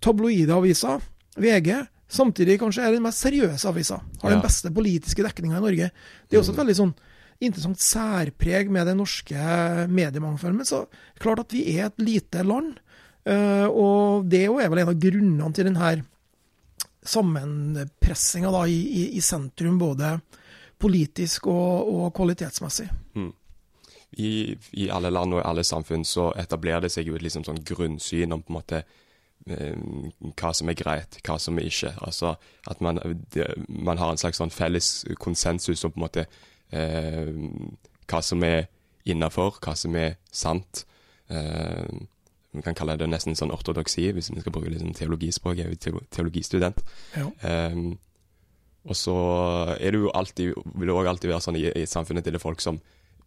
tabloide 0.02 0.56
avisa, 0.56 0.96
VG, 1.36 1.84
Samtidig 2.12 2.58
kanskje 2.60 2.84
er 2.84 2.92
den 2.92 3.04
mest 3.06 3.24
seriøse 3.24 3.70
avisa. 3.70 3.96
Har 4.20 4.30
ja. 4.30 4.36
den 4.36 4.44
beste 4.44 4.70
politiske 4.74 5.24
dekninga 5.24 5.56
i 5.56 5.64
Norge. 5.64 5.88
Det 6.28 6.36
er 6.36 6.42
også 6.42 6.52
et 6.52 6.60
veldig 6.60 6.76
sånn 6.76 6.94
interessant 7.42 7.82
særpreg 7.82 8.70
med 8.70 8.86
det 8.86 8.94
norske 8.98 9.46
mediemangfoldet. 9.90 10.68
Så 10.68 10.84
klart 11.22 11.46
at 11.46 11.56
vi 11.56 11.64
er 11.72 11.88
et 11.88 12.02
lite 12.04 12.44
land. 12.44 12.76
Uh, 13.24 13.68
og 13.70 14.26
det 14.28 14.44
er 14.44 14.70
vel 14.70 14.82
en 14.82 14.90
av 14.92 14.98
grunnene 14.98 15.52
til 15.54 15.68
denne 15.70 15.92
sammenpressinga 17.06 18.50
i, 18.68 18.78
i, 18.78 19.04
i, 19.16 19.22
sentrum, 19.24 19.78
både 19.78 20.16
politisk 20.82 21.48
og, 21.50 21.88
og 21.94 22.08
kvalitetsmessig. 22.14 22.88
Mm. 23.16 23.30
I, 24.20 24.32
I, 24.76 24.90
alle 24.92 25.10
land 25.14 25.38
og 25.38 25.40
i 25.40 25.46
alle 25.48 25.64
samfunn 25.64 26.04
så 26.04 26.28
etablerer 26.38 26.84
det 26.84 26.92
seg 26.92 27.08
jo 27.08 27.16
et 27.16 27.24
liksom 27.24 27.46
sånn 27.46 27.62
grunnsyn 27.64 28.34
om 28.34 28.42
på 28.42 28.52
en 28.52 28.58
måte 28.58 28.82
Eh, 28.82 29.01
hva 29.42 30.52
som 30.54 30.70
er 30.70 30.78
greit, 30.78 31.18
hva 31.26 31.38
som 31.42 31.58
er 31.58 31.66
ikke. 31.66 31.92
Altså 32.06 32.36
At 32.70 32.80
man, 32.80 33.00
man 33.68 33.98
har 33.98 34.12
en 34.12 34.20
slags 34.20 34.38
sånn 34.38 34.54
felles 34.54 35.04
konsensus 35.18 35.84
om 35.84 35.94
på 35.94 36.00
en 36.00 36.04
måte 36.06 36.26
eh, 36.70 37.32
hva 38.10 38.22
som 38.22 38.42
er 38.46 38.68
innafor, 39.08 39.58
hva 39.62 39.74
som 39.78 39.96
er 39.98 40.16
sant. 40.30 40.84
Eh, 41.32 41.90
kan 42.62 42.76
kalle 42.76 42.98
det 43.00 43.08
nesten 43.08 43.36
sånn 43.38 43.52
ortodoksi, 43.54 44.10
hvis 44.12 44.30
vi 44.30 44.42
skal 44.42 44.52
bruke 44.54 44.70
liksom 44.70 44.92
teologispråk. 44.96 45.58
Jeg 45.58 45.70
er 45.70 45.92
jo 45.92 46.02
teologistudent. 46.12 46.82
Ja. 47.16 47.28
Eh, 47.48 47.78
og 48.82 48.98
så 48.98 49.16
er 49.78 49.94
det 49.94 50.00
jo 50.02 50.10
alltid, 50.10 50.56
vil 50.74 50.90
det 50.90 50.96
òg 50.96 51.08
alltid 51.08 51.30
være 51.30 51.44
sånn 51.44 51.58
i, 51.60 51.68
i 51.82 51.86
samfunnet 51.86 52.26
til 52.26 52.34
det 52.34 52.42
folk 52.42 52.62
som 52.62 52.80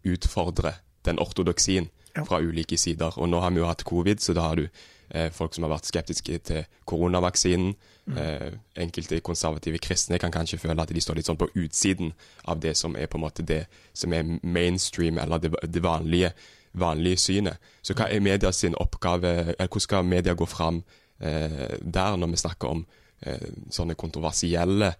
utfordrer 0.06 0.82
den 1.08 1.18
ortodoksien 1.22 1.88
ja. 2.14 2.24
fra 2.24 2.40
ulike 2.44 2.78
sider. 2.78 3.16
Og 3.16 3.30
nå 3.30 3.40
har 3.42 3.54
vi 3.54 3.62
jo 3.62 3.68
hatt 3.68 3.86
covid, 3.88 4.20
så 4.22 4.36
da 4.36 4.48
har 4.50 4.60
du 4.60 4.66
eh, 4.66 4.95
folk 5.32 5.54
som 5.54 5.62
har 5.62 5.70
vært 5.70 5.86
skeptiske 5.86 6.38
til 6.48 6.64
koronavaksinen. 6.84 7.74
Mm. 8.06 8.18
Eh, 8.18 8.52
enkelte 8.76 9.18
konservative 9.20 9.78
kristne 9.82 10.18
kan 10.22 10.30
kanskje 10.30 10.60
føle 10.62 10.82
at 10.82 10.92
de 10.94 11.00
står 11.02 11.18
litt 11.18 11.26
sånn 11.26 11.40
på 11.40 11.48
utsiden 11.58 12.12
av 12.46 12.60
det 12.62 12.76
som 12.78 12.94
er 12.94 13.08
på 13.10 13.18
en 13.18 13.24
måte 13.24 13.42
det 13.42 13.64
som 13.98 14.14
er 14.14 14.28
mainstream, 14.46 15.18
eller 15.18 15.42
det, 15.42 15.50
det 15.66 15.82
vanlige, 15.82 16.30
vanlige, 16.78 17.18
synet. 17.24 17.58
Så 17.82 17.96
hva 17.98 18.06
er 18.06 18.22
media 18.22 18.52
sin 18.54 18.78
oppgave, 18.78 19.32
eller 19.56 19.66
hvordan 19.66 19.86
skal 19.88 20.06
media 20.06 20.36
gå 20.38 20.46
fram 20.46 20.84
eh, 21.18 21.74
der, 21.82 22.16
når 22.16 22.30
vi 22.30 22.42
snakker 22.44 22.76
om 22.76 22.86
eh, 23.26 23.50
sånne 23.74 23.98
kontroversielle 23.98 24.92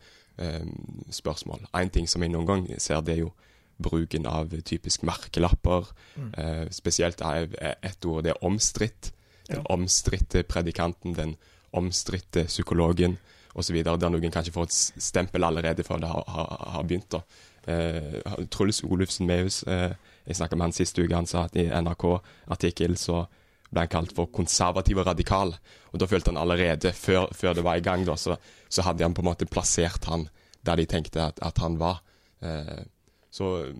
eh, 0.42 0.66
spørsmål? 1.14 1.68
Én 1.78 1.94
ting 1.94 2.10
som 2.10 2.26
jeg 2.26 2.34
noen 2.34 2.50
gang 2.50 2.66
ser, 2.74 3.06
det 3.06 3.14
er 3.14 3.22
jo 3.28 3.34
bruken 3.78 4.26
av 4.26 4.50
typisk 4.66 5.06
merkelapper. 5.06 5.86
Mm. 6.16 6.32
Eh, 6.34 6.64
spesielt 6.74 7.22
er 7.22 7.52
ett 7.84 8.02
ord, 8.04 8.24
det 8.26 8.34
er 8.34 8.42
omstridt. 8.42 9.12
Den 9.48 9.66
omstridte 9.70 10.42
predikanten, 10.42 11.14
den 11.14 11.36
omstridte 11.72 12.46
psykologen 12.48 13.18
osv. 13.54 13.82
Der 13.84 14.10
noen 14.10 14.32
kanskje 14.34 14.54
får 14.54 14.68
et 14.68 14.78
stempel 15.08 15.46
allerede 15.46 15.84
før 15.86 16.02
det 16.02 16.10
har, 16.10 16.24
har, 16.28 16.56
har 16.76 16.86
begynt. 16.86 17.10
da. 17.12 17.22
Eh, 17.66 18.46
Truls 18.50 18.82
Olufsen 18.84 19.26
Mehus, 19.26 19.62
eh, 19.62 19.96
jeg 20.26 20.38
snakka 20.38 20.56
med 20.56 20.68
han 20.68 20.76
sist 20.76 20.98
uke, 20.98 21.14
han 21.14 21.26
sa 21.26 21.46
at 21.46 21.56
i 21.58 21.66
NRK-artikkel 21.66 22.96
så 23.00 23.24
ble 23.70 23.82
han 23.82 23.90
kalt 23.90 24.14
for 24.14 24.30
konservativ 24.34 25.00
og 25.02 25.08
radikal. 25.08 25.54
Og 25.92 26.00
da 26.00 26.08
følte 26.10 26.32
han 26.32 26.40
allerede, 26.40 26.92
før, 26.94 27.30
før 27.34 27.56
det 27.58 27.64
var 27.66 27.78
i 27.78 27.84
gang, 27.84 28.04
da, 28.06 28.16
så, 28.18 28.36
så, 28.68 28.84
hadde 28.86 29.04
han 29.04 29.14
på 29.14 29.24
en 29.24 29.30
måte 29.32 29.48
plassert 29.50 30.06
han 30.10 30.28
der 30.66 30.78
de 30.78 30.86
tenkte 30.90 31.22
at, 31.22 31.40
at 31.42 31.58
han 31.62 31.78
var. 31.78 32.02
Eh, 32.42 32.84
så 33.30 33.72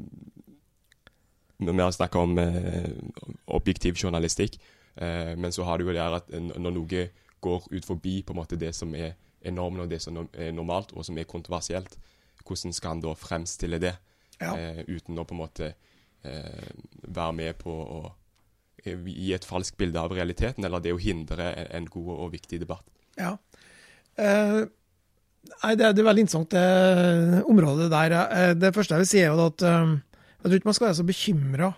når 1.59 1.73
vi 1.73 1.83
har 1.83 1.95
snakka 1.95 2.19
om 2.21 2.39
eh, 2.39 2.91
objektiv 3.47 3.97
journalistikk, 4.03 4.59
men 4.97 5.53
så 5.53 5.65
har 5.69 5.79
du 5.79 5.85
jo 5.85 5.93
det 5.93 6.01
at 6.01 6.31
når 6.33 6.73
noe 6.73 7.01
går 7.45 7.67
ut 7.71 7.85
forbi 7.85 8.23
på 8.25 8.33
en 8.33 8.39
måte 8.41 8.57
det 8.57 8.73
som 8.77 8.95
er 8.97 9.15
normen 9.55 9.85
og 9.85 9.91
det 9.91 10.01
som 10.03 10.19
er 10.33 10.53
normalt, 10.55 10.95
og 10.97 11.05
som 11.07 11.19
er 11.19 11.29
kontroversielt, 11.29 11.99
hvordan 12.47 12.75
skal 12.75 12.95
han 12.95 13.03
da 13.05 13.15
fremstille 13.19 13.81
det 13.83 13.95
ja. 14.41 14.55
eh, 14.55 14.83
uten 14.89 15.19
å 15.19 15.27
på 15.27 15.37
en 15.37 15.43
måte 15.43 15.73
eh, 16.23 16.71
være 17.03 17.37
med 17.37 17.59
på 17.61 17.73
å 17.73 18.01
eh, 18.85 18.97
gi 18.97 19.33
et 19.37 19.47
falskt 19.47 19.79
bilde 19.81 20.01
av 20.01 20.15
realiteten, 20.15 20.65
eller 20.67 20.83
det 20.83 20.95
å 20.95 21.03
hindre 21.03 21.53
en, 21.53 21.71
en 21.81 21.89
god 21.91 22.13
og 22.17 22.35
viktig 22.35 22.61
debatt? 22.63 22.87
Ja. 23.19 23.37
Eh, 24.17 24.61
nei, 25.63 25.73
det, 25.75 25.89
er 25.89 25.93
er 25.93 26.09
veldig 26.11 26.27
interessant, 26.27 26.55
det 26.55 27.43
området 27.47 27.91
der. 27.93 28.19
Eh, 28.27 28.53
det 28.59 28.75
første 28.77 28.97
jeg 28.97 29.07
vil 29.07 29.13
si, 29.13 29.23
er 29.23 29.33
jo 29.33 29.49
at 29.49 29.67
jeg 29.67 30.51
tror 30.51 30.61
ikke 30.61 30.71
man 30.71 30.79
skal 30.79 30.91
være 30.91 31.01
så 31.01 31.07
bekymra 31.07 31.73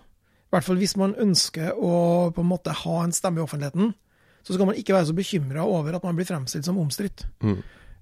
i 0.49 0.55
hvert 0.57 0.65
fall 0.65 0.79
hvis 0.81 0.97
man 0.97 1.13
ønsker 1.21 1.77
å 1.77 1.95
på 2.33 2.41
en 2.41 2.49
måte 2.49 2.73
ha 2.73 3.01
en 3.05 3.13
stemme 3.13 3.43
i 3.43 3.45
offentligheten, 3.45 3.91
så 4.41 4.55
skal 4.55 4.71
man 4.71 4.79
ikke 4.81 4.95
være 4.97 5.11
så 5.11 5.17
bekymra 5.17 5.67
over 5.69 5.99
at 5.99 6.07
man 6.07 6.17
blir 6.17 6.29
fremstilt 6.29 6.65
som 6.65 6.79
omstridt. 6.81 7.27
Mm. 7.45 7.59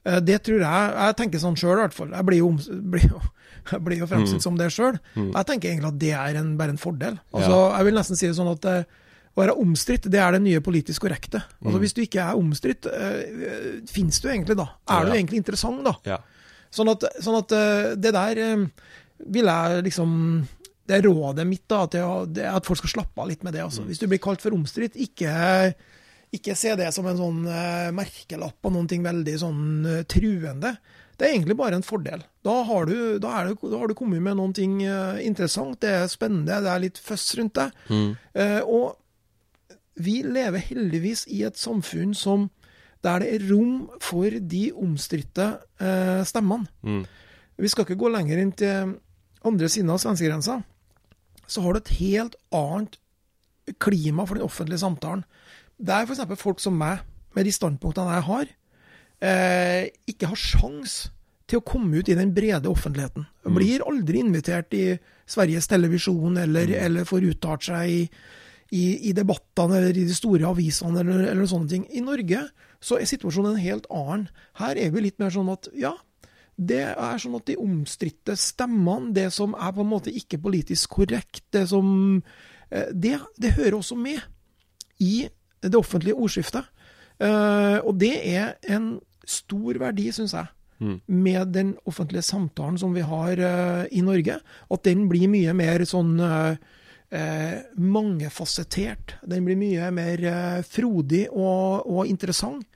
Eh, 0.06 0.20
det 0.22 0.36
tror 0.46 0.62
jeg 0.62 0.92
Jeg 0.94 1.16
tenker 1.18 1.42
sånn 1.42 1.58
sjøl, 1.58 1.80
i 1.80 1.82
hvert 1.86 1.96
fall. 1.96 2.12
Jeg 2.14 2.28
blir 2.28 2.38
jo, 2.38 2.52
blir 2.94 3.08
jo, 3.08 3.22
blir 3.82 4.04
jo 4.04 4.10
fremstilt 4.10 4.38
mm. 4.38 4.44
som 4.44 4.60
det 4.60 4.70
sjøl. 4.74 5.00
Mm. 5.16 5.32
Jeg 5.32 5.48
tenker 5.50 5.72
egentlig 5.72 5.90
at 5.90 5.98
det 6.04 6.12
er 6.14 6.38
en, 6.42 6.54
bare 6.60 6.76
en 6.76 6.80
fordel. 6.80 7.18
Altså, 7.32 7.50
ja. 7.50 7.66
Jeg 7.80 7.88
vil 7.88 7.98
nesten 7.98 8.20
si 8.20 8.30
det 8.30 8.38
sånn 8.38 8.52
at 8.52 8.70
eh, 8.70 9.02
å 9.36 9.42
være 9.42 9.56
omstridt, 9.60 10.06
det 10.12 10.20
er 10.22 10.36
det 10.36 10.44
nye 10.46 10.62
politisk 10.64 11.04
korrekte. 11.04 11.42
Altså, 11.58 11.74
mm. 11.74 11.82
Hvis 11.82 11.96
du 11.96 12.04
ikke 12.06 12.28
er 12.28 12.38
omstridt, 12.38 12.86
øh, 12.88 13.82
fins 13.90 14.22
du 14.22 14.30
egentlig 14.30 14.56
da? 14.62 14.70
Er 14.86 15.02
ja. 15.02 15.10
du 15.10 15.18
egentlig 15.18 15.42
interessant 15.42 15.82
da? 15.84 15.96
Ja. 16.06 16.22
Sånn 16.72 16.88
at, 16.92 17.04
sånn 17.24 17.36
at 17.42 17.52
det 17.98 18.14
der 18.14 18.40
øh, 18.46 18.64
vil 19.34 19.50
jeg 19.50 19.84
liksom 19.90 20.14
det 20.86 20.98
er 20.98 21.06
rådet 21.08 21.46
mitt 21.48 21.64
da, 21.70 21.84
til 21.90 22.42
at 22.46 22.66
folk 22.66 22.80
skal 22.82 22.92
slappe 22.98 23.22
av 23.22 23.30
litt 23.30 23.42
med 23.46 23.56
det. 23.56 23.64
Altså. 23.64 23.82
Mm. 23.82 23.88
Hvis 23.90 24.02
du 24.02 24.06
blir 24.10 24.22
kalt 24.22 24.42
for 24.42 24.54
omstridt, 24.54 24.98
ikke, 25.02 25.72
ikke 26.36 26.54
se 26.58 26.74
det 26.78 26.92
som 26.94 27.08
en 27.10 27.18
sånn 27.18 27.40
uh, 27.48 27.94
merkelapp 27.96 28.68
og 28.68 28.74
noen 28.74 28.86
ting 28.90 29.02
veldig 29.06 29.34
sånn 29.42 29.64
uh, 29.86 30.04
truende. 30.10 30.76
Det 31.16 31.26
er 31.26 31.32
egentlig 31.32 31.56
bare 31.58 31.78
en 31.78 31.86
fordel. 31.86 32.22
Da 32.44 32.54
har 32.68 32.86
du, 32.86 32.94
da 33.22 33.40
det, 33.48 33.56
da 33.62 33.80
har 33.80 33.90
du 33.90 33.96
kommet 33.98 34.22
med 34.22 34.38
noe 34.38 34.52
uh, 34.52 35.18
interessant, 35.24 35.80
det 35.82 35.94
er 36.02 36.12
spennende, 36.12 36.60
det 36.62 36.70
er 36.70 36.84
litt 36.84 37.00
føss 37.02 37.32
rundt 37.40 37.58
det. 37.58 37.70
Mm. 37.90 38.14
og 38.68 39.02
vi 39.96 40.18
lever 40.20 40.60
heldigvis 40.60 41.24
i 41.32 41.40
et 41.48 41.56
samfunn 41.56 42.12
som, 42.14 42.50
der 43.00 43.22
det 43.24 43.30
er 43.32 43.46
rom 43.48 43.86
for 44.02 44.28
de 44.28 44.66
omstridte 44.76 45.46
stemmene. 46.28 46.68
Mm. 46.84 47.06
Vi 47.56 47.70
skal 47.72 47.86
ikke 47.86 47.96
gå 48.02 48.10
lenger 48.12 48.42
inn 48.42 48.52
til 48.52 48.92
andre 49.48 49.70
siden 49.72 49.94
av 49.94 50.02
svenskegrensa 50.02 50.58
så 51.46 51.62
har 51.64 51.74
du 51.74 51.82
et 51.82 51.96
helt 51.98 52.36
annet 52.54 52.98
klima 53.82 54.26
for 54.26 54.38
den 54.38 54.46
offentlige 54.46 54.82
samtalen. 54.82 55.24
Det 55.76 55.92
er 55.92 56.06
f.eks. 56.06 56.40
folk 56.40 56.62
som 56.62 56.78
meg, 56.78 57.02
med 57.36 57.44
de 57.44 57.52
standpunktene 57.52 58.16
jeg 58.16 58.26
har, 58.30 58.52
eh, 59.20 59.82
ikke 60.08 60.30
har 60.30 60.40
sjans 60.40 60.96
til 61.46 61.60
å 61.60 61.66
komme 61.66 62.00
ut 62.00 62.08
i 62.10 62.16
den 62.18 62.32
brede 62.34 62.70
offentligheten. 62.70 63.26
Mm. 63.44 63.54
Blir 63.54 63.84
aldri 63.86 64.22
invitert 64.22 64.74
i 64.74 64.86
Sveriges 65.28 65.68
Televisjon, 65.70 66.38
eller, 66.42 66.70
mm. 66.70 66.80
eller 66.86 67.08
får 67.08 67.28
uttalt 67.30 67.68
seg 67.68 67.92
i, 67.92 68.00
i, 68.74 68.84
i, 69.10 69.12
debattene 69.14 69.78
eller 69.78 69.94
i 69.94 70.06
de 70.08 70.16
store 70.16 70.48
avisene 70.48 71.02
eller, 71.02 71.28
eller, 71.30 71.46
sånne 71.50 71.70
ting. 71.70 71.86
I 71.94 72.02
Norge 72.02 72.48
så 72.82 72.98
er 72.98 73.10
situasjonen 73.10 73.54
en 73.54 73.62
helt 73.62 73.86
annen. 73.94 74.26
Her 74.58 74.80
er 74.80 74.90
vi 74.94 75.06
litt 75.06 75.20
mer 75.22 75.34
sånn 75.34 75.52
at 75.52 75.70
ja, 75.76 75.94
det 76.56 76.82
er 76.96 77.18
sånn 77.20 77.36
at 77.36 77.46
de 77.50 77.56
omstridte 77.60 78.36
stemmene, 78.40 79.12
det 79.12 79.28
som 79.34 79.52
er 79.54 79.74
på 79.76 79.84
en 79.84 79.90
måte 79.90 80.12
ikke 80.12 80.40
politisk 80.40 80.96
korrekt, 80.96 81.44
det 81.52 81.66
som 81.68 82.22
eh, 82.70 82.88
Det, 82.92 83.18
det 83.36 83.56
hører 83.58 83.76
også 83.76 83.96
med 83.96 84.20
i 84.98 85.28
det 85.60 85.76
offentlige 85.76 86.16
ordskiftet. 86.16 86.64
Eh, 87.20 87.78
og 87.84 87.98
det 88.00 88.14
er 88.24 88.56
en 88.72 89.00
stor 89.26 89.78
verdi, 89.78 90.10
syns 90.12 90.32
jeg, 90.32 90.46
Mm. 90.78 91.00
med 91.08 91.54
den 91.54 91.76
offentlige 91.88 92.22
samtalen 92.22 92.76
som 92.78 92.92
vi 92.92 93.00
har 93.00 93.38
eh, 93.40 93.86
i 93.96 94.02
Norge. 94.04 94.34
At 94.70 94.82
den 94.84 95.08
blir 95.08 95.24
mye 95.32 95.54
mer 95.56 95.80
sånn 95.88 96.20
eh, 96.20 97.62
mangefasettert. 97.80 99.14
Den 99.24 99.46
blir 99.46 99.56
mye 99.56 99.88
mer 99.90 100.26
frodig 100.68 101.30
og, 101.30 101.86
og 101.88 102.06
interessant. 102.06 102.66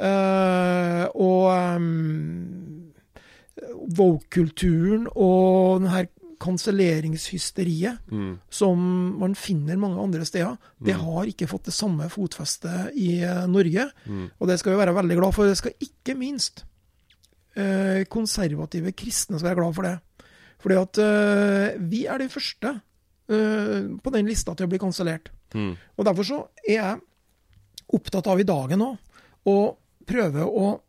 Eh, 0.00 1.04
og 1.14 1.76
um, 1.76 2.89
woke-kulturen 3.98 5.06
og 5.14 5.80
den 5.82 5.90
her 5.92 6.06
kanselleringshysteriet 6.40 7.98
Mm. 8.10 8.38
som 8.50 8.78
man 9.20 9.34
finner 9.34 9.76
mange 9.76 10.00
andre 10.00 10.24
steder, 10.24 10.56
det 10.82 10.94
Mm. 10.96 11.00
har 11.04 11.24
ikke 11.26 11.46
fått 11.48 11.64
det 11.64 11.74
samme 11.74 12.08
fotfestet 12.08 12.92
i 12.96 13.20
eh, 13.22 13.46
Norge. 13.46 13.90
Mm. 14.06 14.30
Og 14.40 14.48
det 14.48 14.58
skal 14.58 14.72
vi 14.72 14.78
være 14.78 14.94
veldig 14.94 15.16
glad 15.18 15.34
for. 15.34 15.44
Det 15.46 15.56
skal 15.58 15.72
ikke 15.80 16.16
minst 16.16 16.64
eh, 17.56 18.04
konservative 18.08 18.92
kristne 18.92 19.38
skal 19.38 19.54
være 19.54 19.60
glad 19.60 19.74
for 19.74 19.82
det. 19.82 20.00
Fordi 20.60 20.74
at 20.80 20.98
eh, 20.98 21.78
vi 21.78 22.06
er 22.06 22.18
de 22.18 22.28
første 22.28 22.80
eh, 23.28 23.88
på 24.02 24.10
den 24.12 24.26
lista 24.26 24.54
til 24.54 24.66
å 24.66 24.70
bli 24.70 24.78
kansellert. 24.78 25.30
Mm. 25.54 25.76
Og 25.98 26.04
derfor 26.04 26.22
så 26.24 26.46
er 26.68 26.74
jeg 26.74 27.00
opptatt 27.92 28.26
av 28.26 28.40
i 28.40 28.44
dagen 28.44 28.80
òg 28.80 28.98
å 29.46 29.76
prøve 30.06 30.44
å 30.46 30.80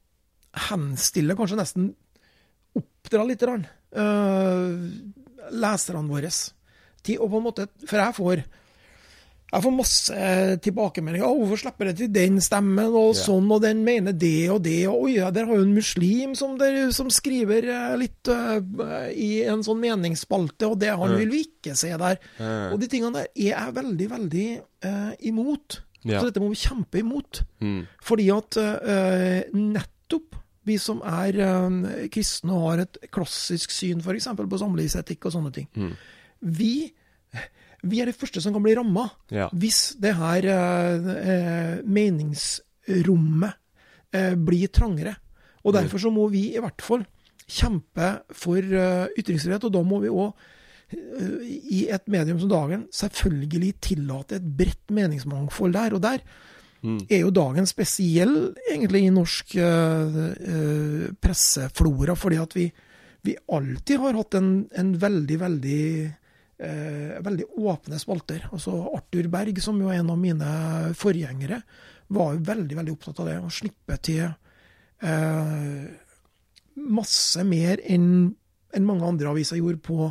henstille, 0.70 1.36
kanskje 1.36 1.58
nesten 1.58 1.96
oppdra 2.78 3.28
litt, 3.28 3.48
Uh, 3.92 4.88
leserne 5.52 6.08
våre 6.08 6.30
å 6.32 7.26
på 7.28 7.40
en 7.42 7.44
måte 7.44 7.66
For 7.84 8.00
jeg 8.00 8.16
får 8.16 8.44
jeg 9.52 9.66
får 9.66 9.74
masse 9.76 10.18
tilbakemeldinger. 10.64 11.28
'Hvorfor 11.28 11.60
slipper 11.60 11.90
det 11.90 11.98
til 12.00 12.12
den 12.14 12.38
stemmen?' 12.40 12.94
og 12.96 13.12
yeah. 13.12 13.20
sånn, 13.20 13.50
og 13.52 13.60
den 13.66 13.82
mener 13.84 14.16
det 14.16 14.48
og 14.50 14.62
det. 14.64 14.88
Og 14.88 15.10
'Oi, 15.10 15.18
ja, 15.18 15.28
der 15.30 15.46
har 15.50 15.60
jo 15.60 15.66
en 15.66 15.76
muslim 15.76 16.36
som, 16.40 16.58
der, 16.58 16.92
som 16.96 17.10
skriver 17.12 17.68
eh, 17.68 17.98
litt 18.00 18.32
uh, 18.32 18.64
i 19.12 19.44
en 19.44 19.60
sånn 19.60 19.82
meningsspalte', 19.84 20.70
og 20.72 20.80
det 20.80 20.94
han 20.96 21.12
mm. 21.12 21.18
vil 21.20 21.34
vi 21.36 21.44
ikke 21.50 21.76
se 21.76 21.92
der. 21.92 22.16
Mm. 22.40 22.72
Og 22.72 22.80
de 22.80 22.88
tingene 22.88 23.18
der 23.18 23.28
er 23.28 23.50
jeg 23.50 23.76
veldig, 23.76 24.08
veldig 24.16 24.48
uh, 24.88 25.12
imot. 25.20 25.82
Yeah. 26.06 26.22
Så 26.22 26.30
dette 26.30 26.40
må 26.40 26.54
vi 26.54 26.64
kjempe 26.64 27.04
imot. 27.04 27.44
Mm. 27.60 27.82
Fordi 28.08 28.30
at 28.32 28.56
uh, 28.56 29.42
nettopp 29.52 30.40
vi 30.66 30.78
som 30.78 31.00
er 31.02 31.38
eh, 31.42 32.08
kristne 32.14 32.54
og 32.54 32.68
har 32.70 32.84
et 32.86 32.98
klassisk 33.14 33.72
syn 33.74 34.02
f.eks. 34.04 34.28
på 34.38 34.60
samlivsetikk 34.62 35.26
og 35.26 35.34
sånne 35.38 35.52
ting, 35.56 35.68
Mm. 35.76 35.94
vi, 36.58 36.74
vi 37.84 38.02
er 38.02 38.06
de 38.12 38.14
første 38.14 38.42
som 38.44 38.54
kan 38.54 38.64
bli 38.64 38.76
ramma 38.78 39.08
Ja. 39.34 39.50
hvis 39.54 39.96
det 40.02 40.14
her 40.18 40.46
uh, 40.52 41.82
meningsrommet 41.86 43.54
uh, 44.16 44.36
blir 44.38 44.68
trangere. 44.74 45.16
Og 45.64 45.74
derfor 45.74 46.02
så 46.02 46.10
må 46.14 46.28
vi 46.34 46.48
i 46.56 46.62
hvert 46.62 46.82
fall 46.82 47.06
kjempe 47.48 48.12
for 48.34 48.58
uh, 48.58 49.08
ytringsfrihet, 49.18 49.64
og 49.68 49.74
da 49.74 49.82
må 49.86 50.02
vi 50.04 50.10
òg 50.14 50.34
i 50.92 51.86
et 51.88 52.04
medium 52.12 52.36
som 52.42 52.50
dagen 52.52 52.82
selvfølgelig 52.92 53.70
tillate 53.80 54.36
et 54.42 54.48
bredt 54.60 54.92
meningsmangfold 54.92 55.72
der. 55.78 55.94
Og 55.96 56.02
der 56.04 56.20
Mm. 56.82 56.98
er 57.10 57.20
jo 57.22 57.34
dagen 57.36 57.68
spesiell 57.70 58.36
egentlig 58.66 59.04
i 59.06 59.14
norsk 59.14 59.54
uh, 59.62 60.16
presseflora, 61.22 62.16
fordi 62.18 62.40
at 62.42 62.56
vi, 62.58 62.66
vi 63.28 63.36
alltid 63.54 64.02
har 64.02 64.18
hatt 64.18 64.38
en, 64.40 64.50
en 64.74 64.92
veldig, 65.02 65.38
veldig 65.44 65.86
uh, 66.10 67.22
veldig 67.28 67.48
åpne 67.62 68.02
spalter. 68.02 68.48
Altså 68.50 68.74
Arthur 68.96 69.30
Berg, 69.34 69.62
som 69.62 69.78
jo 69.82 69.92
er 69.94 70.02
en 70.02 70.14
av 70.14 70.20
mine 70.22 70.52
forgjengere, 70.98 71.62
var 72.12 72.36
jo 72.36 72.46
veldig 72.50 72.80
veldig 72.82 72.96
opptatt 72.98 73.22
av 73.22 73.30
det. 73.30 73.38
Å 73.46 73.54
slippe 73.54 74.00
til 74.02 74.26
uh, 74.26 75.86
masse 76.82 77.46
mer 77.46 77.84
enn 77.86 78.32
enn 78.72 78.88
mange 78.88 79.08
andre 79.08 79.32
aviser 79.32 79.60
gjorde 79.60 79.82
på, 79.84 80.10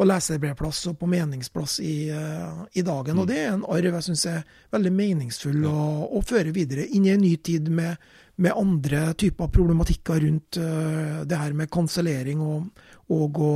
på 0.00 0.06
leserbrevplass 0.08 0.78
og 0.88 0.96
på 0.96 1.08
meningsplass 1.12 1.74
i, 1.84 2.08
eh, 2.08 2.60
i 2.80 2.84
dagen. 2.86 3.18
Og 3.20 3.26
det 3.28 3.36
er 3.36 3.50
en 3.52 3.66
arv 3.68 3.90
jeg 3.98 4.06
syns 4.06 4.22
er 4.30 4.42
veldig 4.72 4.92
meningsfull 4.96 5.66
å, 5.68 5.82
å 6.16 6.22
føre 6.24 6.54
videre 6.56 6.86
inn 6.88 7.04
i 7.04 7.12
en 7.12 7.20
ny 7.20 7.34
tid 7.44 7.68
med, 7.68 8.00
med 8.40 8.56
andre 8.56 9.10
typer 9.20 9.50
problematikker 9.52 10.22
rundt 10.24 10.56
uh, 10.56 11.20
det 11.28 11.36
her 11.36 11.52
med 11.52 11.68
kansellering 11.68 12.40
og, 12.40 12.70
og 13.12 13.40
å 13.44 13.50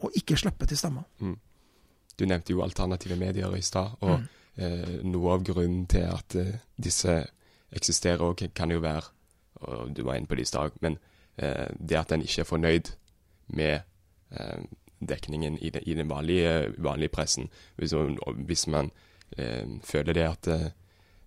og 0.00 0.16
ikke 0.18 0.38
slippe 0.40 0.66
til 0.66 0.80
stemmer. 0.80 1.06
Du 2.16 2.24
nevnte 2.26 2.50
jo 2.56 2.64
alternative 2.64 3.14
medier 3.20 3.54
i 3.54 3.62
stad, 3.62 3.94
og 4.00 4.18
Mm. 4.18 4.26
eh, 4.56 4.94
noe 5.04 5.34
av 5.34 5.44
grunnen 5.44 5.86
til 5.86 6.06
at 6.08 6.34
eh, 6.34 6.54
disse 6.80 7.14
eksisterer 7.76 8.24
òg, 8.24 8.42
kan 8.54 8.70
jo 8.72 8.80
være, 8.80 9.04
og 9.60 9.94
du 9.94 10.02
var 10.02 10.16
inne 10.16 10.26
på 10.26 10.34
det 10.34 10.46
i 10.46 10.50
stad, 10.50 10.70
men 10.80 10.96
eh, 11.36 11.68
det 11.78 11.98
at 12.00 12.12
en 12.12 12.24
ikke 12.24 12.40
er 12.40 12.48
fornøyd 12.48 12.90
med 13.52 13.82
eh, 14.32 14.64
dekningen 15.00 15.58
i, 15.60 15.70
de, 15.70 15.82
i 15.84 15.94
den 15.94 16.08
vanlige, 16.08 16.72
vanlige 16.78 17.12
pressen. 17.12 17.50
Hvis, 17.76 17.94
hvis 18.46 18.66
man 18.72 18.90
eh, 19.36 19.66
føler 19.84 20.16
det 20.16 20.26
at 20.26 20.48
eh, 20.52 20.68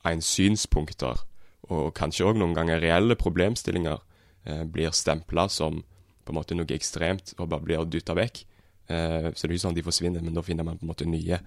ens 0.06 0.30
synspunkter, 0.36 1.24
og 1.72 1.92
kanskje 1.96 2.26
òg 2.26 2.38
noen 2.38 2.54
ganger 2.56 2.82
reelle 2.82 3.16
problemstillinger, 3.18 4.02
eh, 4.44 4.64
blir 4.64 4.94
stempla 4.94 5.48
som 5.48 5.82
på 6.22 6.32
en 6.32 6.38
måte 6.38 6.56
noe 6.56 6.70
ekstremt 6.74 7.34
og 7.38 7.48
bare 7.50 7.66
blir 7.66 7.88
dytta 7.90 8.14
vekk. 8.18 8.44
Eh, 8.92 9.30
så 9.32 9.46
det 9.46 9.50
er 9.50 9.56
ikke 9.56 9.66
sånn 9.66 9.78
de 9.78 9.86
forsvinner, 9.86 10.22
men 10.22 10.36
da 10.36 10.44
finner 10.46 10.66
man 10.66 10.78
på 10.78 10.86
en 10.86 10.92
måte 10.92 11.08
nye, 11.08 11.40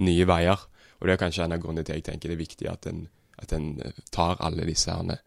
nye 0.00 0.28
veier. 0.28 0.66
Og 1.00 1.08
det 1.08 1.16
er 1.16 1.20
kanskje 1.20 1.44
en 1.44 1.56
av 1.56 1.62
grunnene 1.62 1.84
til 1.86 1.98
jeg 1.98 2.06
tenker 2.06 2.30
det 2.30 2.38
er 2.38 2.44
viktig 2.44 2.70
at 2.70 2.88
en, 2.90 3.06
at 3.40 3.52
en 3.56 3.72
eh, 3.84 4.04
tar 4.14 4.40
alle 4.44 4.66
disse 4.68 4.92
herne, 4.92 5.18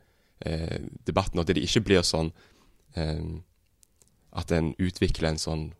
eh, 0.46 0.80
debattene, 1.06 1.42
og 1.42 1.48
at 1.48 1.56
det 1.58 1.66
ikke 1.66 1.86
blir 1.90 2.06
sånn 2.08 2.32
eh, 2.96 3.22
at 4.34 4.52
en 4.52 4.74
utvikler 4.80 5.30
en 5.30 5.42
sånn 5.42 5.74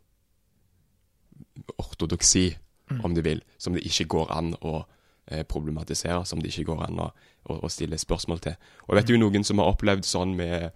ortodoksi, 1.78 2.58
Mm. 2.92 3.06
om 3.06 3.16
du 3.16 3.22
vil, 3.22 3.42
som 3.58 3.74
det 3.74 3.84
ikke 3.84 4.06
går 4.08 4.30
an 4.32 4.54
å 4.62 4.86
eh, 5.28 5.44
problematisere, 5.44 6.26
som 6.26 6.40
det 6.40 6.54
ikke 6.54 6.70
går 6.70 6.86
an 6.86 7.00
å, 7.04 7.08
å, 7.52 7.58
å 7.68 7.70
stille 7.70 7.98
spørsmål 8.00 8.40
til. 8.40 8.56
Og 8.88 8.96
vet 8.96 9.10
du 9.10 9.18
noen 9.20 9.44
som 9.44 9.60
har 9.60 9.74
opplevd 9.74 10.08
sånn 10.08 10.36
med, 10.40 10.70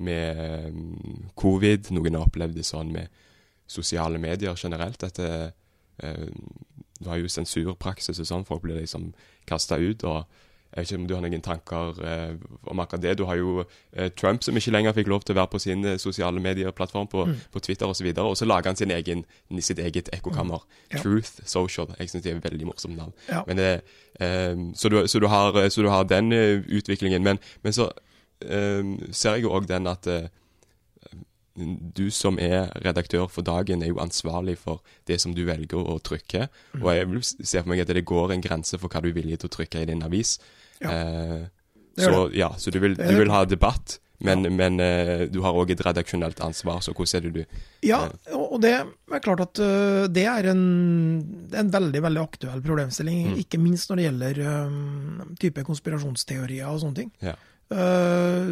med 0.00 0.40
um, 0.72 1.28
covid, 1.36 1.90
noen 1.92 2.16
har 2.16 2.24
opplevd 2.24 2.56
det 2.56 2.64
sånn 2.64 2.92
med 2.94 3.12
sosiale 3.68 4.16
medier 4.18 4.56
generelt. 4.56 5.04
At 5.04 5.20
det, 5.20 5.52
eh, 6.00 6.24
du 6.98 7.10
har 7.10 7.20
jo 7.20 7.28
sensurpraksis 7.28 8.22
og 8.24 8.30
sånn, 8.30 8.48
folk 8.48 8.64
blir 8.64 8.80
liksom 8.80 9.10
kasta 9.46 9.76
ut. 9.76 10.04
og 10.04 10.24
jeg 10.68 10.82
vet 10.82 10.90
ikke 10.90 11.00
om 11.00 11.06
du 11.08 11.14
har 11.16 11.22
noen 11.24 11.42
tanker 11.42 12.00
eh, 12.04 12.34
om 12.68 12.80
akkurat 12.82 13.02
det. 13.02 13.14
Du 13.18 13.24
har 13.24 13.38
jo 13.40 13.64
eh, 13.64 14.10
Trump 14.12 14.42
som 14.44 14.56
ikke 14.56 14.70
lenger 14.74 14.92
fikk 14.98 15.08
lov 15.08 15.22
til 15.24 15.32
å 15.32 15.38
være 15.38 15.50
på 15.54 15.60
sin 15.64 15.84
eh, 15.88 15.96
sosiale 15.98 16.42
medieplattform 16.44 17.08
på, 17.08 17.24
Mm. 17.28 17.38
på 17.52 17.60
Twitter 17.64 17.88
osv. 17.88 18.06
Og, 18.12 18.18
og 18.30 18.36
så 18.36 18.44
lager 18.44 18.68
han 18.68 18.76
sin 18.76 18.90
egen, 18.92 19.24
sitt 19.60 19.78
eget 19.78 20.10
ekkokammer. 20.12 20.60
Ja. 20.92 21.00
Truth 21.00 21.40
Social. 21.48 21.88
Jeg 21.98 22.12
syns 22.12 22.22
det 22.24 22.32
er 22.32 22.36
et 22.36 22.44
veldig 22.44 22.68
morsomt 22.68 22.96
navn. 22.96 23.12
Ja. 23.28 23.42
Men 23.48 23.56
det, 23.56 23.70
eh, 24.20 24.54
så, 24.74 24.88
du, 24.92 25.00
så, 25.08 25.18
du 25.18 25.26
har, 25.32 25.56
så 25.68 25.82
du 25.82 25.88
har 25.88 26.04
den 26.04 26.32
utviklingen. 26.32 27.24
Men, 27.24 27.40
men 27.64 27.72
så 27.72 27.88
eh, 28.44 28.84
ser 29.10 29.38
jeg 29.38 29.48
jo 29.48 29.56
òg 29.56 29.66
den 29.72 29.88
at 29.88 30.06
uh, 30.06 30.28
du 31.96 32.06
som 32.14 32.38
er 32.38 32.68
redaktør 32.84 33.26
for 33.26 33.42
dagen, 33.42 33.82
er 33.82 33.90
jo 33.90 33.98
ansvarlig 33.98 34.58
for 34.58 34.82
det 35.08 35.16
som 35.20 35.34
du 35.34 35.42
velger 35.48 35.80
å 35.80 35.98
trykke. 35.98 36.46
Mm. 36.76 36.82
Og 36.84 36.90
jeg 36.94 37.08
vil 37.10 37.24
se 37.24 37.58
for 37.62 37.72
meg 37.72 37.82
at 37.82 37.90
det 37.96 38.04
går 38.06 38.32
en 38.36 38.44
grense 38.44 38.78
for 38.78 38.92
hva 38.92 39.02
du 39.02 39.08
er 39.10 39.16
villig 39.16 39.40
til 39.42 39.50
å 39.50 39.56
trykke 39.56 39.82
i 39.82 39.88
din 39.90 40.04
avis. 40.06 40.36
Ja. 40.82 40.92
Eh, 40.92 41.46
så 41.98 42.28
ja, 42.34 42.52
så 42.58 42.70
du 42.70 42.78
vil, 42.78 42.94
du 42.94 43.16
vil 43.18 43.32
ha 43.34 43.42
debatt, 43.48 43.98
men, 44.22 44.44
men 44.54 44.78
uh, 44.82 45.24
du 45.30 45.40
har 45.42 45.54
òg 45.54 45.72
et 45.74 45.82
redaksjonelt 45.82 46.40
ansvar. 46.42 46.80
Så 46.82 46.94
hvordan 46.94 47.18
er 47.18 47.24
det 47.26 47.32
du 47.34 47.60
Ja, 47.86 48.00
og 48.34 48.54
og 48.56 48.62
det 48.62 48.72
er 48.74 49.22
klart 49.22 49.42
at 49.44 49.60
uh, 49.62 50.06
det 50.10 50.24
er 50.26 50.50
en, 50.50 50.62
en 51.54 51.72
veldig 51.74 52.02
veldig 52.02 52.22
aktuell 52.22 52.62
problemstilling. 52.62 53.32
Mm. 53.32 53.36
Ikke 53.42 53.60
minst 53.62 53.90
når 53.90 54.00
det 54.00 54.06
gjelder 54.08 54.40
type 55.42 55.66
konspirasjonsteorier 55.66 56.70
og 56.70 56.80
sånne 56.82 57.02
ting. 57.02 57.12
Ja. 57.22 57.36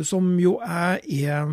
Som 0.05 0.35
jo 0.43 0.59
jeg 0.61 1.27
er 1.31 1.51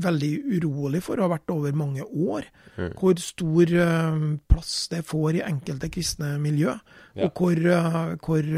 veldig 0.00 0.32
urolig 0.58 1.02
for, 1.04 1.18
og 1.18 1.26
har 1.28 1.34
vært 1.38 1.52
over 1.54 1.76
mange 1.76 2.04
år. 2.04 2.46
Mm. 2.76 2.90
Hvor 3.00 3.22
stor 3.22 3.74
plass 4.50 4.74
det 4.92 5.02
får 5.08 5.40
i 5.40 5.46
enkelte 5.46 5.90
kristne 5.92 6.34
miljø. 6.42 6.74
Ja. 7.14 7.26
Og 7.26 7.40
hvor, 7.40 7.62
hvor 8.26 8.52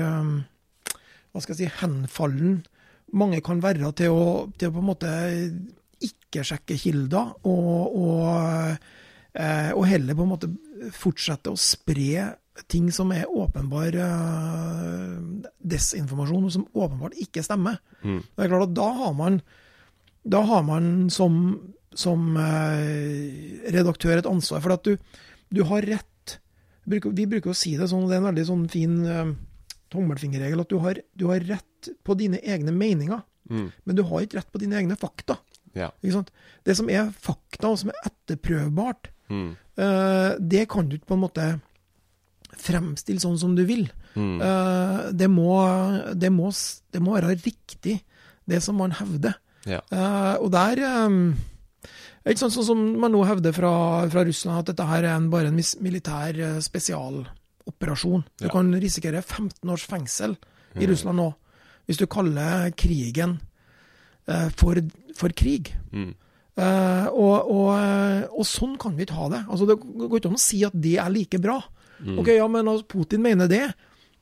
hva 1.32 1.42
skal 1.42 1.56
jeg 1.56 1.64
si, 1.64 1.76
henfallen 1.80 2.60
mange 3.16 3.42
kan 3.44 3.60
være 3.62 3.92
til 3.96 4.12
å, 4.14 4.26
til 4.56 4.70
å 4.70 4.74
på 4.74 4.82
en 4.82 4.88
måte 4.88 5.12
ikke 6.02 6.44
sjekke 6.46 6.78
kilder, 6.80 7.34
og, 7.46 7.96
og, 7.98 8.86
eh, 9.38 9.70
og 9.76 9.84
heller 9.86 10.16
på 10.18 10.24
en 10.24 10.32
måte 10.32 10.50
fortsette 10.96 11.52
å 11.52 11.60
spre 11.60 12.32
ting 12.72 12.88
som 12.92 13.12
er 13.14 13.30
åpenbar 13.30 13.96
eh, 13.96 15.18
desinformasjon, 15.74 16.48
og 16.48 16.54
som 16.56 16.66
åpenbart 16.72 17.18
ikke 17.22 17.44
stemmer. 17.44 17.78
Mm. 18.02 18.22
Det 18.24 18.44
er 18.44 18.50
klart 18.52 18.70
at 18.70 18.74
da 18.80 18.88
har 19.02 19.14
man, 19.18 19.38
da 20.24 20.42
har 20.48 20.66
man 20.66 20.90
som, 21.12 21.38
som 21.94 22.34
eh, 22.40 23.70
redaktør 23.76 24.18
et 24.18 24.30
ansvar, 24.30 24.64
for 24.64 24.76
at 24.76 24.88
du, 24.88 24.96
du 25.52 25.64
har 25.68 25.86
rett. 25.86 26.08
Vi 26.88 26.98
bruker, 26.98 27.52
å 27.52 27.56
si 27.56 27.76
det 27.78 27.92
sånn, 27.92 28.08
det 28.10 28.18
er 28.18 28.24
en 28.24 28.30
veldig 28.32 28.48
sånn 28.48 28.68
fin 28.72 28.96
tommelfingerregel 29.92 30.62
at 30.64 30.70
du 30.72 30.78
har, 30.82 30.98
du 31.18 31.26
har 31.30 31.44
rett 31.48 31.90
på 32.04 32.16
dine 32.18 32.40
egne 32.42 32.72
meninger, 32.74 33.22
Mm. 33.50 33.72
men 33.84 33.96
du 33.98 34.04
har 34.06 34.22
ikke 34.22 34.38
rett 34.38 34.52
på 34.54 34.60
dine 34.62 34.76
egne 34.78 34.94
fakta. 34.96 35.34
Ja. 35.74 35.88
Det 36.00 36.76
som 36.78 36.88
er 36.88 37.08
fakta, 37.10 37.72
og 37.72 37.78
som 37.80 37.90
er 37.90 38.06
etterprøvbart, 38.06 39.08
Mm. 39.32 39.56
uh, 39.80 40.36
det 40.38 40.68
kan 40.70 40.88
du 40.88 40.96
ikke 40.96 41.08
på 41.10 41.16
en 41.18 41.24
måte 41.24 41.46
fremstille 42.62 43.20
sånn 43.22 43.38
som 43.40 43.54
du 43.56 43.64
vil. 43.68 43.86
Mm. 44.14 44.40
Uh, 44.42 45.10
det, 45.16 45.28
må, 45.32 45.52
det, 46.14 46.30
må, 46.32 46.50
det 46.92 47.02
må 47.02 47.16
være 47.16 47.34
riktig, 47.40 47.98
det 48.48 48.60
som 48.62 48.76
man 48.80 48.92
hevder. 48.98 49.38
Ja. 49.66 49.80
Uh, 49.92 50.36
og 50.42 50.50
der 50.52 50.80
um, 51.06 51.34
Ikke 52.26 52.38
sånn, 52.44 52.52
sånn 52.54 52.66
som 52.66 52.80
man 53.02 53.10
nå 53.14 53.24
hevder 53.26 53.54
fra, 53.56 53.70
fra 54.12 54.22
Russland, 54.26 54.60
at 54.62 54.70
dette 54.72 54.86
her 54.86 55.02
er 55.06 55.16
en, 55.16 55.30
bare 55.32 55.50
en 55.50 55.58
militær 55.82 56.36
eh, 56.38 56.58
spesialoperasjon. 57.66 58.24
Du 58.38 58.44
Ja. 58.46 58.50
kan 58.50 58.72
risikere 58.74 59.22
15 59.22 59.70
års 59.70 59.86
fengsel 59.86 60.36
i 60.76 60.84
Mm. 60.86 60.90
Russland 60.90 61.16
nå, 61.18 61.34
hvis 61.86 61.96
du 61.98 62.06
kaller 62.06 62.70
krigen 62.76 63.40
eh, 64.28 64.48
for, 64.56 64.74
for 65.16 65.28
krig. 65.30 65.74
Mm. 65.92 66.14
Eh, 66.56 67.06
og, 67.08 67.50
og, 67.50 67.78
eh, 67.78 68.26
og 68.30 68.44
sånn 68.44 68.78
kan 68.78 68.94
vi 68.96 69.04
ikke 69.04 69.14
ha 69.16 69.28
det. 69.28 69.44
Altså, 69.48 69.66
det 69.66 69.78
går 69.80 70.18
ikke 70.20 70.28
an 70.28 70.34
å 70.34 70.38
si 70.38 70.64
at 70.64 70.72
det 70.80 70.96
er 70.98 71.10
like 71.10 71.38
bra. 71.40 71.62
Mm. 72.04 72.18
Ok, 72.18 72.28
ja, 72.28 72.46
men 72.48 72.66
altså, 72.66 72.86
Putin 72.86 73.22
mener 73.22 73.48
det, 73.48 73.74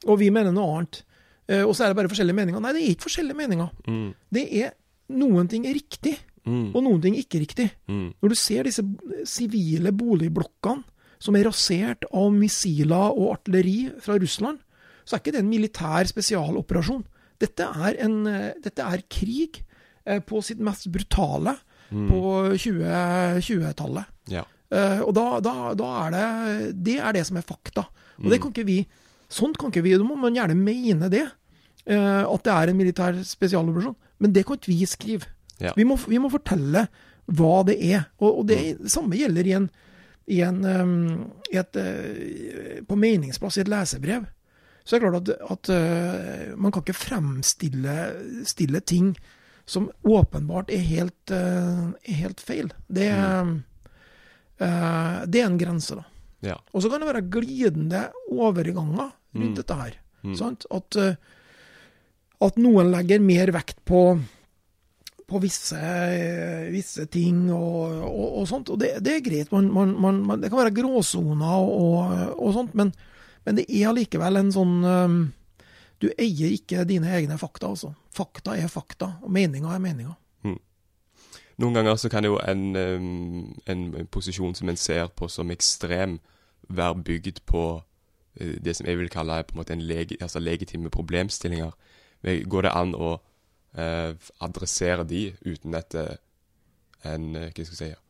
og 0.07 0.19
vi 0.19 0.31
mener 0.31 0.53
noe 0.53 0.79
annet. 0.79 1.03
Eh, 1.49 1.63
og 1.65 1.75
så 1.75 1.85
er 1.85 1.89
det 1.93 1.97
bare 1.97 2.09
forskjellige 2.09 2.35
meninger. 2.37 2.61
Nei, 2.61 2.73
det 2.73 2.83
er 2.83 2.95
ikke 2.95 3.09
forskjellige 3.09 3.37
meninger. 3.37 3.71
Mm. 3.87 4.15
Det 4.33 4.45
er 4.63 4.73
noen 5.11 5.49
ting 5.49 5.67
er 5.67 5.75
riktig, 5.75 6.19
Mm. 6.47 6.75
og 6.75 6.83
noen 6.83 7.03
ting 7.03 7.15
ikke 7.15 7.39
riktig. 7.39 7.71
Mm. 7.87 8.15
Når 8.23 8.29
du 8.31 8.35
ser 8.35 8.63
disse 8.65 8.81
sivile 9.29 9.93
boligblokkene 9.93 10.83
som 11.21 11.37
er 11.37 11.45
rasert 11.45 12.05
av 12.17 12.31
missiler 12.33 13.13
og 13.13 13.35
artilleri 13.37 13.91
fra 14.01 14.17
Russland, 14.21 14.59
så 15.05 15.17
er 15.17 15.21
ikke 15.23 15.33
det 15.37 15.43
en 15.45 15.51
militær 15.53 16.09
spesialoperasjon. 16.09 17.05
Dette 17.41 17.67
er, 17.67 17.97
en, 18.05 18.17
eh, 18.29 18.53
dette 18.63 18.85
er 18.85 19.03
krig 19.11 19.63
eh, 20.07 20.21
på 20.21 20.41
sitt 20.45 20.59
mest 20.61 20.89
brutale 20.93 21.57
Mm. 21.91 22.05
på 22.07 22.21
20 22.55 23.41
20-tallet. 23.43 24.05
Ja. 24.31 24.45
Eh, 24.71 25.01
og 25.03 25.11
da, 25.17 25.41
da, 25.43 25.55
da 25.75 25.89
er 26.07 26.11
det 26.15 26.85
Det 26.87 26.99
er 27.03 27.13
det 27.17 27.25
som 27.27 27.37
er 27.41 27.43
fakta. 27.43 27.83
Og 28.23 28.29
det 28.31 28.39
Mm. 28.39 28.43
kan 28.45 28.53
ikke 28.53 28.67
vi 28.69 28.87
Sånt 29.29 29.59
kan 29.59 29.71
ikke 29.73 29.83
vi. 29.83 29.97
Da 29.99 30.05
må 30.07 30.15
man 30.19 30.35
gjerne 30.35 30.55
mene 30.55 31.09
det. 31.11 31.25
at 31.87 32.43
det 32.45 32.53
er 32.53 32.69
en 32.71 32.77
militær 32.79 33.15
spesialoperasjon. 33.25 33.97
Men 34.21 34.33
det 34.33 34.45
kan 34.47 34.57
ikke 34.57 34.71
vi 34.71 34.87
skrive. 34.87 35.27
Ja. 35.61 35.73
Vi, 35.77 35.83
må, 35.85 35.97
vi 36.07 36.19
må 36.19 36.31
fortelle 36.31 36.87
hva 37.27 37.65
det 37.67 37.77
er. 37.93 38.05
Og, 38.21 38.39
og 38.41 38.47
det, 38.47 38.59
det 38.83 38.91
samme 38.91 39.17
gjelder 39.19 39.47
i 39.47 39.53
en, 39.59 39.69
i 40.31 40.41
en 40.47 40.61
i 41.51 41.57
et, 41.59 41.77
eh, 41.77 42.81
På 42.87 42.97
meningsplass 42.97 43.57
i 43.59 43.65
et 43.65 43.69
lesebrev. 43.71 44.27
Så 44.85 44.97
er 44.97 45.01
det 45.01 45.11
klart 45.11 45.29
at, 45.29 45.51
at 45.53 45.69
eh, 45.75 46.55
man 46.57 46.73
kan 46.73 46.83
ikke 46.83 46.97
fremstille 46.97 47.97
stille 48.49 48.81
ting 48.81 49.13
som 49.71 49.91
åpenbart 50.09 50.71
er 50.75 50.81
helt, 50.83 51.31
eh, 51.31 51.91
er 52.11 52.15
helt 52.25 52.41
feil. 52.43 52.71
Det, 52.91 53.07
eh, 53.13 53.51
det 55.31 55.41
er 55.43 55.47
en 55.47 55.59
grense, 55.61 55.95
da. 56.01 56.05
Ja. 56.43 56.57
Og 56.73 56.83
så 56.83 56.91
kan 56.91 57.01
det 57.03 57.11
være 57.11 57.29
glidende 57.31 58.07
overganger 58.33 59.13
rundt 59.35 59.53
Mm. 59.53 59.55
dette 59.55 59.75
her. 59.79 59.93
Mm. 60.25 60.35
Sant? 60.37 60.67
At, 60.75 60.97
at 62.41 62.57
noen 62.59 62.91
legger 62.91 63.21
mer 63.23 63.53
vekt 63.55 63.79
på, 63.87 64.19
på 65.31 65.41
visse, 65.43 65.81
visse 66.73 67.07
ting 67.13 67.47
og, 67.55 68.01
og, 68.07 68.25
og 68.41 68.49
sånt. 68.51 68.73
Og 68.75 68.81
det, 68.83 68.97
det 69.05 69.17
er 69.17 69.27
greit. 69.27 69.53
Man, 69.55 69.71
man, 69.73 69.95
man, 70.27 70.41
det 70.43 70.51
kan 70.51 70.63
være 70.65 70.75
gråsoner 70.77 71.61
og, 71.63 72.35
og 72.37 72.57
sånt, 72.57 72.75
men, 72.79 72.93
men 73.47 73.61
det 73.61 73.69
er 73.69 73.91
allikevel 73.91 74.41
en 74.41 74.51
sånn 74.55 74.81
um, 74.85 75.21
Du 76.01 76.09
eier 76.15 76.55
ikke 76.57 76.87
dine 76.89 77.13
egne 77.13 77.37
fakta, 77.41 77.71
altså. 77.71 77.93
Fakta 78.17 78.57
er 78.59 78.73
fakta, 78.73 79.15
og 79.23 79.33
meninga 79.33 79.75
er 79.77 79.83
meninga. 79.85 80.17
Noen 81.61 81.77
ganger 81.77 81.97
så 82.01 82.09
kan 82.09 82.25
jo 82.25 82.39
en, 82.41 82.73
um, 82.73 83.55
en 83.69 84.09
posisjon 84.09 84.55
som 84.57 84.71
en 84.73 84.79
ser 84.81 85.11
på 85.13 85.29
som 85.29 85.51
ekstrem, 85.53 86.19
være 86.71 87.03
bygd 87.05 87.41
på 87.51 87.65
eh, 88.41 88.55
det 88.63 88.77
som 88.79 88.87
jeg 88.87 88.97
vil 89.01 89.11
kalle 89.13 89.43
på 89.45 89.57
en 89.57 89.61
måte 89.61 89.75
en 89.75 89.83
lege, 89.85 90.17
altså 90.23 90.41
legitime 90.41 90.89
problemstillinger. 90.93 91.75
Går 92.23 92.65
det 92.65 92.73
an 92.79 92.95
å 92.95 93.19
eh, 93.77 94.15
adressere 94.41 95.05
de 95.05 95.35
uten 95.47 95.75
at 95.75 95.95
eh, 95.95 96.17
en 97.05 97.37
eh, 97.37 97.51
hva 97.51 97.65
skal 97.65 97.87
jeg 97.87 97.95
si, 97.95 98.01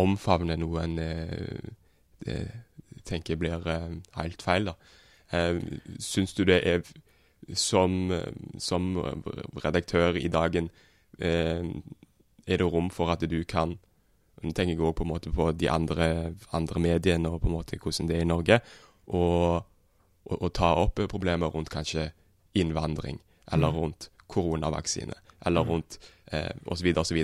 omfavner 0.00 0.56
noe 0.60 0.82
en 0.84 0.98
eh, 0.98 2.56
tenker 3.04 3.36
blir 3.40 3.64
helt 4.16 4.42
feil? 4.42 4.70
da? 4.70 4.74
Eh, 5.32 5.60
Syns 5.98 6.34
du 6.34 6.44
det 6.44 6.60
er 6.66 6.82
som, 7.56 8.12
som 8.58 8.90
redaktør 9.64 10.18
i 10.20 10.28
dagen 10.28 10.70
eh, 11.18 11.64
er 12.46 12.56
det 12.60 12.66
rom 12.72 12.90
for 12.90 13.10
at 13.12 13.24
du 13.30 13.44
kan 13.44 13.78
Nå 14.40 14.54
tenker 14.56 14.72
jeg 14.72 14.80
også 14.80 14.96
på 14.96 15.04
en 15.04 15.10
måte 15.10 15.30
på 15.36 15.50
de 15.52 15.66
andre, 15.68 16.32
andre 16.56 16.80
mediene 16.80 17.28
og 17.28 17.42
på 17.42 17.50
en 17.50 17.52
måte 17.58 17.76
hvordan 17.76 18.06
det 18.08 18.14
er 18.16 18.22
i 18.24 18.28
Norge, 18.30 18.56
og, 19.12 19.66
og, 20.24 20.36
og 20.38 20.52
ta 20.56 20.70
opp 20.80 21.02
problemer 21.12 21.52
rundt 21.52 21.68
kanskje 21.68 22.06
innvandring, 22.56 23.18
eller 23.52 23.68
Mm. 23.68 23.76
rundt 23.76 24.08
koronavaksine, 24.30 25.14
eller 25.46 25.64
Mm. 25.64 25.70
rundt 25.70 25.98
eh, 26.32 26.50
osv. 26.66 26.86
osv. 26.96 27.16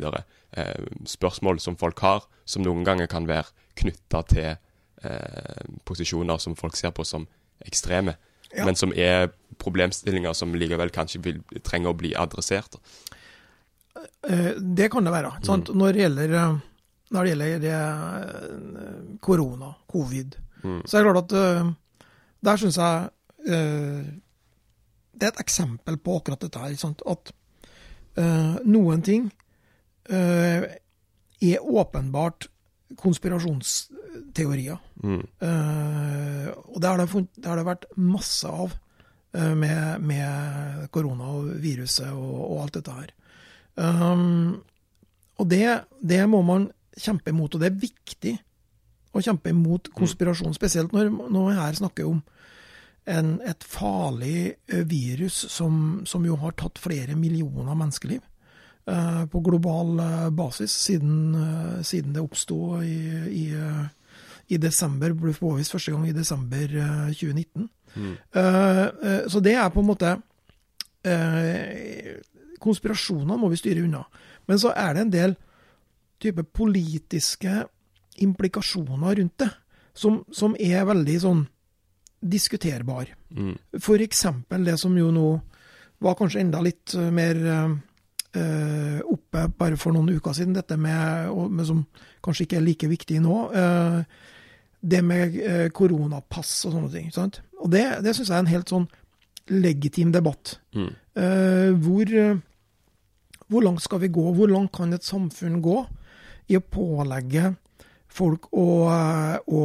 Eh, 0.57 0.75
spørsmål 1.07 1.61
som 1.61 1.77
folk 1.77 1.99
har, 2.01 2.25
som 2.45 2.63
noen 2.63 2.85
ganger 2.85 3.07
kan 3.07 3.27
være 3.29 3.47
knytta 3.77 4.23
til 4.27 4.57
eh, 5.05 5.67
posisjoner 5.85 6.39
som 6.41 6.55
folk 6.57 6.75
ser 6.77 6.91
på 6.91 7.05
som 7.07 7.27
ekstreme, 7.65 8.17
Ja. 8.57 8.65
men 8.65 8.75
som 8.77 8.93
er 8.95 9.29
problemstillinger 9.59 10.33
som 10.35 10.55
likevel 10.55 10.91
kanskje 10.91 11.21
vil 11.23 11.43
trenge 11.63 11.89
å 11.91 11.97
bli 11.97 12.15
adressert. 12.15 12.77
Eh, 14.29 14.53
Det 14.59 14.91
kan 14.93 15.05
det 15.05 15.13
være. 15.13 15.33
Sant? 15.45 15.69
Når 15.75 15.93
det 15.93 16.03
gjelder, 16.03 16.35
eh, 16.35 16.59
når 17.13 17.25
det 17.25 17.31
gjelder 17.33 17.67
eh, 17.73 19.19
korona, 19.21 19.75
covid, 19.93 20.37
Mm. 20.65 20.83
så 20.87 20.99
er 20.99 21.05
det 21.05 21.13
klart 21.13 21.33
at 21.33 21.77
der 22.43 22.57
syns 22.57 22.77
jeg 22.77 23.11
eh, 23.47 24.05
Det 25.17 25.29
er 25.29 25.35
et 25.35 25.45
eksempel 25.45 25.99
på 25.99 26.19
akkurat 26.21 26.43
dette 26.45 26.61
her. 26.61 26.75
Sant? 26.81 27.03
At 27.09 27.33
uh, 28.21 28.57
noen 28.69 29.05
ting 29.07 29.31
uh, 30.13 30.67
er 31.41 31.65
åpenbart 31.65 32.49
konspirasjonsteorier. 33.01 34.79
Mm. 35.03 35.23
Uh, 35.43 36.49
og 36.73 36.81
det 36.83 36.91
har 36.91 37.01
det, 37.01 37.09
funnet, 37.13 37.33
det 37.37 37.51
har 37.51 37.61
det 37.61 37.69
vært 37.69 37.89
masse 37.97 38.49
av 38.49 38.77
med, 39.37 40.01
med 40.01 40.87
korona 40.95 41.27
og 41.37 41.49
viruset 41.61 42.09
og, 42.09 42.37
og 42.47 42.61
alt 42.63 42.77
dette 42.79 42.95
her. 42.95 43.11
Um, 43.77 44.63
og 45.37 45.51
det, 45.51 45.85
det 46.01 46.23
må 46.31 46.41
man 46.47 46.71
kjempe 46.97 47.35
imot, 47.35 47.55
og 47.55 47.61
det 47.61 47.69
er 47.69 47.83
viktig 47.83 48.33
å 49.17 49.23
kjempe 49.25 49.53
imot 49.53 49.91
konspirasjon, 49.97 50.55
spesielt 50.57 50.95
når, 50.97 51.11
når 51.13 51.37
man 51.37 51.59
her 51.59 51.77
snakker 51.77 52.09
om 52.09 52.23
en, 53.07 53.37
et 53.47 53.65
farlig 53.65 54.57
eh, 54.67 54.83
virus 54.89 55.39
som, 55.53 56.03
som 56.07 56.25
jo 56.27 56.37
har 56.43 56.57
tatt 56.59 56.81
flere 56.83 57.15
millioner 57.19 57.77
menneskeliv 57.79 58.21
eh, 58.91 59.23
på 59.31 59.43
global 59.47 60.01
eh, 60.03 60.31
basis 60.35 60.75
siden, 60.89 61.35
eh, 61.35 61.83
siden 61.87 62.17
det 62.17 62.25
oppsto 62.25 62.83
i, 62.83 62.99
i, 63.31 63.45
eh, 63.55 63.85
i 64.49 64.59
desember, 64.63 65.15
ble 65.15 65.35
påvist 65.39 65.77
første 65.77 65.95
gang 65.95 66.09
i 66.09 66.17
desember 66.17 66.77
eh, 66.83 67.09
2019. 67.15 67.69
Mm. 67.97 68.15
Eh, 68.43 68.87
så 69.31 69.41
det 69.41 69.55
er 69.57 69.71
på 69.73 69.85
en 69.85 69.93
måte 69.93 70.17
Konspirasjoner 72.59 73.39
må 73.39 73.47
vi 73.53 73.59
styre 73.61 73.85
unna. 73.87 74.01
Men 74.51 74.59
så 74.59 74.73
er 74.75 74.97
det 74.97 75.03
en 75.05 75.13
del 75.13 75.35
type 76.19 76.43
politiske 76.51 77.61
implikasjoner 78.27 79.15
rundt 79.21 79.37
det, 79.39 79.49
som, 79.95 80.25
som 80.35 80.57
er 80.59 80.83
veldig 80.89 81.15
sånn 81.23 81.45
diskuterbar. 82.21 83.11
Mm. 83.31 83.55
For 83.83 84.03
eksempel 84.03 84.65
det 84.67 84.79
som 84.81 84.97
jo 84.99 85.11
nå 85.15 85.29
var 86.05 86.17
kanskje 86.19 86.43
enda 86.45 86.61
litt 86.65 86.95
eh, 86.97 87.11
mer 87.15 87.41
eh, 88.37 89.01
oppe 89.05 89.47
bare 89.59 89.79
for 89.81 89.97
noen 89.97 90.17
uker 90.17 90.37
siden, 90.37 90.57
dette 90.57 90.79
med, 90.81 91.31
med 91.51 91.69
som 91.69 91.85
kanskje 92.25 92.47
ikke 92.47 92.59
er 92.61 92.67
like 92.67 92.91
viktig 92.91 93.21
nå, 93.25 93.39
eh, 93.57 94.01
det 94.87 95.03
med 95.05 95.39
eh, 95.41 95.67
koronapass 95.75 96.59
og 96.69 96.77
sånne 96.77 96.93
ting. 96.93 97.11
Sant? 97.15 97.41
Og 97.63 97.71
det, 97.73 97.85
det 98.05 98.15
syns 98.17 98.31
jeg 98.31 98.37
er 98.37 98.45
en 98.45 98.53
helt 98.53 98.73
sånn 98.73 98.89
legitim 99.53 100.13
debatt. 100.15 100.59
Mm. 100.77 100.91
Eh, 101.23 101.71
hvor, 101.83 102.17
hvor 103.47 103.65
langt 103.65 103.85
skal 103.85 104.03
vi 104.03 104.13
gå? 104.13 104.27
Hvor 104.37 104.51
langt 104.53 104.75
kan 104.77 104.93
et 104.95 105.07
samfunn 105.07 105.63
gå 105.65 105.81
i 106.53 106.59
å 106.59 106.63
pålegge 106.63 107.55
folk 108.17 108.47
å, 108.55 108.67
å 108.87 109.63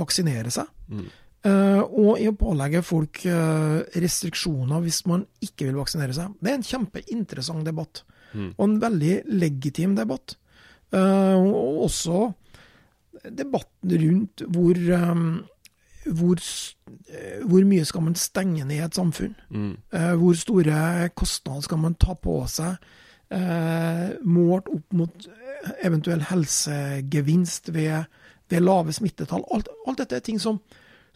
vaksinere 0.00 0.50
seg? 0.54 0.70
Mm. 0.88 1.06
Eh, 1.46 1.80
og 1.80 2.18
i 2.18 2.26
å 2.26 2.34
pålegge 2.34 2.80
folk 2.82 3.20
uh, 3.30 3.78
restriksjoner 4.02 4.80
hvis 4.82 5.04
man 5.06 5.22
ikke 5.44 5.68
vil 5.68 5.76
vaksinere 5.78 6.16
seg. 6.16 6.32
Det 6.42 6.50
er 6.50 6.56
en 6.58 6.70
kjempeinteressant 6.72 7.66
debatt, 7.66 8.04
Mm. 8.34 8.48
og 8.58 8.64
en 8.64 8.80
veldig 8.82 9.12
legitim 9.38 9.94
debatt. 9.96 10.34
Uh, 10.92 11.38
og 11.38 11.84
også 11.86 12.32
debatten 13.32 13.94
rundt 14.02 14.42
hvor, 14.50 14.80
um, 14.98 15.44
hvor, 16.10 16.42
hvor 17.46 17.64
mye 17.70 17.86
skal 17.86 18.02
man 18.02 18.18
stenge 18.18 18.66
ned 18.66 18.76
i 18.76 18.82
et 18.84 18.98
samfunn? 18.98 19.36
Mm. 19.50 19.72
Hvor 20.20 20.34
store 20.36 21.08
kostnader 21.14 21.64
skal 21.64 21.80
man 21.82 21.94
ta 21.94 22.14
på 22.18 22.36
seg, 22.50 22.76
målt 24.26 24.68
opp 24.74 24.92
mot 24.94 25.28
eventuell 25.82 26.22
helsegevinst 26.28 27.72
ved, 27.74 28.04
ved 28.52 28.64
lave 28.64 28.94
smittetall? 28.94 29.44
Alt, 29.54 29.70
alt 29.86 30.02
dette 30.02 30.18
er 30.18 30.24
ting 30.26 30.40
som, 30.42 30.60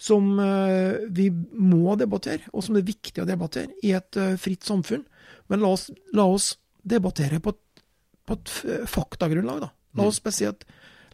som 0.00 0.32
eh, 0.42 1.06
vi 1.10 1.28
må 1.30 1.96
debattere, 2.00 2.48
og 2.52 2.64
som 2.64 2.76
det 2.76 2.84
er 2.84 2.92
viktig 2.92 3.22
å 3.22 3.28
debattere 3.28 3.74
i 3.86 3.94
et 3.96 4.18
eh, 4.20 4.36
fritt 4.40 4.66
samfunn. 4.66 5.04
Men 5.50 5.62
la 5.64 5.74
oss, 5.74 5.88
la 6.16 6.26
oss 6.30 6.54
debattere 6.82 7.40
på 7.42 7.54
et, 7.54 7.84
på 8.26 8.38
et 8.38 8.56
faktagrunnlag, 8.88 9.62
da. 9.66 9.70
La 9.98 10.06
oss, 10.06 10.20
spesielt, 10.22 10.62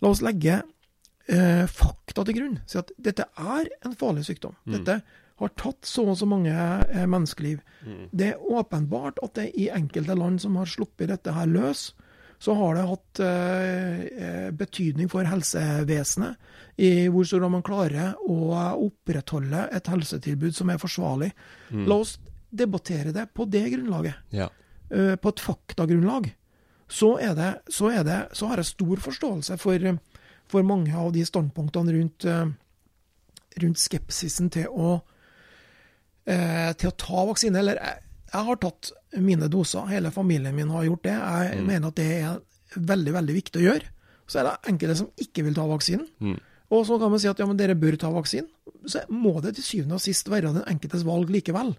la 0.04 0.10
oss 0.12 0.20
legge 0.24 0.58
eh, 1.32 1.64
fakta 1.72 2.24
til 2.28 2.36
grunn. 2.36 2.58
Si 2.68 2.76
at 2.80 2.92
dette 3.00 3.24
er 3.40 3.70
en 3.84 3.96
farlig 3.96 4.26
sykdom. 4.28 4.56
Dette 4.68 5.00
har 5.36 5.52
tatt 5.60 5.84
så 5.84 6.06
og 6.08 6.16
så 6.20 6.28
mange 6.28 6.52
eh, 6.52 7.06
menneskeliv. 7.08 7.60
Det 8.12 8.32
er 8.32 8.40
åpenbart 8.40 9.20
at 9.24 9.34
det 9.36 9.50
i 9.56 9.70
enkelte 9.72 10.16
land 10.16 10.40
som 10.40 10.56
har 10.56 10.68
sluppet 10.68 11.10
dette 11.12 11.32
her 11.36 11.48
løs, 11.48 11.90
så 12.38 12.54
har 12.54 12.74
det 12.76 12.84
hatt 12.90 13.20
eh, 13.24 14.00
eh, 14.26 14.50
betydning 14.52 15.08
for 15.08 15.24
helsevesenet. 15.24 16.36
I 16.76 17.08
hvor 17.08 17.24
stor 17.24 17.46
man 17.48 17.62
klarer 17.64 18.14
å 18.28 18.36
opprettholde 18.84 19.62
et 19.72 19.86
helsetilbud 19.88 20.52
som 20.54 20.68
er 20.70 20.80
forsvarlig. 20.82 21.30
La 21.72 21.96
oss 22.02 22.18
debattere 22.52 23.12
det 23.16 23.26
på 23.34 23.46
det 23.48 23.64
grunnlaget 23.72 24.14
Ja. 24.36 24.50
eh, 24.90 25.16
på 25.16 25.28
et 25.32 25.40
faktagrunnlag, 25.40 26.28
så, 26.88 27.16
er 27.18 27.34
det, 27.34 27.48
så, 27.72 27.88
er 27.90 28.04
det, 28.06 28.18
så 28.36 28.46
har 28.46 28.60
jeg 28.60 28.68
stor 28.74 28.96
forståelse 29.08 29.56
for, 29.58 29.74
eh, 29.74 29.96
for 30.46 30.62
mange 30.62 30.92
av 30.94 31.12
de 31.16 31.24
standpunktene 31.26 31.92
rundt, 31.96 32.24
eh, 32.24 32.46
rundt 33.64 33.80
skepsisen 33.80 34.50
til 34.52 34.68
å, 34.68 35.00
eh, 36.26 36.72
til 36.78 36.90
å 36.92 36.96
ta 36.96 37.24
vaksine. 37.26 37.56
Eller 37.58 37.80
jeg, 37.80 38.02
jeg 38.32 38.48
har 38.48 38.58
tatt 38.60 38.90
mine 39.22 39.48
doser, 39.50 39.86
hele 39.90 40.10
familien 40.14 40.54
min 40.56 40.72
har 40.74 40.86
gjort 40.88 41.04
det. 41.06 41.14
Jeg 41.14 41.62
mener 41.66 41.92
at 41.92 41.98
det 41.98 42.08
er 42.16 42.40
veldig, 42.74 43.14
veldig 43.14 43.36
viktig 43.36 43.62
å 43.62 43.66
gjøre. 43.68 43.92
Så 44.26 44.40
er 44.40 44.48
det 44.48 44.72
enkelte 44.72 44.98
som 44.98 45.10
ikke 45.22 45.44
vil 45.46 45.56
ta 45.56 45.66
vaksinen. 45.70 46.06
Mm. 46.18 46.36
Og 46.74 46.82
så 46.88 46.98
kan 46.98 47.12
man 47.12 47.22
si 47.22 47.30
at 47.30 47.38
ja, 47.38 47.46
men 47.46 47.58
dere 47.58 47.78
bør 47.78 47.96
ta 48.00 48.10
vaksinen. 48.10 48.50
Så 48.90 49.04
må 49.14 49.36
det 49.42 49.54
til 49.56 49.66
syvende 49.66 49.98
og 49.98 50.02
sist 50.02 50.30
være 50.30 50.50
den 50.56 50.66
enkeltes 50.66 51.06
valg 51.06 51.30
likevel. 51.30 51.72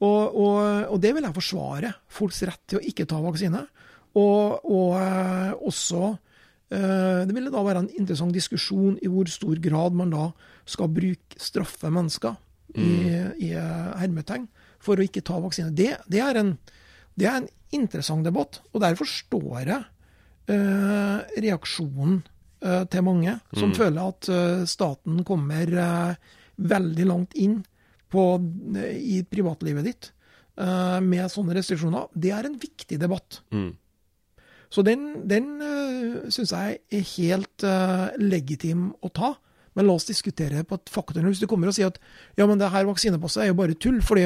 Og, 0.00 0.36
og, 0.40 0.58
og 0.94 1.00
det 1.02 1.12
vil 1.16 1.26
jeg 1.26 1.36
forsvare. 1.36 1.92
Folks 2.08 2.44
rett 2.46 2.62
til 2.70 2.78
å 2.78 2.84
ikke 2.92 3.08
ta 3.10 3.18
vaksine. 3.24 3.64
Og, 4.18 4.70
og 4.70 4.94
eh, 4.98 5.50
også 5.70 6.00
eh, 6.74 7.26
Det 7.28 7.34
ville 7.36 7.52
da 7.54 7.60
være 7.62 7.84
en 7.84 7.92
interessant 7.94 8.34
diskusjon 8.34 8.96
i 8.98 9.10
hvor 9.10 9.28
stor 9.30 9.60
grad 9.62 9.94
man 9.98 10.10
da 10.10 10.24
skal 10.66 10.90
bruke 10.90 11.38
straffe 11.38 11.92
mennesker 11.94 12.34
i, 12.78 12.90
i 13.46 13.52
eh, 13.56 13.88
hermetegn 14.00 14.46
for 14.82 14.98
å 14.98 15.06
ikke 15.06 15.24
ta 15.26 15.38
vaksine. 15.42 15.72
Det, 15.76 15.92
det, 16.10 16.20
er 16.24 16.40
en, 16.40 16.54
det 17.18 17.28
er 17.28 17.40
en 17.40 17.48
interessant 17.76 18.26
debatt, 18.26 18.60
og 18.72 18.82
derfor 18.82 19.04
forstår 19.04 19.58
jeg 19.62 19.80
uh, 20.50 21.18
reaksjonen 21.38 22.20
uh, 22.64 22.84
til 22.90 23.04
mange 23.06 23.36
som 23.56 23.74
føler 23.76 24.00
at 24.02 24.30
uh, 24.32 24.62
staten 24.68 25.20
kommer 25.26 25.76
veldig 26.60 27.06
langt 27.08 27.36
inn 27.40 27.60
på, 28.10 28.24
i 28.98 29.20
privatlivet 29.30 29.86
ditt 29.86 30.08
med 30.60 31.30
sånne 31.32 31.54
restriksjoner. 31.56 32.08
Det 32.12 32.32
er 32.34 32.44
en 32.44 32.56
viktig 32.60 32.98
debatt. 33.00 33.38
Mm. 33.54 33.70
Så 34.68 34.82
den, 34.84 35.04
den 35.30 35.46
syns 36.28 36.50
jeg 36.52 36.80
er 36.90 37.06
helt 37.14 37.64
legitim 38.20 38.90
å 39.00 39.08
ta. 39.14 39.30
Men 39.78 39.86
la 39.86 39.94
oss 39.94 40.04
diskutere 40.08 40.56
det 40.58 40.66
på 40.66 40.74
et 40.80 40.90
faktum. 40.90 41.26
Hvis 41.30 41.38
du 41.42 41.46
kommer 41.46 41.68
og 41.70 41.74
sier 41.76 41.86
at 41.92 41.98
ja, 42.36 42.46
men 42.46 42.58
det 42.58 42.70
her 42.72 42.88
vaksinepasset 42.88 43.44
er 43.44 43.50
jo 43.52 43.58
bare 43.60 43.76
tull, 43.78 44.00
fordi 44.02 44.24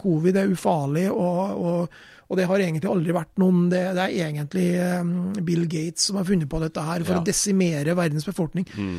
covid 0.00 0.36
er 0.40 0.50
ufarlig, 0.50 1.04
og, 1.14 1.60
og, 1.62 2.00
og 2.28 2.36
det 2.40 2.46
har 2.50 2.58
egentlig 2.64 2.90
aldri 2.90 3.14
vært 3.14 3.38
noen 3.38 3.68
Det, 3.70 3.84
det 3.94 4.02
er 4.08 4.16
egentlig 4.26 4.66
um, 5.00 5.12
Bill 5.46 5.62
Gates 5.70 6.08
som 6.10 6.18
har 6.18 6.26
funnet 6.26 6.50
på 6.50 6.58
dette 6.64 6.82
her 6.82 7.04
for 7.06 7.14
Ja. 7.16 7.20
å 7.22 7.26
desimere 7.30 7.94
verdens 7.98 8.26
befolkning. 8.26 8.66
Mm. 8.74 8.98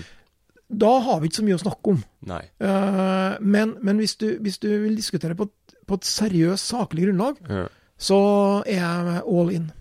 Da 0.71 0.93
har 1.03 1.19
vi 1.19 1.27
ikke 1.27 1.41
så 1.41 1.43
mye 1.49 1.59
å 1.59 1.63
snakke 1.65 1.91
om. 1.97 2.03
Eh, 2.31 3.37
men 3.43 3.75
men 3.83 3.97
hvis, 3.99 4.15
du, 4.15 4.37
hvis 4.39 4.57
du 4.63 4.69
vil 4.85 4.95
diskutere 4.95 5.35
på, 5.35 5.49
på 5.87 5.97
et 5.99 6.07
seriøst, 6.07 6.71
saklig 6.71 7.09
grunnlag, 7.09 7.35
Ja. 7.51 7.65
så 7.99 8.19
er 8.65 8.79
jeg 8.79 9.21
all 9.27 9.51
in. 9.59 9.71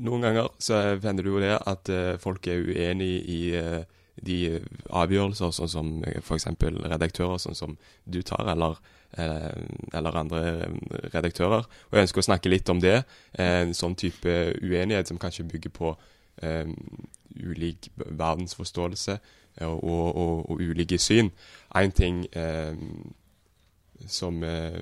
Noen 0.00 0.22
ganger 0.24 0.46
så 0.64 0.78
hender 1.04 1.26
det 1.26 1.28
jo 1.28 1.40
det 1.42 1.56
at 1.60 1.88
eh, 1.92 2.14
folk 2.22 2.46
er 2.48 2.62
uenig 2.64 3.10
i 3.28 3.40
eh, 3.58 3.82
de 4.22 4.60
avgjørelser, 4.90 5.50
sånn 5.54 5.70
som 5.70 5.88
f.eks. 6.20 6.46
redaktører, 6.62 7.38
sånn 7.42 7.58
som 7.58 7.76
du 8.04 8.20
tar, 8.22 8.46
eller, 8.52 8.78
eh, 9.18 9.64
eller 9.92 10.20
andre 10.20 10.42
eh, 10.52 11.08
redaktører. 11.14 11.66
Og 11.90 11.98
jeg 11.98 12.08
ønsker 12.08 12.22
å 12.22 12.28
snakke 12.28 12.52
litt 12.52 12.68
om 12.68 12.80
det. 12.80 13.04
eh, 13.32 13.62
En 13.64 13.74
sånn 13.74 13.94
type 13.94 14.54
uenighet 14.62 15.08
som 15.08 15.18
kanskje 15.18 15.48
bygger 15.50 15.70
på 15.70 15.96
um, 16.42 16.76
ulik 17.34 17.90
verdensforståelse 17.96 19.18
og, 19.60 19.84
og, 19.84 20.16
og, 20.16 20.50
og 20.50 20.60
ulike 20.62 20.98
syn. 20.98 21.30
Én 21.74 21.92
ting 21.94 22.24
um, 22.36 23.14
som, 24.10 24.42
eh, 24.42 24.80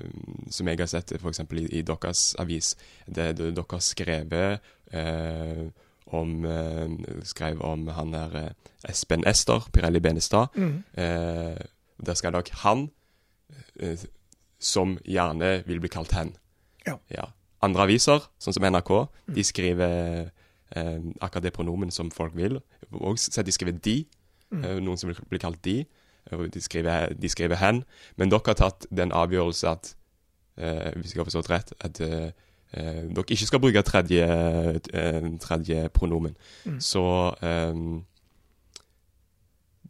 som 0.49 0.67
jeg 0.67 0.79
har 0.79 0.89
sett 0.89 1.13
f.eks. 1.17 1.39
I, 1.39 1.65
i 1.79 1.81
deres 1.85 2.35
avis. 2.39 2.73
Det, 3.05 3.33
det, 3.37 3.51
dere 3.55 3.69
har 3.69 3.83
skrevet 3.83 4.73
eh, 4.91 5.65
om, 6.13 6.45
eh, 6.45 6.89
skrev 7.23 7.61
om 7.61 7.87
han 7.87 8.13
der 8.13 8.35
eh, 8.35 8.49
Espen 8.89 9.23
Ester, 9.27 9.69
Pirelli 9.73 9.99
Benestad. 9.99 10.47
Eh, 10.97 11.57
der 12.05 12.13
skrev 12.13 12.31
nok 12.31 12.49
'han', 12.49 12.89
som 14.59 14.97
gjerne 15.05 15.63
vil 15.67 15.79
bli 15.79 15.89
kalt 15.89 16.11
'hen'. 16.11 16.35
Ja. 17.09 17.25
Andre 17.61 17.81
aviser, 17.83 18.19
sånn 18.39 18.53
som 18.53 18.63
NRK, 18.63 19.07
de 19.35 19.43
skriver 19.43 20.31
eh, 20.75 20.99
akkurat 21.21 21.43
det 21.43 21.53
pronomen 21.53 21.91
som 21.91 22.11
folk 22.11 22.35
vil. 22.35 22.59
Og 22.91 23.19
så 23.19 23.43
de 23.43 23.51
skriver 23.51 23.71
'de', 23.71 24.05
eh, 24.51 24.79
noen 24.79 24.97
som 24.97 25.07
vil 25.07 25.17
bli 25.29 25.39
kalt 25.39 25.61
'de'. 25.61 25.85
De 26.53 26.61
skriver, 26.61 27.13
de 27.13 27.29
skriver 27.29 27.55
'hen'. 27.55 27.83
Men 28.17 28.29
dere 28.29 28.41
har 28.45 28.53
tatt 28.53 28.85
den 28.89 29.11
avgjørelse 29.11 29.67
at, 29.67 29.95
eh, 30.57 30.91
hvis 30.95 31.13
jeg 31.13 31.19
har 31.19 31.25
forstått 31.25 31.49
rett, 31.49 31.73
at 31.79 32.01
dere 32.73 33.25
ikke 33.29 33.45
skal 33.45 33.61
bruke 33.61 33.83
tredje, 33.85 34.25
eh, 34.93 35.29
tredje 35.41 35.89
pronomen. 35.93 36.35
Så 36.81 37.03
eh, 37.45 37.73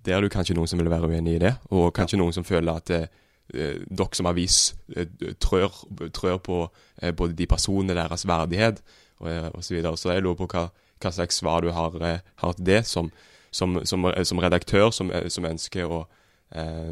det 0.04 0.14
er 0.14 0.22
det 0.22 0.32
kanskje 0.34 0.56
noen 0.58 0.68
som 0.68 0.82
vil 0.82 0.92
være 0.92 1.08
uenig 1.08 1.38
i 1.38 1.44
det, 1.46 1.54
og 1.72 1.94
kanskje 1.96 2.20
noen 2.20 2.36
som 2.36 2.46
føler 2.48 2.76
at 2.76 2.92
eh, 2.92 3.06
eh, 3.54 3.84
dere 3.88 4.18
som 4.18 4.28
avis 4.30 4.58
eh, 4.96 5.08
trør, 5.40 5.72
trør 6.16 6.42
på 6.44 6.60
eh, 7.02 7.14
både 7.16 7.38
de 7.40 7.48
personene, 7.48 7.96
deres 7.96 8.28
verdighet 8.28 8.82
og, 9.20 9.30
eh, 9.32 9.62
så 9.62 9.78
videre. 9.78 9.98
Så 9.98 10.12
jeg 10.12 10.26
lurer 10.26 10.42
på 10.42 10.50
hva, 10.52 10.68
hva 11.00 11.14
slags 11.14 11.40
svar 11.40 11.64
du 11.64 11.72
har, 11.72 11.96
eh, 12.04 12.20
har 12.44 12.58
til 12.58 12.68
det 12.68 12.82
som, 12.90 13.12
som, 13.52 13.80
som, 13.86 14.10
som 14.24 14.44
redaktør, 14.44 14.92
som, 14.92 15.12
eh, 15.12 15.30
som 15.32 15.48
ønsker 15.48 15.88
å, 15.88 16.04
eh, 16.52 16.92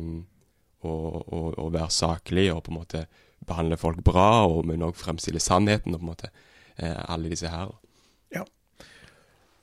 å, 0.81 0.95
å, 1.19 1.43
å 1.65 1.67
være 1.73 1.91
saklig 1.91 2.47
og 2.53 2.63
på 2.63 2.73
en 2.73 2.79
måte 2.79 3.05
behandle 3.47 3.77
folk 3.77 4.03
bra, 4.05 4.45
og, 4.47 4.65
men 4.69 4.83
òg 4.85 4.95
fremstiller 4.99 5.41
sannheten 5.43 5.93
og 5.95 6.01
på 6.01 6.05
en 6.05 6.11
måte 6.13 6.29
eh, 6.77 6.97
alle 7.11 7.29
disse 7.33 7.49
her. 7.51 7.71
Ja. 8.35 8.45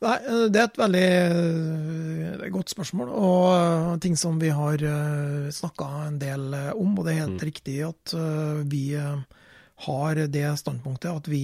Nei, 0.04 0.16
eh, 0.30 0.44
det 0.54 0.60
er 0.60 0.68
et 0.68 0.78
veldig 0.78 1.06
eh, 1.08 2.48
godt 2.54 2.70
spørsmål, 2.74 3.08
og 3.10 3.46
eh, 3.54 3.96
ting 4.04 4.14
som 4.18 4.38
vi 4.42 4.50
har 4.54 4.82
snakka 5.54 5.88
en 6.06 6.18
del 6.22 6.52
om. 6.74 6.92
Og 6.98 7.04
det 7.06 7.14
er 7.16 7.24
helt 7.24 7.42
riktig 7.48 7.80
at 7.86 8.14
vi 8.70 8.84
har 9.78 10.18
det 10.26 10.46
standpunktet 10.58 11.10
at 11.12 11.28
vi 11.30 11.42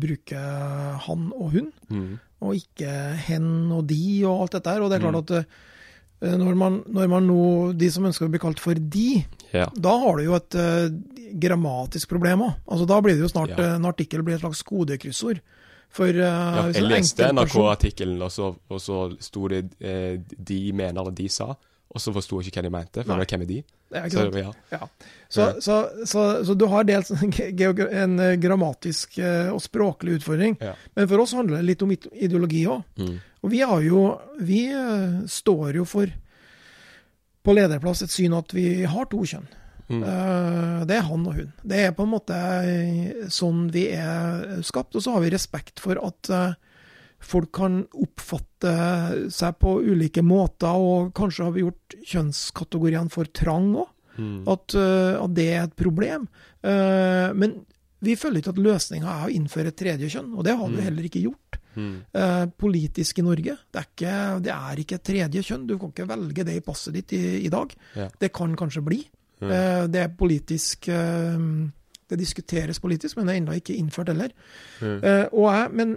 bruker 0.00 0.98
han 1.06 1.30
og 1.34 1.50
hun, 1.56 1.72
Mm. 1.90 2.18
og 2.44 2.54
ikke 2.58 2.90
hen 3.28 3.72
og 3.72 3.86
de 3.88 4.02
og 4.26 4.42
alt 4.44 4.52
dette 4.58 4.70
her. 4.74 4.82
Og 4.82 4.90
det 4.90 4.98
er 4.98 5.04
klart 5.04 5.22
at 5.24 5.30
eh, 5.38 5.44
når 6.38 6.54
man, 6.56 6.78
når 6.88 7.08
man 7.12 7.26
nå, 7.28 7.72
de 7.76 7.90
som 7.90 8.04
ønsker 8.08 8.26
å 8.26 8.30
bli 8.32 8.40
kalt 8.42 8.60
for 8.62 8.74
de, 8.74 9.24
Ja. 9.52 9.66
da 9.76 9.92
har 9.98 10.16
du 10.16 10.24
jo 10.24 10.34
et 10.38 10.54
uh, 10.58 10.88
grammatisk 11.34 12.08
problem 12.08 12.40
òg. 12.46 12.54
Altså, 12.66 12.86
da 12.86 13.00
blir 13.04 13.14
det 13.18 13.22
jo 13.26 13.28
snart 13.32 13.52
Ja. 13.56 13.58
eh, 13.64 13.74
en 13.76 13.84
artikkel 13.90 14.22
blir 14.22 14.34
et 14.36 14.40
slags 14.40 14.62
kodekryssord. 14.62 15.40
For 15.94 16.08
uh, 16.10 16.14
Ja, 16.14 16.64
jeg 16.74 16.82
leste 16.88 17.28
NRK-artikkelen, 17.32 18.22
og, 18.22 18.56
og 18.70 18.80
så 18.82 19.16
sto 19.22 19.46
det 19.48 19.64
eh, 19.80 20.18
'de 20.18 20.72
mener' 20.72 21.00
eller 21.00 21.12
'de 21.14 21.28
sa', 21.28 21.54
og 21.94 22.00
så 22.00 22.12
forsto 22.12 22.40
jeg 22.40 22.50
ikke 22.50 22.62
hva 22.62 22.66
de 22.66 22.70
mente. 22.70 23.04
For 23.04 23.16
Nei. 23.16 23.24
hvem 23.24 23.42
er 23.42 23.46
de? 23.46 23.62
Ja, 23.94 24.10
Så, 24.10 24.24
ja. 24.70 24.88
Så, 25.28 25.60
så, 25.60 25.90
så, 26.06 26.44
så 26.44 26.54
du 26.54 26.66
har 26.66 26.84
dels 26.84 27.10
en, 27.14 28.18
eh, 28.20 28.34
grammatisk 28.42 29.18
eh, 29.18 29.50
og 29.54 29.62
språklig 29.62 30.18
utfordring. 30.18 30.56
Men 30.94 31.08
for 31.10 31.22
oss 31.22 31.34
handler 31.34 31.60
det 31.60 31.68
litt 31.68 31.82
om 31.86 31.94
ideologi 31.94 32.64
òg. 32.70 32.82
Mm. 32.98 33.16
Og 33.44 33.52
vi 33.52 33.60
har 33.60 33.82
jo 33.84 34.04
Vi 34.40 34.60
eh, 34.72 35.24
står 35.30 35.80
jo 35.80 35.88
for 35.88 36.10
på 37.44 37.52
lederplass 37.52 38.00
et 38.00 38.12
syn 38.12 38.32
at 38.32 38.54
vi 38.56 38.86
har 38.88 39.04
to 39.12 39.18
kjønn. 39.20 39.44
Mm. 39.92 40.04
Det 40.88 40.94
er 40.96 41.02
han 41.04 41.26
og 41.28 41.34
hun. 41.36 41.50
Det 41.60 41.82
er 41.84 41.90
på 41.92 42.06
en 42.06 42.14
måte 42.14 42.38
sånn 43.28 43.66
vi 43.74 43.82
er 43.92 44.62
skapt. 44.64 44.96
Og 44.96 45.04
så 45.04 45.12
har 45.12 45.20
vi 45.20 45.34
respekt 45.34 45.82
for 45.84 46.00
at, 46.00 46.30
folk 47.24 47.50
kan 47.56 47.80
oppfatte 47.92 48.74
seg 49.32 49.58
på 49.62 49.76
ulike 49.82 50.22
måter, 50.24 50.74
og 50.76 51.12
kanskje 51.16 51.44
har 51.48 51.54
vi 51.56 51.64
gjort 51.64 51.96
kjønnskategoriene 52.12 53.12
for 53.12 53.28
trang 53.34 53.72
òg. 53.82 53.90
Mm. 54.14 54.44
At, 54.46 54.74
eh, 54.78 55.16
at 55.18 55.32
det 55.34 55.48
er 55.56 55.62
et 55.64 55.74
problem. 55.76 56.28
Eh, 56.62 57.32
men 57.34 57.56
vi 58.04 58.14
føler 58.20 58.38
ikke 58.42 58.52
at 58.54 58.60
løsninga 58.62 59.10
er 59.10 59.26
å 59.26 59.32
innføre 59.34 59.72
et 59.72 59.76
tredje 59.80 60.10
kjønn, 60.12 60.34
og 60.36 60.44
det 60.46 60.54
har 60.54 60.68
vi 60.68 60.76
Mm. 60.76 60.84
heller 60.84 61.02
ikke 61.08 61.24
gjort 61.24 61.60
Mm. 61.74 62.04
Uh, 62.14 62.46
politisk 62.56 63.18
i 63.18 63.22
Norge. 63.26 63.56
Det 63.72 63.80
er, 63.80 63.86
ikke, 63.90 64.42
det 64.44 64.52
er 64.54 64.76
ikke 64.78 64.94
et 64.94 65.02
tredje 65.02 65.40
kjønn. 65.42 65.66
Du 65.66 65.76
kan 65.76 65.90
ikke 65.90 66.06
velge 66.06 66.44
det 66.46 66.54
i 66.54 66.60
passet 66.62 66.94
ditt 66.94 67.12
i, 67.12 67.44
i 67.44 67.48
dag. 67.50 67.74
Ja. 67.96 68.06
Det 68.20 68.32
kan 68.32 68.54
kanskje 68.54 68.84
bli. 68.86 69.00
Mm. 69.40 69.50
Uh, 69.50 69.86
det 69.90 70.00
er 70.04 70.12
politisk 70.14 70.86
uh, 70.86 71.66
Det 72.06 72.16
diskuteres 72.20 72.78
politisk, 72.78 73.16
men 73.16 73.26
det 73.26 73.34
er 73.34 73.40
ennå 73.40 73.56
ikke 73.58 73.74
innført 73.74 74.06
heller. 74.12 74.30
Mm. 74.78 75.00
Og 75.32 75.48
jeg, 75.50 75.72
men, 75.72 75.96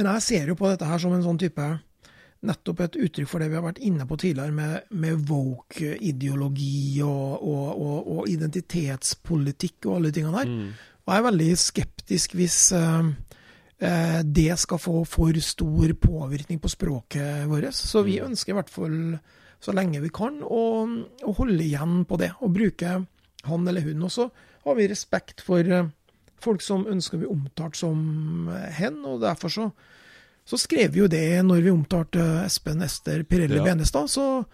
men 0.00 0.14
jeg 0.16 0.26
ser 0.26 0.50
jo 0.50 0.56
på 0.58 0.68
dette 0.70 0.88
her 0.88 1.00
som 1.02 1.14
en 1.14 1.24
sånn 1.24 1.40
type 1.40 1.68
Nettopp 2.40 2.78
et 2.80 2.94
uttrykk 2.96 3.28
for 3.28 3.42
det 3.42 3.50
vi 3.52 3.56
har 3.58 3.64
vært 3.66 3.82
inne 3.84 4.06
på 4.08 4.16
tidligere, 4.16 4.54
med, 4.56 4.86
med 4.96 5.26
woke-ideologi 5.28 7.02
og, 7.04 7.34
og, 7.44 7.66
og, 7.74 8.06
og 8.14 8.30
identitetspolitikk 8.32 9.84
og 9.90 9.98
alle 9.98 10.12
tingene 10.16 10.38
der. 10.38 10.48
Mm. 10.48 10.70
Og 11.04 11.12
jeg 11.12 11.20
er 11.20 11.26
veldig 11.26 11.50
skeptisk 11.60 12.38
hvis 12.38 12.56
uh, 12.72 13.10
uh, 13.84 14.20
det 14.24 14.56
skal 14.62 14.80
få 14.80 15.02
for 15.04 15.36
stor 15.44 15.92
påvirkning 16.00 16.62
på 16.64 16.72
språket 16.72 17.44
vårt. 17.50 17.76
Så 17.76 18.06
vi 18.08 18.16
Mm. 18.22 18.30
ønsker 18.30 18.54
i 18.54 18.56
hvert 18.56 18.72
fall, 18.72 18.98
så 19.60 19.76
lenge 19.76 20.00
vi 20.00 20.08
kan, 20.08 20.40
å, 20.40 20.64
å 21.28 21.36
holde 21.36 21.64
igjen 21.64 22.06
på 22.08 22.16
det. 22.16 22.32
Og 22.40 22.56
bruke 22.56 23.02
han 23.44 23.68
eller 23.68 23.84
hun. 23.84 24.02
Og 24.08 24.16
så 24.16 24.30
har 24.64 24.74
vi 24.76 24.88
respekt 24.88 25.40
for 25.44 25.60
eh, 25.60 25.92
folk 26.42 26.62
som 26.62 26.86
ønsker 26.90 27.16
å 27.18 27.20
bli 27.24 27.30
omtalt 27.30 27.76
som 27.76 28.48
eh, 28.48 28.70
hen, 28.80 29.00
og 29.04 29.20
derfor 29.22 29.48
så, 29.52 29.68
så 30.48 30.58
skrev 30.58 30.92
vi 30.94 31.00
jo 31.04 31.08
det 31.12 31.24
når 31.46 31.62
vi 31.66 31.70
omtalte 31.74 32.24
Espen 32.46 32.82
Ester 32.82 33.22
Pirelli 33.24 33.56
Ja. 33.60 33.64
Benestad. 33.70 34.10
så 34.10 34.44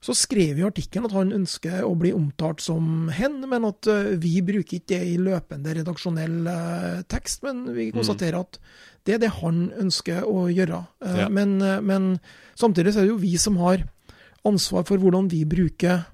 så 0.00 0.14
skrev 0.14 0.52
vi 0.54 0.62
i 0.62 0.66
artikkelen 0.68 1.08
at 1.08 1.14
han 1.16 1.32
ønsker 1.34 1.80
å 1.82 1.88
bli 1.98 2.12
omtalt 2.14 2.60
som 2.62 3.08
hen, 3.10 3.40
men 3.50 3.64
at 3.66 3.86
eh, 3.90 4.12
vi 4.22 4.36
bruker 4.46 4.76
ikke 4.78 4.92
det 4.94 5.00
i 5.08 5.16
løpende 5.18 5.72
redaksjonell 5.74 6.46
eh, 6.46 7.00
tekst. 7.10 7.42
Men 7.42 7.64
vi 7.74 7.88
konstaterer 7.90 8.38
at 8.44 8.60
det 9.02 9.16
er 9.16 9.18
det 9.24 9.32
han 9.40 9.72
ønsker 9.74 10.22
å 10.22 10.44
gjøre. 10.54 10.84
Eh, 11.02 11.16
Ja. 11.24 11.26
men, 11.28 11.56
eh, 11.60 11.80
men 11.82 12.20
samtidig 12.54 12.92
så 12.94 13.00
er 13.02 13.08
det 13.08 13.10
jo 13.16 13.18
vi 13.24 13.32
som 13.42 13.56
har 13.58 13.82
ansvar 14.46 14.86
for 14.86 14.98
hvordan 15.02 15.26
vi 15.34 15.42
bruker 15.44 16.04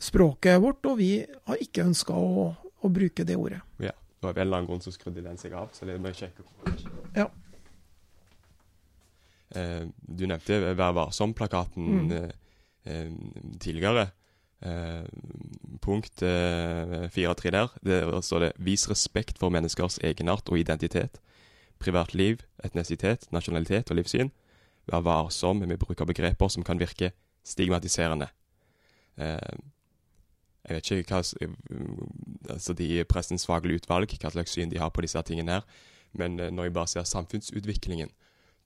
språket 0.00 0.56
vårt, 0.64 0.80
og 0.88 0.96
vi 1.04 1.26
har 1.46 1.60
ikke 1.60 1.84
ønska 1.84 2.16
å, 2.16 2.46
å 2.80 2.88
bruke 2.88 3.28
det 3.28 3.36
ordet. 3.36 3.60
Ja. 3.78 3.92
Det 4.24 4.30
av 4.30 4.38
en 4.38 4.46
eller 4.46 4.56
annen 4.56 4.68
grunn 4.70 4.80
så 4.80 4.92
skrudde 4.94 5.22
den 5.24 5.36
seg 5.40 5.52
av, 5.52 5.68
så 5.76 5.84
det 5.86 5.98
må 6.00 6.08
jeg 6.12 6.16
sjekke. 6.22 6.44
Ja. 7.16 7.26
Eh, 9.54 9.86
du 10.08 10.26
nevnte 10.26 10.74
Vær 10.74 10.94
varsom-plakaten 10.96 11.90
Mm. 12.08 12.12
eh, 12.12 12.30
eh, 12.86 13.10
tidligere. 13.60 14.10
Eh, 14.62 15.04
punkt 15.82 16.22
eh, 16.22 17.08
4-3 17.12 17.50
der, 17.50 17.68
der 17.84 18.20
står 18.20 18.38
det 18.40 18.52
'Vis 18.58 18.88
respekt 18.90 19.38
for 19.38 19.50
menneskers 19.50 19.98
egenart 19.98 20.48
og 20.48 20.58
identitet'. 20.58 21.20
Privatliv, 21.78 22.40
etnisitet, 22.64 23.30
nasjonalitet 23.32 23.90
og 23.90 23.96
livssyn. 23.96 24.30
Vær 24.86 25.02
varsom 25.02 25.56
med 25.58 25.78
bruk 25.78 26.00
av 26.00 26.06
begreper 26.06 26.48
som 26.48 26.64
kan 26.64 26.78
virke 26.78 27.12
stigmatiserende. 27.44 28.28
Eh, 29.18 29.38
jeg 30.64 30.76
vet 30.76 30.90
ikke 30.90 31.18
hva 31.18 31.20
eh, 31.44 32.52
altså 32.54 32.72
de 32.76 33.04
Pressens 33.08 33.44
faglige 33.46 33.82
utvalg, 33.82 34.14
hva 34.20 34.30
slags 34.32 34.56
syn 34.56 34.72
de 34.72 34.80
har 34.80 34.92
på 34.94 35.04
disse 35.04 35.20
tingene 35.28 35.58
her. 35.58 35.66
Men 36.16 36.38
eh, 36.40 36.50
når 36.50 36.70
jeg 36.70 36.76
bare 36.78 36.92
ser 36.94 37.08
samfunnsutviklingen, 37.08 38.12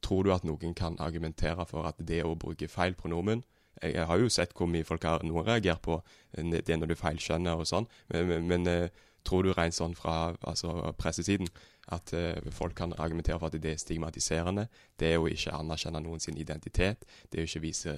tror 0.03 0.22
du 0.22 0.32
at 0.32 0.46
noen 0.46 0.76
kan 0.78 0.99
argumentere 1.03 1.66
for 1.66 1.88
at 1.88 1.99
det 1.99 2.22
å 2.22 2.36
bruke 2.38 2.68
feil 2.70 2.94
pronomen 2.94 3.42
Jeg 3.82 4.07
har 4.07 4.18
jo 4.18 4.28
sett 4.30 4.53
hvor 4.55 4.66
mye 4.70 4.86
folk 4.86 5.03
har 5.07 5.24
noen 5.26 5.46
reagert 5.46 5.82
på 5.82 6.01
eh, 6.36 6.62
det 6.62 6.78
når 6.78 6.92
du 6.92 6.94
feilskjønner 6.99 7.59
og 7.59 7.66
sånn, 7.66 7.90
men, 8.14 8.30
men, 8.46 8.46
men 8.46 8.90
tror 9.26 9.42
du 9.42 9.53
rent 9.53 9.74
sånn 9.74 9.94
fra 9.99 10.34
altså, 10.40 10.94
pressesiden 10.99 11.51
at 11.90 12.12
folk 12.53 12.74
kan 12.76 12.92
argumentere 13.01 13.38
for 13.38 13.49
at 13.49 13.57
det 13.62 13.70
er 13.72 13.80
stigmatiserende? 13.80 14.66
Det 15.01 15.12
er 15.12 15.18
å 15.18 15.28
ikke 15.28 15.55
anerkjenne 15.57 16.03
noen 16.05 16.20
sin 16.20 16.36
identitet, 16.36 17.07
det 17.30 17.38
er 17.38 17.46
å 17.46 17.49
ikke 17.49 17.64
vise 17.64 17.94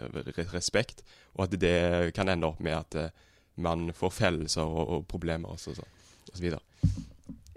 respekt, 0.54 1.02
og 1.34 1.48
at 1.48 1.56
det 1.60 2.12
kan 2.14 2.28
ende 2.28 2.48
opp 2.48 2.60
med 2.64 2.76
at 2.76 3.12
man 3.62 3.90
får 3.96 4.12
fellelser 4.16 4.66
og, 4.66 4.82
og 4.96 5.06
problemer 5.10 5.54
og 5.54 5.60
så, 5.60 5.74
og 5.76 6.34
så 6.34 6.42
videre. 6.42 6.62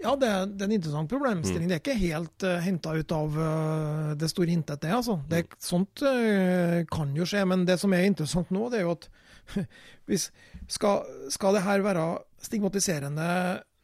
Ja, 0.04 0.12
det, 0.20 0.30
det 0.58 0.64
er 0.66 0.68
en 0.68 0.76
interessant 0.76 1.08
problemstilling. 1.08 1.68
Det 1.70 1.78
er 1.78 1.80
ikke 1.80 1.96
helt 1.96 2.44
uh, 2.44 2.58
henta 2.60 2.92
ut 2.92 3.12
av 3.16 3.38
uh, 3.40 4.10
det 4.20 4.28
store 4.28 4.52
hintet, 4.52 4.82
det. 4.82 4.90
altså. 4.92 5.16
Det, 5.30 5.46
sånt 5.64 6.02
uh, 6.04 6.82
kan 6.92 7.14
jo 7.16 7.24
skje. 7.28 7.44
Men 7.48 7.64
det 7.64 7.78
som 7.80 7.94
er 7.96 8.04
interessant 8.10 8.52
nå, 8.52 8.66
det 8.72 8.82
er 8.82 8.84
jo 8.84 8.96
at 8.98 9.08
hvis, 10.10 10.28
skal, 10.68 11.06
skal 11.32 11.56
det 11.56 11.64
her 11.64 11.84
være 11.86 12.04
stigmatiserende 12.44 13.28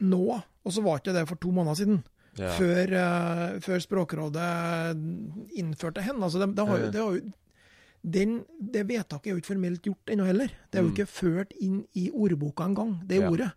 nå, 0.04 0.24
og 0.36 0.74
så 0.74 0.84
var 0.84 1.00
ikke 1.00 1.16
det 1.16 1.24
for 1.30 1.40
to 1.40 1.52
måneder 1.56 1.80
siden, 1.82 2.02
Ja. 2.38 2.52
før, 2.54 2.92
uh, 2.94 3.56
før 3.60 3.80
Språkrådet 3.82 4.50
innførte 5.58 6.04
hen. 6.04 6.20
Altså, 6.22 6.38
det, 6.38 6.52
det 6.56 6.66
har 6.68 6.78
jo, 6.78 6.90
det 6.94 7.00
har 7.00 7.16
jo 7.16 7.32
den, 8.02 8.44
det 8.60 8.86
vedtaket 8.88 9.26
er 9.26 9.30
jo 9.34 9.40
ikke 9.40 9.52
formelt 9.54 9.82
gjort 9.82 10.06
ennå 10.12 10.24
heller. 10.26 10.48
Det 10.70 10.78
er 10.78 10.82
jo 10.82 10.88
Mm. 10.88 10.94
ikke 10.96 11.06
ført 11.06 11.52
inn 11.60 11.86
i 11.94 12.10
ordboka 12.10 12.64
engang, 12.64 13.06
det 13.06 13.20
Ja. 13.20 13.30
ordet. 13.30 13.50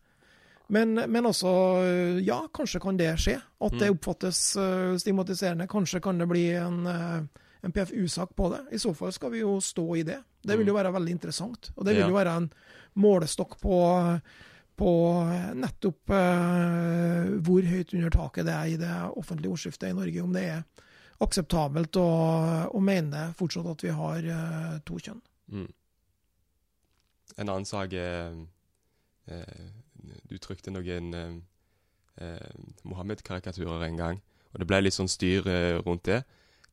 Men, 0.70 0.96
men 0.96 1.26
altså, 1.26 2.22
ja, 2.24 2.48
kanskje 2.54 2.82
kan 2.82 2.98
det 2.98 3.16
skje. 3.20 3.41
At 3.62 3.72
det 3.72 3.89
Mm. 3.91 3.98
oppfattes 3.98 4.56
eh, 4.58 4.98
stigmatiserende. 4.98 5.68
Kanskje 5.68 6.02
kan 6.02 6.18
det 6.18 6.28
bli 6.28 6.50
en, 6.52 6.86
eh, 6.88 7.22
en 7.64 7.72
PFU-sak 7.72 8.36
på 8.36 8.50
det. 8.52 8.74
I 8.74 8.78
så 8.78 8.94
fall 8.96 9.12
skal 9.12 9.30
vi 9.32 9.39
jo 9.39 9.60
stå 9.60 9.96
i 9.98 10.04
det. 10.04 10.20
Det 10.46 10.58
vil 10.58 10.68
jo 10.68 10.74
være 10.74 10.91
veldig 10.94 11.12
interessant. 11.12 11.70
Og 11.78 11.86
det 11.86 11.96
vil 11.96 12.04
Mm. 12.06 12.10
Jo 12.10 12.16
være 12.16 12.38
en 12.38 12.50
målestokk 12.98 13.60
på, 13.62 14.22
på 14.78 15.54
nettopp 15.56 16.10
uh, 16.10 17.39
hvor 17.44 17.62
høyt 17.62 17.94
under 17.94 18.10
taket 18.10 18.46
det 18.46 18.54
er 18.54 18.66
i 18.74 18.78
det 18.78 19.18
offentlige 19.18 19.52
ordskiftet 19.52 19.89
i 19.89 19.94
Norge. 19.94 20.24
Om 20.24 20.34
det 20.34 20.44
er 20.44 20.64
akseptabelt 21.24 21.97
å, 21.99 22.07
å 22.69 22.82
mene 22.84 23.30
fortsatt 23.39 23.69
at 23.71 23.86
vi 23.86 23.93
har 23.95 24.28
eh, 24.36 24.76
to 24.88 24.99
kjønn. 24.99 25.21
Mm. 25.53 25.71
En 27.38 27.49
annen 27.49 27.65
sak 27.67 27.95
er 27.97 28.36
eh, 29.32 29.65
Du 30.30 30.38
trykte 30.41 30.74
noen 30.74 31.13
eh, 31.17 31.36
eh, 32.21 32.63
Mohammed-karikaturer 32.84 33.88
en 33.88 33.99
gang, 33.99 34.21
og 34.53 34.61
det 34.61 34.69
ble 34.69 34.82
litt 34.84 34.97
sånn 34.97 35.11
styr 35.11 35.47
eh, 35.49 35.80
rundt 35.86 36.05
det. 36.09 36.24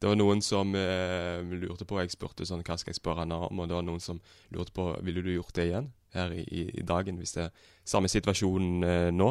Det 0.00 0.08
var 0.08 0.16
noen 0.16 0.40
som 0.44 0.72
eh, 0.76 1.40
lurte 1.60 1.84
på 1.84 2.00
Jeg 2.00 2.14
spurte 2.14 2.46
sånn, 2.48 2.64
hva 2.64 2.78
skal 2.80 2.94
jeg 2.94 3.00
spørre 3.00 3.24
henne 3.24 3.36
om, 3.48 3.60
og 3.60 3.68
det 3.68 3.76
var 3.76 3.86
noen 3.86 4.02
som 4.02 4.20
lurte 4.54 4.74
på 4.76 4.90
ville 5.04 5.24
du 5.24 5.32
gjort 5.34 5.54
det 5.58 5.70
igjen 5.70 5.90
her 6.16 6.32
i, 6.34 6.66
i, 6.72 6.82
dagen, 6.82 7.20
hvis 7.20 7.36
det 7.36 7.46
er 7.46 7.66
samme 7.86 8.08
situasjon 8.10 8.80
nå. 9.14 9.28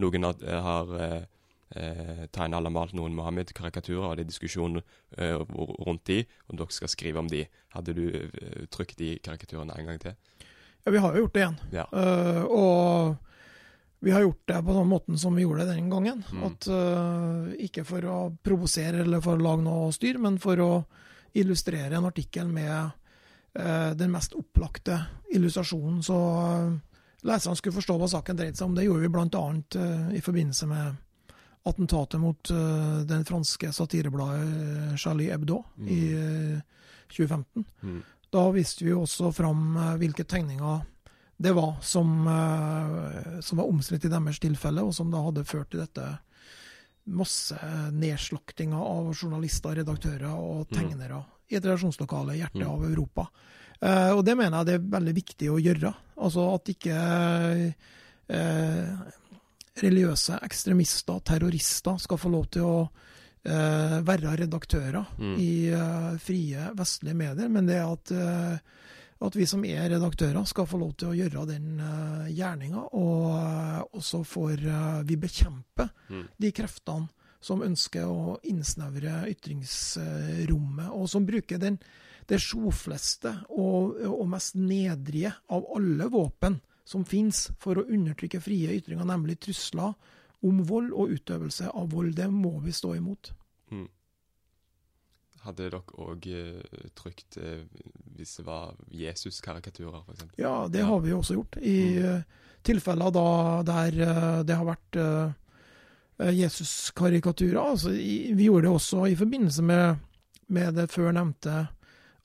Noen 0.00 0.24
har, 0.24 0.38
har 0.64 0.92
eh, 1.76 2.24
tegna 2.34 2.58
eller 2.58 2.72
malt 2.74 2.94
noen 2.96 3.14
Mohammed-karikaturer, 3.16 4.04
og 4.10 4.16
det 4.18 4.26
er 4.26 4.30
diskusjon 4.30 4.80
eh, 4.80 5.36
rundt 5.38 6.06
de, 6.10 6.22
og 6.48 6.60
dere 6.60 6.76
skal 6.76 6.92
skrive 6.92 7.22
om 7.22 7.30
de. 7.30 7.44
Hadde 7.74 7.96
du 7.96 8.06
eh, 8.12 8.64
trykt 8.72 8.98
de 9.00 9.14
karikaturene 9.24 9.76
en 9.76 9.92
gang 9.92 10.00
til? 10.02 10.16
Ja, 10.82 10.90
vi 10.90 11.02
har 11.02 11.14
jo 11.14 11.26
gjort 11.26 11.36
det 11.36 11.44
igjen. 11.44 11.60
Ja. 11.70 11.84
Uh, 11.94 12.42
og 12.50 14.02
vi 14.02 14.10
har 14.10 14.24
gjort 14.24 14.48
det 14.50 14.62
på 14.66 14.74
den 14.74 14.88
måten 14.90 15.18
som 15.18 15.36
vi 15.38 15.44
gjorde 15.44 15.62
det 15.62 15.76
den 15.76 15.90
gangen. 15.90 16.24
Mm. 16.32 16.42
At 16.48 16.66
uh, 16.66 17.52
Ikke 17.62 17.84
for 17.86 18.08
å 18.10 18.16
provosere 18.42 19.04
eller 19.04 19.22
for 19.22 19.38
å 19.38 19.44
lage 19.44 19.62
noe 19.62 19.92
styr, 19.94 20.18
men 20.18 20.40
for 20.42 20.58
å 20.58 20.72
illustrere 21.38 21.96
en 21.96 22.08
artikkel 22.10 22.50
med 22.50 22.74
uh, 22.82 23.92
den 23.94 24.10
mest 24.10 24.34
opplagte 24.34 24.98
illustrasjonen. 25.30 26.02
Så 26.02 26.18
uh, 26.18 26.74
leserne 27.22 27.56
skulle 27.56 27.78
forstå 27.78 27.98
hva 28.00 28.10
saken 28.10 28.42
dreide 28.42 28.58
seg 28.58 28.66
om. 28.66 28.74
Det 28.74 28.88
gjorde 28.88 29.06
vi 29.06 29.12
bl.a. 29.14 29.44
Uh, 29.78 30.10
i 30.18 30.24
forbindelse 30.24 30.66
med 30.66 30.98
attentatet 31.64 32.20
mot 32.20 32.50
uh, 32.50 33.02
den 33.06 33.24
franske 33.24 33.70
satirebladet 33.72 34.98
Charlie 34.98 35.30
Hebdo 35.30 35.62
Mm. 35.76 35.88
i 35.88 36.00
uh, 36.14 36.60
2015. 37.12 37.64
Mm. 37.82 38.00
Da 38.32 38.46
viste 38.50 38.84
vi 38.84 38.90
jo 38.90 39.02
også 39.04 39.32
fram 39.36 39.76
uh, 39.76 39.96
hvilke 40.00 40.24
tegninger 40.24 40.82
det 41.42 41.50
var 41.56 41.74
som, 41.82 42.26
eh, 42.28 43.40
som 43.42 43.58
var 43.58 43.66
omstridt 43.66 44.04
i 44.06 44.10
deres 44.12 44.38
tilfelle, 44.38 44.82
og 44.86 44.92
som 44.94 45.08
da 45.10 45.18
hadde 45.24 45.42
ført 45.48 45.72
til 45.72 45.80
dette 45.82 46.04
masse 47.10 47.56
nedslaktinga 47.90 48.78
av 48.78 49.08
journalister, 49.16 49.74
redaktører 49.80 50.30
og 50.30 50.68
tegnere 50.70 51.18
i 51.50 51.56
et 51.58 51.64
redaksjonslokale 51.64 52.36
i 52.36 52.44
hjertet 52.44 52.62
Mm. 52.62 52.68
av 52.70 52.84
Europa. 52.86 53.26
Eh, 53.80 54.10
og 54.14 54.22
det 54.24 54.36
mener 54.38 54.58
jeg 54.58 54.66
det 54.66 54.74
er 54.74 54.86
veldig 55.00 55.14
viktig 55.18 55.50
å 55.50 55.58
gjøre. 55.58 55.94
Altså 56.16 56.46
at 56.54 56.70
ikke 56.76 56.94
eh, 58.28 58.94
religiøse 59.80 60.36
ekstremister, 60.44 61.16
og 61.16 61.24
terrorister, 61.24 61.98
skal 61.98 62.20
få 62.20 62.28
lov 62.32 62.46
til 62.52 62.66
å 62.68 62.76
uh, 62.84 63.98
være 64.04 64.36
redaktører 64.44 65.06
Mm. 65.18 65.36
i 65.40 65.52
uh, 65.72 66.18
frie 66.18 66.68
vestlige 66.76 67.14
medier, 67.16 67.48
men 67.48 67.66
det 67.66 67.80
at, 67.80 68.12
uh, 68.12 68.58
at 69.26 69.36
vi 69.36 69.46
som 69.46 69.64
er 69.64 69.88
redaktører 69.94 70.44
skal 70.44 70.66
få 70.66 70.78
lov 70.78 70.92
til 70.98 71.08
å 71.08 71.16
gjøre 71.16 71.46
den 71.54 71.80
uh, 71.80 72.28
gjerninga, 72.28 72.84
og, 72.92 73.98
så 74.02 74.22
får 74.24 74.68
vi 75.08 75.16
bekjempe 75.16 75.88
Mm. 76.10 76.28
de 76.38 76.52
kreftene 76.52 77.08
som 77.40 77.62
ønsker 77.62 78.06
å 78.06 78.36
innsnevre 78.44 79.24
ytringsrommet, 79.30 80.90
og 80.92 81.08
som 81.08 81.24
bruker 81.26 81.58
den, 81.58 81.78
det 82.28 82.38
sjofleste 82.38 83.32
og, 83.50 83.96
og 84.06 84.28
mest 84.30 84.54
nedrige 84.54 85.32
av 85.50 85.64
alle 85.74 86.06
våpen 86.12 86.60
som 86.92 87.06
finnes 87.08 87.46
for 87.62 87.80
å 87.80 87.86
undertrykke 87.88 88.40
frie 88.42 88.76
ytringer, 88.76 89.08
nemlig 89.08 89.40
trusler 89.42 89.94
om 90.42 90.62
vold 90.66 90.92
og 90.92 91.16
utøvelse 91.16 91.70
av 91.70 91.90
vold. 91.94 92.14
Det 92.18 92.28
må 92.30 92.58
vi 92.64 92.74
stå 92.74 92.96
imot. 92.98 93.32
Mm. 93.72 93.88
Hadde 95.42 95.64
dere 95.64 95.82
òg 95.98 96.26
uh, 96.30 96.86
trykt 96.98 97.38
uh, 97.42 97.62
hvis 98.16 98.36
det 98.38 98.46
var 98.46 98.76
Jesus-karikaturer, 98.94 100.02
f.eks.? 100.06 100.26
Ja, 100.38 100.68
det 100.70 100.84
ja. 100.84 100.88
har 100.90 101.02
vi 101.02 101.14
også 101.16 101.38
gjort. 101.38 101.58
I 101.58 101.78
uh, 101.98 102.48
tilfeller 102.62 103.14
da 103.14 103.28
der 103.66 103.96
det 104.46 104.54
har 104.54 104.66
vært 104.68 104.98
Jesus-karikaturer. 106.22 107.58
Altså, 107.58 107.90
vi 107.90 108.46
gjorde 108.46 108.68
det 108.68 108.74
også 108.76 109.08
i 109.10 109.16
forbindelse 109.18 109.64
med, 109.66 110.04
med 110.54 110.76
det 110.78 110.84
før 110.92 111.10
nevnte 111.16 111.56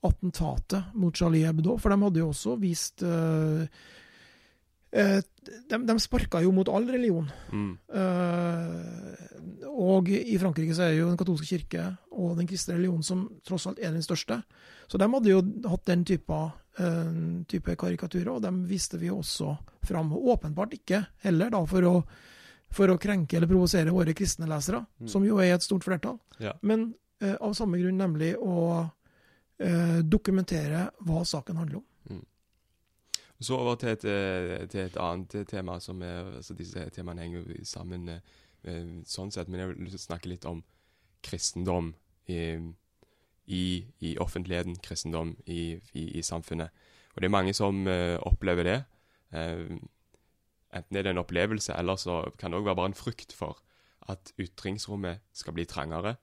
attentatet 0.06 0.94
mot 0.94 1.16
Charlie 1.18 1.48
Hebdo, 1.48 1.80
for 1.82 1.90
de 1.90 1.98
hadde 2.04 2.22
jo 2.22 2.28
også 2.30 2.54
vist 2.62 3.02
de, 4.92 5.78
de 5.84 5.96
sparka 6.00 6.40
jo 6.42 6.54
mot 6.56 6.70
all 6.72 6.88
religion. 6.90 7.28
Mm. 7.52 7.74
Og 9.68 10.10
i 10.10 10.38
Frankrike 10.40 10.76
så 10.76 10.86
er 10.86 10.94
det 10.94 11.02
jo 11.02 11.10
den 11.10 11.20
katolske 11.20 11.50
kirke 11.50 11.84
og 12.18 12.38
den 12.40 12.48
kristne 12.50 12.78
religionen 12.78 13.06
som 13.06 13.26
tross 13.46 13.68
alt 13.70 13.82
er 13.82 13.94
den 13.94 14.06
største. 14.06 14.40
Så 14.88 14.98
de 14.98 15.10
hadde 15.12 15.32
jo 15.32 15.42
hatt 15.68 15.86
den 15.90 16.06
type, 16.08 16.38
uh, 16.80 17.18
type 17.50 17.76
karikaturer, 17.80 18.32
og 18.34 18.42
dem 18.46 18.64
viste 18.70 19.00
vi 19.02 19.12
også 19.14 19.54
fram. 19.86 20.14
Åpenbart 20.16 20.78
ikke 20.80 21.04
heller 21.26 21.52
da 21.54 21.62
for 21.70 21.90
å, 21.90 21.96
for 22.74 22.94
å 22.94 23.00
krenke 23.02 23.38
eller 23.38 23.52
provosere 23.52 23.94
våre 23.94 24.16
kristne 24.18 24.50
lesere, 24.50 24.82
mm. 25.00 25.12
som 25.12 25.26
jo 25.28 25.42
er 25.44 25.56
et 25.56 25.66
stort 25.66 25.86
flertall. 25.88 26.18
Ja. 26.42 26.56
Men 26.62 26.90
uh, 27.24 27.36
av 27.36 27.58
samme 27.58 27.82
grunn, 27.82 28.00
nemlig 28.00 28.34
å 28.40 28.58
uh, 28.88 30.00
dokumentere 30.04 30.88
hva 31.06 31.26
saken 31.28 31.62
handler 31.62 31.84
om. 31.84 31.88
Mm. 32.16 32.26
Så 33.40 33.58
over 33.58 33.76
til 33.76 33.90
et, 33.90 34.02
til 34.70 34.82
et, 34.82 34.98
annet 34.98 35.48
tema, 35.48 35.80
som 35.80 36.02
er, 36.02 36.36
altså 36.40 36.56
disse 36.58 36.90
temaene 36.90 37.22
henger 37.22 37.44
sammen. 37.64 38.10
Uh, 38.10 38.20
Eh, 38.68 38.88
sånn 39.08 39.32
sett. 39.34 39.50
Men 39.52 39.64
jeg 39.64 39.74
vil 39.76 40.00
snakke 40.00 40.32
litt 40.32 40.48
om 40.50 40.64
kristendom 41.26 41.94
i, 42.30 42.40
i, 43.46 43.64
i 44.04 44.16
offentligheten, 44.22 44.80
kristendom 44.84 45.36
i, 45.46 45.78
i, 45.94 46.24
samfunnet. 46.26 46.74
Og 47.16 47.22
det 47.22 47.30
er 47.30 47.34
mange 47.34 47.54
som 47.58 47.88
opplever 48.28 48.68
det. 48.68 48.78
Enten 49.34 51.00
er 51.00 51.08
det 51.08 51.14
en 51.14 51.24
opplevelse, 51.24 51.74
eller 51.74 51.98
så 51.98 52.20
kan 52.38 52.54
det 52.54 52.60
òg 52.60 52.68
være 52.68 52.78
bare 52.78 52.92
en 52.92 53.00
frykt 53.00 53.34
for 53.34 53.64
at 54.12 54.30
ytringsrommet 54.38 55.24
skal 55.34 55.56
bli 55.58 55.66
trangere. 55.66 56.18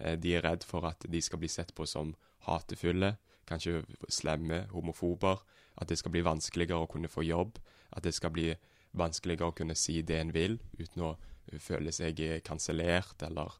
De 0.00 0.34
er 0.34 0.42
redd 0.42 0.66
for 0.66 0.88
at 0.88 1.06
de 1.06 1.20
skal 1.22 1.38
bli 1.38 1.52
sett 1.52 1.70
på 1.76 1.86
som 1.86 2.16
hatefulle, 2.48 3.14
kanskje 3.46 3.84
slemme, 4.10 4.64
homofober. 4.74 5.44
At 5.80 5.88
det 5.88 5.98
skal 6.00 6.12
bli 6.14 6.24
vanskeligere 6.26 6.84
å 6.84 6.90
kunne 6.90 7.10
få 7.10 7.24
jobb. 7.24 7.58
At 7.96 8.04
det 8.04 8.14
skal 8.16 8.34
bli 8.34 8.50
vanskeligere 8.96 9.50
å 9.50 9.56
kunne 9.56 9.76
si 9.78 10.00
det 10.02 10.18
en 10.20 10.32
vil, 10.34 10.58
uten 10.78 11.06
å 11.06 11.14
føle 11.62 11.92
seg 11.94 12.20
kansellert 12.46 13.22
eller 13.26 13.54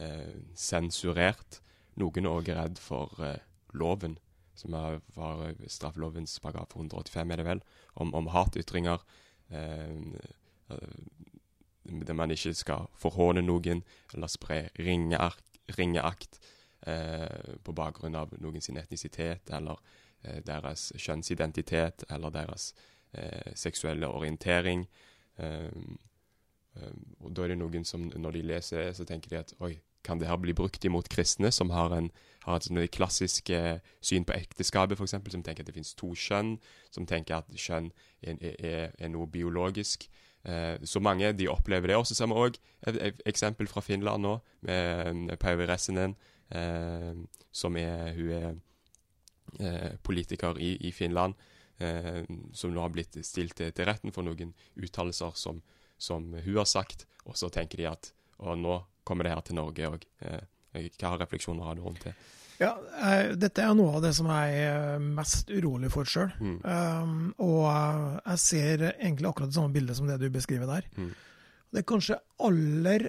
eh, 0.00 0.38
sensurert. 0.58 1.60
Noen 1.98 2.26
er 2.26 2.34
òg 2.34 2.50
redd 2.54 2.80
for 2.82 3.14
eh, 3.24 3.40
loven, 3.78 4.16
som 4.58 4.74
er, 4.74 5.00
var 5.14 5.54
straffelovens 5.70 6.38
paragraf 6.42 6.74
185, 6.74 7.32
er 7.32 7.42
det 7.42 7.46
vel, 7.46 7.64
om, 7.94 8.14
om 8.14 8.30
hatytringer. 8.34 9.04
Eh, 9.50 9.98
eh, 10.74 10.98
der 11.88 12.12
man 12.12 12.30
ikke 12.30 12.52
skal 12.54 12.88
forhåne 13.00 13.40
noen 13.40 13.80
eller 14.12 14.28
spre 14.28 14.66
ringeakt 14.76 16.40
eh, 16.86 17.54
på 17.64 17.72
bakgrunn 17.72 18.18
av 18.18 18.34
noens 18.42 18.68
etnisitet 18.68 19.48
eller 19.56 19.78
eh, 19.78 19.97
deres 20.46 20.92
kjønnsidentitet 20.98 22.04
eller 22.10 22.32
deres 22.34 22.72
seksuelle 23.54 24.08
orientering. 24.08 24.82
Ehm, 25.38 25.98
og 27.20 27.36
Da 27.36 27.42
er 27.42 27.48
det 27.48 27.58
noen 27.58 27.84
som 27.84 28.10
når 28.14 28.32
de 28.32 28.42
leser 28.42 28.82
det, 28.82 28.96
så 28.96 29.04
tenker 29.04 29.30
de 29.30 29.38
at 29.38 29.54
oi, 29.60 29.78
kan 30.04 30.18
det 30.18 30.28
her 30.28 30.36
bli 30.36 30.54
brukt 30.56 30.84
imot 30.84 31.08
kristne, 31.08 31.50
som 31.52 31.70
har, 31.70 31.92
en, 31.96 32.10
har 32.46 32.56
et 32.56 32.68
sånn 32.68 32.80
klassisk 32.94 33.50
eh, 33.50 33.80
syn 34.00 34.24
på 34.24 34.36
ekteskapet, 34.36 34.96
f.eks., 34.96 35.16
som 35.34 35.42
tenker 35.44 35.64
at 35.64 35.68
det 35.68 35.74
finnes 35.76 35.94
to 35.98 36.14
kjønn, 36.16 36.56
som 36.94 37.06
tenker 37.06 37.40
at 37.40 37.50
kjønn 37.52 37.90
er, 38.22 38.38
er, 38.40 38.94
er 38.96 39.12
noe 39.12 39.28
biologisk. 39.30 40.08
Eh, 40.44 40.78
så 40.86 41.02
mange 41.04 41.32
de 41.36 41.50
opplever 41.50 41.92
det. 41.92 41.98
Og 41.98 42.06
så 42.08 42.16
ser 42.16 42.30
vi 42.30 42.38
òg 42.46 42.60
et, 42.86 43.20
eksempel 43.28 43.68
fra 43.70 43.82
Finland 43.84 44.24
nå, 44.24 44.38
med 44.68 45.36
Päivi 45.42 45.68
Ressinen, 45.68 46.16
eh, 46.54 47.12
som 47.52 47.76
er 47.76 48.14
Hun 48.16 48.30
er 48.30 48.48
eh, 48.52 48.56
politiker 50.02 50.58
i, 50.60 50.74
i 50.88 50.92
Finland, 50.92 51.34
eh, 51.78 52.24
som 52.52 52.74
nå 52.74 52.82
har 52.82 52.92
blitt 52.94 53.18
stilt 53.26 53.56
til, 53.58 53.72
til 53.72 53.88
retten 53.88 54.14
for 54.14 54.26
noen 54.26 54.54
uttalelser 54.76 55.36
som 55.38 55.62
som 55.98 56.32
hun 56.32 56.56
har 56.56 56.64
sagt, 56.64 57.06
og 57.26 57.36
så 57.36 57.50
tenker 57.52 57.82
de 57.82 57.90
at 57.90 58.12
og 58.38 58.58
nå 58.58 58.78
kommer 59.06 59.26
det 59.26 59.34
her 59.34 59.46
til 59.46 59.58
Norge 59.58 59.88
òg. 59.88 60.04
Eh, 60.22 60.90
hva 61.00 61.16
refleksjoner 61.18 61.66
har 61.66 61.74
du 61.74 61.82
rundt 61.82 62.04
det? 62.06 62.12
Ja, 62.60 62.76
eh, 63.02 63.32
Dette 63.38 63.64
er 63.64 63.74
noe 63.74 63.96
av 63.98 64.04
det 64.04 64.12
som 64.14 64.28
jeg 64.30 64.60
er 64.62 65.02
mest 65.02 65.50
urolig 65.50 65.90
for 65.90 66.06
sjøl. 66.06 66.30
Mm. 66.38 66.58
Um, 66.62 67.16
og 67.42 67.66
jeg 67.66 68.42
ser 68.44 68.84
egentlig 68.92 69.30
akkurat 69.30 69.50
det 69.50 69.58
samme 69.58 69.74
bildet 69.74 69.98
som 69.98 70.06
det 70.10 70.20
du 70.22 70.28
beskriver 70.34 70.70
der. 70.70 70.86
Mm. 70.98 71.10
Det 71.74 71.84
kanskje 71.88 72.20
aller 72.46 73.08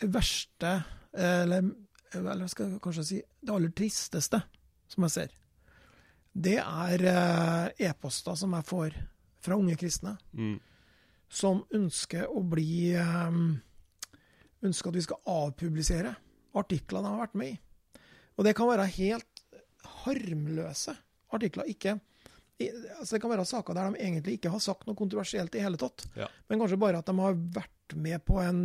verste, 0.00 0.76
eller, 1.12 1.72
eller 2.14 2.46
skal 2.48 2.70
jeg 2.70 2.82
kanskje 2.84 3.06
si 3.08 3.18
det 3.18 3.54
aller 3.54 3.74
tristeste 3.76 4.40
som 4.90 5.06
jeg 5.06 5.14
ser, 5.16 5.36
det 6.30 6.58
er 6.62 7.06
e-poster 7.74 8.36
som 8.38 8.52
jeg 8.58 8.68
får 8.68 8.98
fra 9.40 9.56
unge 9.58 9.78
kristne. 9.80 10.16
Mm 10.36 10.58
som 11.30 11.62
ønsker 11.74 12.26
å 12.28 12.42
bli 12.44 12.92
ehm, 12.98 13.58
Ønsker 14.60 14.90
at 14.90 14.96
vi 14.98 15.02
skal 15.06 15.30
avpublisere 15.32 16.10
artikler 16.60 17.00
de 17.00 17.08
har 17.08 17.20
vært 17.22 17.36
med 17.40 17.52
i. 17.54 17.54
Og 18.36 18.44
det 18.44 18.52
kan 18.58 18.68
være 18.68 18.84
helt 18.92 19.40
harmløse 20.02 20.92
artikler. 21.32 21.70
Ikke, 21.72 21.94
altså 22.98 23.14
det 23.14 23.20
kan 23.22 23.32
være 23.32 23.46
saker 23.48 23.78
der 23.78 23.88
de 23.88 24.02
egentlig 24.04 24.34
ikke 24.36 24.52
har 24.52 24.60
sagt 24.60 24.84
noe 24.84 24.98
kontroversielt 24.98 25.56
i 25.56 25.62
hele 25.64 25.80
tatt, 25.80 26.04
ja. 26.12 26.28
men 26.50 26.60
kanskje 26.60 26.80
bare 26.82 27.00
at 27.00 27.08
de 27.08 27.14
har 27.22 27.40
vært 27.56 27.96
med 27.96 28.20
på 28.28 28.36
en 28.42 28.60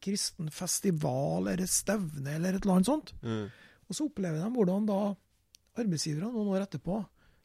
kristen 0.00 0.48
festival 0.48 1.52
eller 1.52 1.68
stevne 1.68 2.38
eller 2.38 2.56
et 2.56 2.64
eller 2.64 2.78
annet 2.78 2.88
sånt. 2.88 3.12
Mm. 3.20 3.52
Og 3.84 3.98
så 3.98 4.08
opplever 4.08 4.40
de 4.40 4.48
hvordan 4.56 4.88
da 4.88 5.00
arbeidsgivere 5.78 6.30
noen 6.30 6.50
år 6.52 6.66
etterpå 6.66 7.00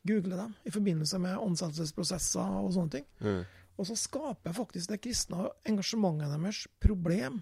google 0.07 0.37
dem 0.39 0.53
i 0.63 0.71
forbindelse 0.71 1.19
med 1.21 1.37
ansettelsesprosesser 1.41 2.59
og 2.61 2.73
sånne 2.75 2.97
ting. 2.97 3.07
Mm. 3.23 3.43
Og 3.77 3.89
så 3.89 3.97
skaper 3.99 4.55
faktisk 4.55 4.93
det 4.93 5.01
kristne 5.03 5.49
engasjementet 5.67 6.33
deres 6.33 6.63
problem 6.81 7.41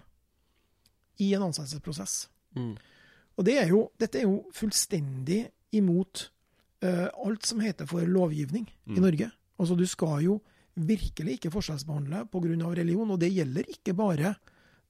i 1.22 1.32
en 1.36 1.46
ansettelsesprosess. 1.48 2.26
Mm. 2.58 2.74
Og 3.36 3.46
det 3.46 3.56
er 3.60 3.70
jo, 3.72 3.86
dette 4.00 4.20
er 4.20 4.26
jo 4.26 4.42
fullstendig 4.56 5.44
imot 5.76 6.28
uh, 6.84 7.08
alt 7.24 7.48
som 7.48 7.62
heter 7.64 7.88
for 7.88 8.04
lovgivning 8.08 8.66
mm. 8.66 8.96
i 8.96 9.02
Norge. 9.04 9.30
Altså 9.56 9.76
Du 9.76 9.86
skal 9.88 10.20
jo 10.26 10.40
virkelig 10.76 11.38
ikke 11.38 11.52
forskjellsbehandle 11.54 12.26
pga. 12.28 12.72
religion, 12.76 13.10
og 13.10 13.20
det 13.20 13.32
gjelder 13.32 13.64
ikke 13.72 13.94
bare 13.94 14.34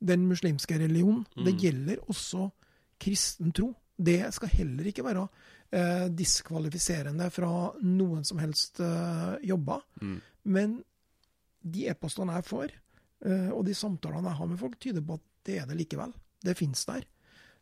den 0.01 0.27
muslimske 0.27 0.79
religionen. 0.79 1.27
Mm. 1.37 1.45
Det 1.45 1.55
gjelder 1.63 1.97
også 2.09 2.51
kristen 2.99 3.53
tro. 3.53 3.75
Det 3.97 4.35
skal 4.35 4.49
heller 4.49 4.87
ikke 4.87 5.05
være 5.05 5.29
uh, 5.75 6.07
diskvalifiserende 6.13 7.31
fra 7.35 7.51
noen 7.83 8.25
som 8.27 8.39
helst 8.43 8.81
eh, 8.85 9.35
jobber. 9.51 9.83
Mm. 10.03 10.19
Men 10.53 10.79
de 11.67 11.89
e-postene 11.91 12.37
jeg 12.39 12.47
får, 12.47 12.73
eh, 13.27 13.51
og 13.51 13.65
de 13.67 13.75
samtalene 13.77 14.31
jeg 14.31 14.41
har 14.41 14.51
med 14.51 14.61
folk, 14.61 14.79
tyder 14.83 15.05
på 15.05 15.19
at 15.19 15.25
det 15.47 15.61
er 15.61 15.69
det 15.69 15.79
likevel. 15.79 16.15
Det 16.47 16.57
fins 16.59 16.85
der. 16.89 17.05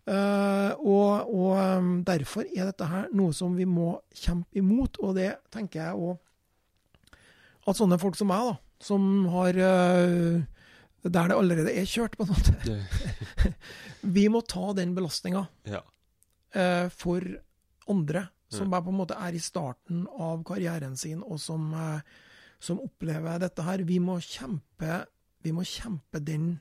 Uh, 0.04 0.76
og, 0.84 1.30
og 1.32 1.52
um, 1.56 1.92
derfor 2.04 2.44
er 2.44 2.66
dette 2.68 2.84
her 2.84 3.06
noe 3.16 3.32
som 3.32 3.54
vi 3.56 3.64
må 3.64 3.94
kjempe 4.12 4.60
imot, 4.60 4.98
og 5.00 5.14
det 5.16 5.30
tenker 5.54 5.80
jeg 5.80 5.96
òg 5.96 6.18
at 7.64 7.78
sånne 7.78 7.96
folk 8.02 8.18
som 8.18 8.28
meg, 8.28 8.50
da, 8.50 8.58
som 8.84 9.06
har 9.32 9.56
uh, 9.56 10.42
Der 11.08 11.30
det 11.30 11.38
allerede 11.38 11.72
er 11.72 11.88
kjørt, 11.88 12.18
på 12.20 12.26
en 12.26 12.34
måte 12.34 12.76
Vi 14.18 14.26
må 14.28 14.44
ta 14.44 14.74
den 14.76 14.92
belastninga 14.92 15.46
ja. 15.72 15.80
uh, 16.52 16.92
for 16.92 17.24
andre 17.90 18.28
som 18.54 18.70
bare 18.70 18.84
på 18.86 18.92
en 18.92 19.00
måte 19.00 19.16
er 19.18 19.34
i 19.34 19.42
starten 19.42 20.04
av 20.20 20.44
karrieren 20.46 20.94
sin, 20.96 21.22
og 21.26 21.40
som 21.42 21.72
uh, 21.74 21.98
som 22.64 22.80
opplever 22.80 23.40
dette 23.42 23.64
her. 23.66 23.84
Vi 23.84 23.98
må 24.02 24.18
kjempe, 24.24 25.04
vi 25.44 25.52
må 25.54 25.64
kjempe 25.68 26.20
den 26.24 26.54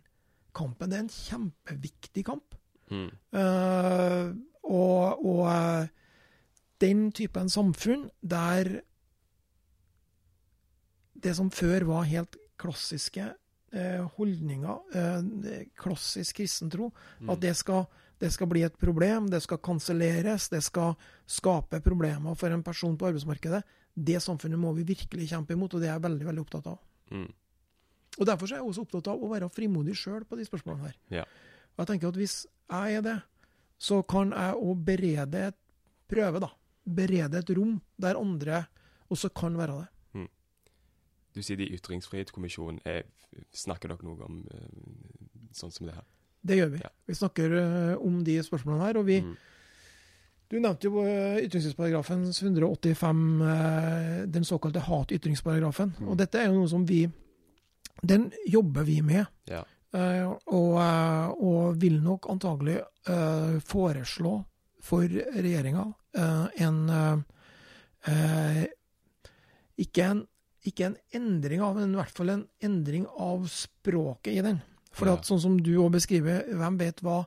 kampen. 0.55 0.91
Det 0.91 0.97
er 0.97 1.05
en 1.05 1.13
kjempeviktig 1.13 2.26
kamp. 2.28 2.57
Mm. 2.91 3.09
Uh, 3.34 4.34
og, 4.67 5.24
og 5.24 5.45
uh, 5.47 5.86
den 6.84 7.07
typen 7.15 7.49
samfunn 7.49 8.09
der 8.21 8.82
det 11.24 11.38
som 11.38 11.49
før 11.55 11.88
var 11.88 12.09
helt 12.09 12.36
klassiske 12.59 13.30
uh, 13.32 14.03
holdninger, 14.17 14.84
uh, 14.93 15.63
klassisk 15.80 16.41
kristentro, 16.41 16.91
Mm. 17.19 17.30
at 17.30 17.41
det 17.41 17.55
skal, 17.55 17.86
det 18.24 18.32
skal 18.32 18.47
bli 18.47 18.63
et 18.63 18.76
problem, 18.80 19.28
det 19.32 19.41
skal 19.43 19.59
kanselleres, 19.63 20.47
det 20.53 20.61
skal 20.63 20.95
skape 21.28 21.82
problemer 21.84 22.38
for 22.39 22.55
en 22.55 22.63
person 22.63 22.95
på 22.97 23.09
arbeidsmarkedet. 23.09 23.59
Det 23.93 24.21
samfunnet 24.24 24.59
må 24.59 24.71
vi 24.78 24.86
virkelig 24.88 25.28
kjempe 25.34 25.57
imot, 25.57 25.76
og 25.76 25.84
det 25.84 25.89
er 25.89 25.97
jeg 25.97 26.05
veldig 26.05 26.30
veldig 26.30 26.43
opptatt 26.45 26.69
av. 26.71 26.80
Mm. 27.11 27.28
Og 28.13 28.30
Derfor 28.30 28.47
er 28.47 28.61
jeg 28.61 28.69
også 28.69 28.86
opptatt 28.88 29.09
av 29.11 29.21
å 29.21 29.32
være 29.32 29.51
frimodig 29.51 29.97
sjøl 29.99 30.24
på 30.30 30.39
de 30.39 30.47
spørsmålene 30.47 30.88
her. 30.88 30.97
Ja. 31.19 31.28
Og 31.74 31.84
jeg 31.84 31.91
tenker 31.91 32.13
at 32.13 32.19
Hvis 32.21 32.38
jeg 32.45 32.99
er 32.99 33.05
det, 33.05 33.17
så 33.82 33.99
kan 34.07 34.32
jeg 34.32 34.61
òg 34.61 34.86
berede 34.88 35.47
et 35.49 35.59
prøve, 36.07 36.39
da. 36.39 36.53
Berede 36.84 37.41
et 37.41 37.51
rom 37.57 37.82
der 37.99 38.19
andre 38.19 38.65
også 39.11 39.34
kan 39.36 39.57
være 39.59 39.82
det. 39.82 39.89
Du 41.34 41.41
sier 41.41 41.57
det 41.57 41.67
i 41.67 41.78
Ytringsfrihetskommisjonen. 41.78 42.80
Er, 42.86 43.07
snakker 43.57 43.89
dere 43.89 44.05
noe 44.05 44.28
om 44.28 44.41
eh, 44.53 45.47
sånn 45.57 45.74
som 45.74 45.89
det 45.89 45.95
her? 45.97 46.05
Det 46.44 46.60
gjør 46.60 46.72
vi. 46.76 46.84
Ja. 46.84 46.91
Vi 47.08 47.16
snakker 47.18 47.58
eh, 47.60 47.96
om 48.04 48.22
de 48.28 48.38
spørsmålene 48.44 48.89
her. 48.89 49.02
og 49.02 49.06
vi 49.10 49.22
Mm. 49.24 49.36
Du 50.54 50.60
nevnte 50.60 50.86
jo 50.86 51.02
ytringsparagrafen 51.41 52.28
185, 52.30 53.41
eh, 53.41 54.26
den 54.30 54.44
såkalte 54.46 54.84
hatytringsparagrafen. 54.86 55.96
Mm. 55.98 56.10
Og 56.12 56.18
dette 56.20 56.38
er 56.38 56.52
jo 56.52 56.60
noe 56.60 56.70
som 56.70 56.86
vi 56.86 57.08
Den 58.04 58.32
jobber 58.46 58.84
vi 58.84 59.02
med. 59.02 59.26
Ja. 59.48 59.64
eh, 59.94 60.26
og, 60.28 60.78
eh, 60.82 61.28
og 61.39 61.82
vil 61.82 62.02
nok 62.04 62.28
antagelig 62.30 62.82
eh, 63.08 63.60
foreslå 63.64 64.44
for 64.82 65.08
regjeringa 65.08 65.94
en 66.14 66.89
eh, 66.89 67.18
eh, 68.12 68.66
ikke, 69.78 70.04
en 70.04 70.28
ikke 70.64 70.86
en 70.86 70.98
endring 71.14 71.62
av, 71.62 71.76
men 71.76 71.94
i 71.94 72.00
hvert 72.02 72.18
fall 72.18 72.30
en 72.30 72.46
endring 72.64 73.08
av 73.18 73.48
språket 73.52 74.34
i 74.38 74.44
den. 74.46 74.62
For 74.94 75.10
Ja. 75.10 75.16
sånn 75.26 75.41
som 75.41 75.56
du 75.58 75.72
òg 75.82 75.91
beskriver, 75.96 76.44
hvem 76.54 76.78
vet 76.78 77.02
hva 77.02 77.24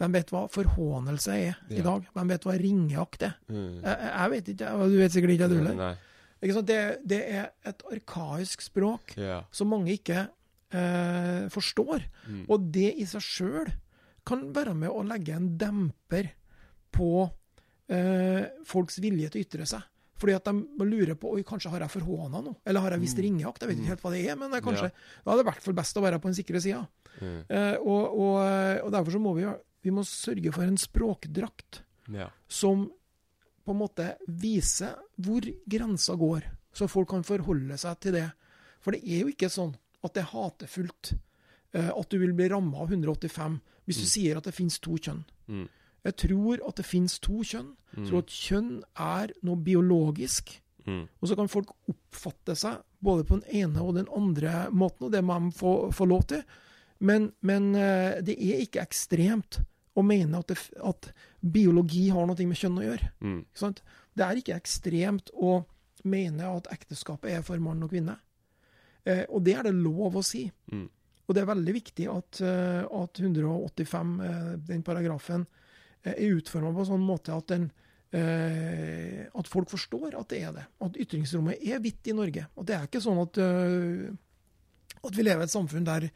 hvem 0.00 0.10
vet 0.16 0.30
hva 0.34 0.48
forhånelse 0.50 1.30
er 1.38 1.54
i 1.70 1.80
dag? 1.80 2.02
Hvem 2.12 2.28
vet 2.32 2.42
hva 2.42 2.56
ringeakt 2.58 3.22
er? 3.22 3.36
Mm. 3.48 3.76
Jeg, 3.84 3.98
jeg 4.10 4.30
vet 4.32 4.48
ikke, 4.50 4.72
du 4.90 4.96
vet 4.98 5.12
sikkert 5.14 5.34
ikke 5.36 5.48
du 5.52 5.54
heller. 5.60 5.98
Det, 6.66 6.78
det 7.06 7.20
er 7.30 7.46
et 7.64 7.84
arkaisk 7.94 8.60
språk 8.66 9.14
Ja. 9.16 9.44
som 9.54 9.70
mange 9.70 9.94
ikke 9.94 10.24
eh, 10.74 11.46
forstår. 11.54 12.02
Mm. 12.26 12.42
Og 12.50 12.66
det 12.74 12.90
i 12.98 13.06
seg 13.06 13.22
sjøl 13.22 13.70
kan 14.26 14.50
være 14.52 14.74
med 14.74 14.90
å 14.90 15.04
legge 15.06 15.36
en 15.36 15.52
demper 15.56 16.32
på 16.92 17.30
eh, 17.88 18.50
folks 18.66 18.98
vilje 18.98 19.30
til 19.30 19.40
å 19.40 19.44
ytre 19.46 19.66
seg. 19.76 19.86
Fordi 20.18 20.34
at 20.36 20.46
de 20.46 20.86
lurer 20.86 21.16
på 21.18 21.32
oi, 21.34 21.42
kanskje 21.46 21.70
har 21.72 21.82
jeg 21.84 21.90
forhåna 21.96 22.40
noe, 22.42 22.56
eller 22.64 22.80
har 22.84 22.94
jeg 22.94 23.02
visst 23.02 23.18
ringeakt? 23.18 23.62
Jeg 23.64 23.68
vet 23.72 23.80
ikke 23.82 23.92
helt 23.94 24.04
hva 24.04 24.12
det 24.14 24.20
er, 24.30 24.36
men 24.38 24.50
det 24.52 24.60
er 24.60 24.64
kanskje, 24.66 24.90
da 25.24 25.32
er 25.32 25.40
det 25.40 25.44
i 25.44 25.48
hvert 25.50 25.64
fall 25.64 25.74
best 25.74 25.98
å 25.98 26.04
være 26.04 26.20
på 26.22 26.30
den 26.30 26.36
sikre 26.38 26.60
sida. 26.62 26.84
Mm. 27.20 27.44
Eh, 27.48 27.76
og, 27.78 28.18
og, 28.18 28.82
og 28.86 28.90
derfor 28.92 29.12
så 29.14 29.20
må 29.22 29.34
vi, 29.36 29.44
vi 29.84 29.90
må 29.94 30.02
sørge 30.08 30.52
for 30.52 30.62
en 30.66 30.76
språkdrakt 30.80 31.82
Ja. 32.12 32.26
som 32.48 32.90
på 33.64 33.72
en 33.72 33.78
måte 33.80 34.10
viser 34.28 34.96
hvor 35.24 35.40
grensa 35.70 36.14
går, 36.20 36.42
så 36.74 36.88
folk 36.90 37.08
kan 37.14 37.22
forholde 37.24 37.78
seg 37.80 38.00
til 38.00 38.12
det. 38.18 38.26
For 38.84 38.92
det 38.92 39.00
er 39.06 39.22
jo 39.22 39.30
ikke 39.32 39.48
sånn 39.48 39.72
at 40.04 40.12
det 40.12 40.20
er 40.24 40.32
hatefullt 40.34 41.14
eh, 41.72 41.88
at 41.94 42.10
du 42.12 42.18
vil 42.20 42.34
bli 42.36 42.48
ramma 42.52 42.82
av 42.84 42.90
185 42.92 43.60
hvis 43.86 44.00
du 44.02 44.06
sier 44.08 44.36
at 44.36 44.44
det 44.44 44.52
finnes 44.56 44.76
to 44.84 44.98
kjønn. 44.98 45.22
Mm. 45.48 45.64
Jeg 46.04 46.16
tror 46.20 46.60
at 46.68 46.76
det 46.76 46.84
finnes 46.84 47.18
to 47.24 47.40
kjønn. 47.44 47.70
Jeg 47.94 48.02
Mm. 48.02 48.06
tror 48.10 48.18
at 48.24 48.32
kjønn 48.34 48.70
er 48.98 49.32
noe 49.46 49.56
biologisk. 49.56 50.50
Mm. 50.84 51.04
Og 51.22 51.28
så 51.30 51.36
kan 51.38 51.48
folk 51.48 51.70
oppfatte 51.88 52.56
seg 52.58 52.80
både 53.00 53.24
på 53.24 53.38
den 53.40 53.48
ene 53.62 53.80
og 53.80 53.94
den 53.94 54.08
andre 54.12 54.66
måten, 54.74 55.06
og 55.06 55.12
det 55.12 55.22
må 55.24 55.38
de 55.40 55.52
få, 55.56 55.90
få 55.94 56.04
lov 56.10 56.26
til. 56.28 56.42
Men, 56.98 57.32
men 57.40 57.74
eh, 57.74 58.20
det 58.24 58.36
er 58.38 58.64
ikke 58.64 58.84
ekstremt 58.84 59.60
å 59.94 60.02
mene 60.02 60.40
at, 60.40 60.50
det, 60.50 60.58
at 60.82 61.10
biologi 61.40 62.08
har 62.14 62.26
noe 62.26 62.48
med 62.48 62.58
kjønn 62.58 62.80
å 62.80 62.86
gjøre. 62.86 63.12
Mm. 63.22 63.40
Sant? 63.56 63.82
Det 64.14 64.26
er 64.26 64.40
ikke 64.40 64.58
ekstremt 64.58 65.30
å 65.34 65.60
mene 66.10 66.50
at 66.50 66.68
ekteskapet 66.74 67.32
er 67.32 67.44
for 67.46 67.62
mann 67.62 67.82
og 67.84 67.92
kvinne. 67.94 68.18
Eh, 69.04 69.24
og 69.28 69.44
det 69.46 69.56
er 69.58 69.68
det 69.68 69.74
lov 69.76 70.18
å 70.18 70.24
si. 70.24 70.46
Mm. 70.72 70.88
Og 71.24 71.36
det 71.36 71.40
er 71.40 71.48
veldig 71.48 71.74
viktig 71.76 72.08
at, 72.12 72.40
eh, 72.44 72.82
at 72.84 73.20
185, 73.20 74.20
eh, 74.20 74.50
den 74.68 74.82
paragrafen, 74.82 75.46
er 76.04 76.36
utforma 76.36 76.68
på 76.74 76.82
en 76.82 76.90
sånn 76.90 77.06
måte 77.06 77.32
at, 77.32 77.46
den, 77.48 77.70
eh, 78.12 79.24
at 79.32 79.48
folk 79.48 79.70
forstår 79.72 80.18
at 80.18 80.28
det 80.28 80.42
er 80.44 80.52
det. 80.52 80.66
At 80.84 80.98
ytringsrommet 81.00 81.64
er 81.64 81.80
hvitt 81.80 82.10
i 82.12 82.16
Norge. 82.16 82.44
Og 82.60 82.66
det 82.68 82.76
er 82.76 82.84
ikke 82.84 83.00
sånn 83.00 83.22
at, 83.22 83.40
at 85.00 85.16
vi 85.16 85.24
lever 85.24 85.40
i 85.40 85.48
et 85.48 85.54
samfunn 85.54 85.88
der 85.88 86.10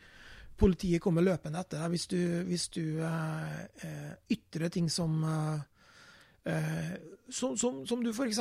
politiet 0.59 1.03
kommer 1.03 1.25
løpende 1.25 1.61
etter 1.63 1.83
deg 1.83 1.95
hvis 1.95 2.07
du, 2.11 2.21
hvis 2.49 2.69
du 2.75 3.01
eh, 3.05 3.59
eh, 3.87 4.15
ytrer 4.35 4.73
ting 4.75 4.89
som 4.93 5.19
eh, 5.25 5.61
eh, 6.53 6.95
som, 7.29 7.57
som, 7.59 7.85
som 7.87 8.03
du 8.05 8.11
f.eks. 8.11 8.41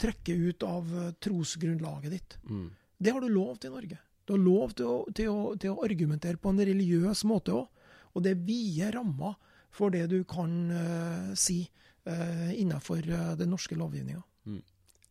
trekker 0.00 0.46
ut 0.48 0.64
av 0.66 0.94
eh, 1.02 1.10
trosgrunnlaget 1.20 2.16
ditt. 2.16 2.38
Mm. 2.48 2.70
Det 2.96 3.12
har 3.12 3.20
du 3.20 3.28
lov 3.32 3.58
til 3.58 3.72
i 3.72 3.76
Norge. 3.76 4.00
Du 4.24 4.34
har 4.36 4.42
lov 4.42 4.74
til 4.78 4.88
å, 4.88 4.96
til 5.16 5.30
å, 5.32 5.54
til 5.60 5.74
å 5.74 5.84
argumentere 5.84 6.40
på 6.40 6.52
en 6.52 6.64
religiøs 6.70 7.24
måte 7.28 7.56
òg. 7.56 7.86
Og 8.14 8.24
det 8.24 8.34
er 8.34 8.44
vide 8.46 8.90
rammer 8.96 9.36
for 9.70 9.92
det 9.94 10.08
du 10.10 10.22
kan 10.28 10.56
eh, 10.74 11.30
si 11.38 11.62
innenfor 12.10 13.04
den 13.38 13.50
norske 13.52 13.76
lovgivninga. 13.78 14.22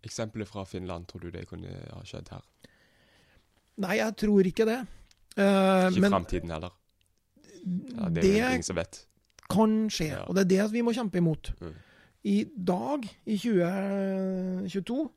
Eksempelet 0.03 0.49
fra 0.49 0.65
Finland, 0.67 1.05
tror 1.07 1.21
du 1.21 1.29
det 1.31 1.45
kunne 1.47 1.69
ha 1.93 1.99
skjedd 2.03 2.31
her? 2.33 2.41
Nei, 3.85 3.93
jeg 4.01 4.15
tror 4.19 4.49
ikke 4.49 4.65
det. 4.67 4.79
Eh, 5.37 5.89
Ikke 5.91 6.01
men 6.01 6.11
framtiden 6.11 6.49
heller? 6.51 6.71
Ja, 7.95 8.09
det 8.09 8.21
det 8.23 8.33
ingen 8.39 8.63
som 8.63 8.75
vet. 8.79 9.05
kan 9.49 9.89
skje, 9.89 10.07
Ja. 10.13 10.23
og 10.27 10.35
det 10.35 10.41
er 10.45 10.49
det 10.67 10.71
vi 10.73 10.81
må 10.85 10.93
kjempe 10.93 11.17
imot. 11.17 11.51
Mm. 11.61 11.73
I 12.23 12.37
dag, 12.55 13.05
i 13.25 13.37
2022, 13.37 15.09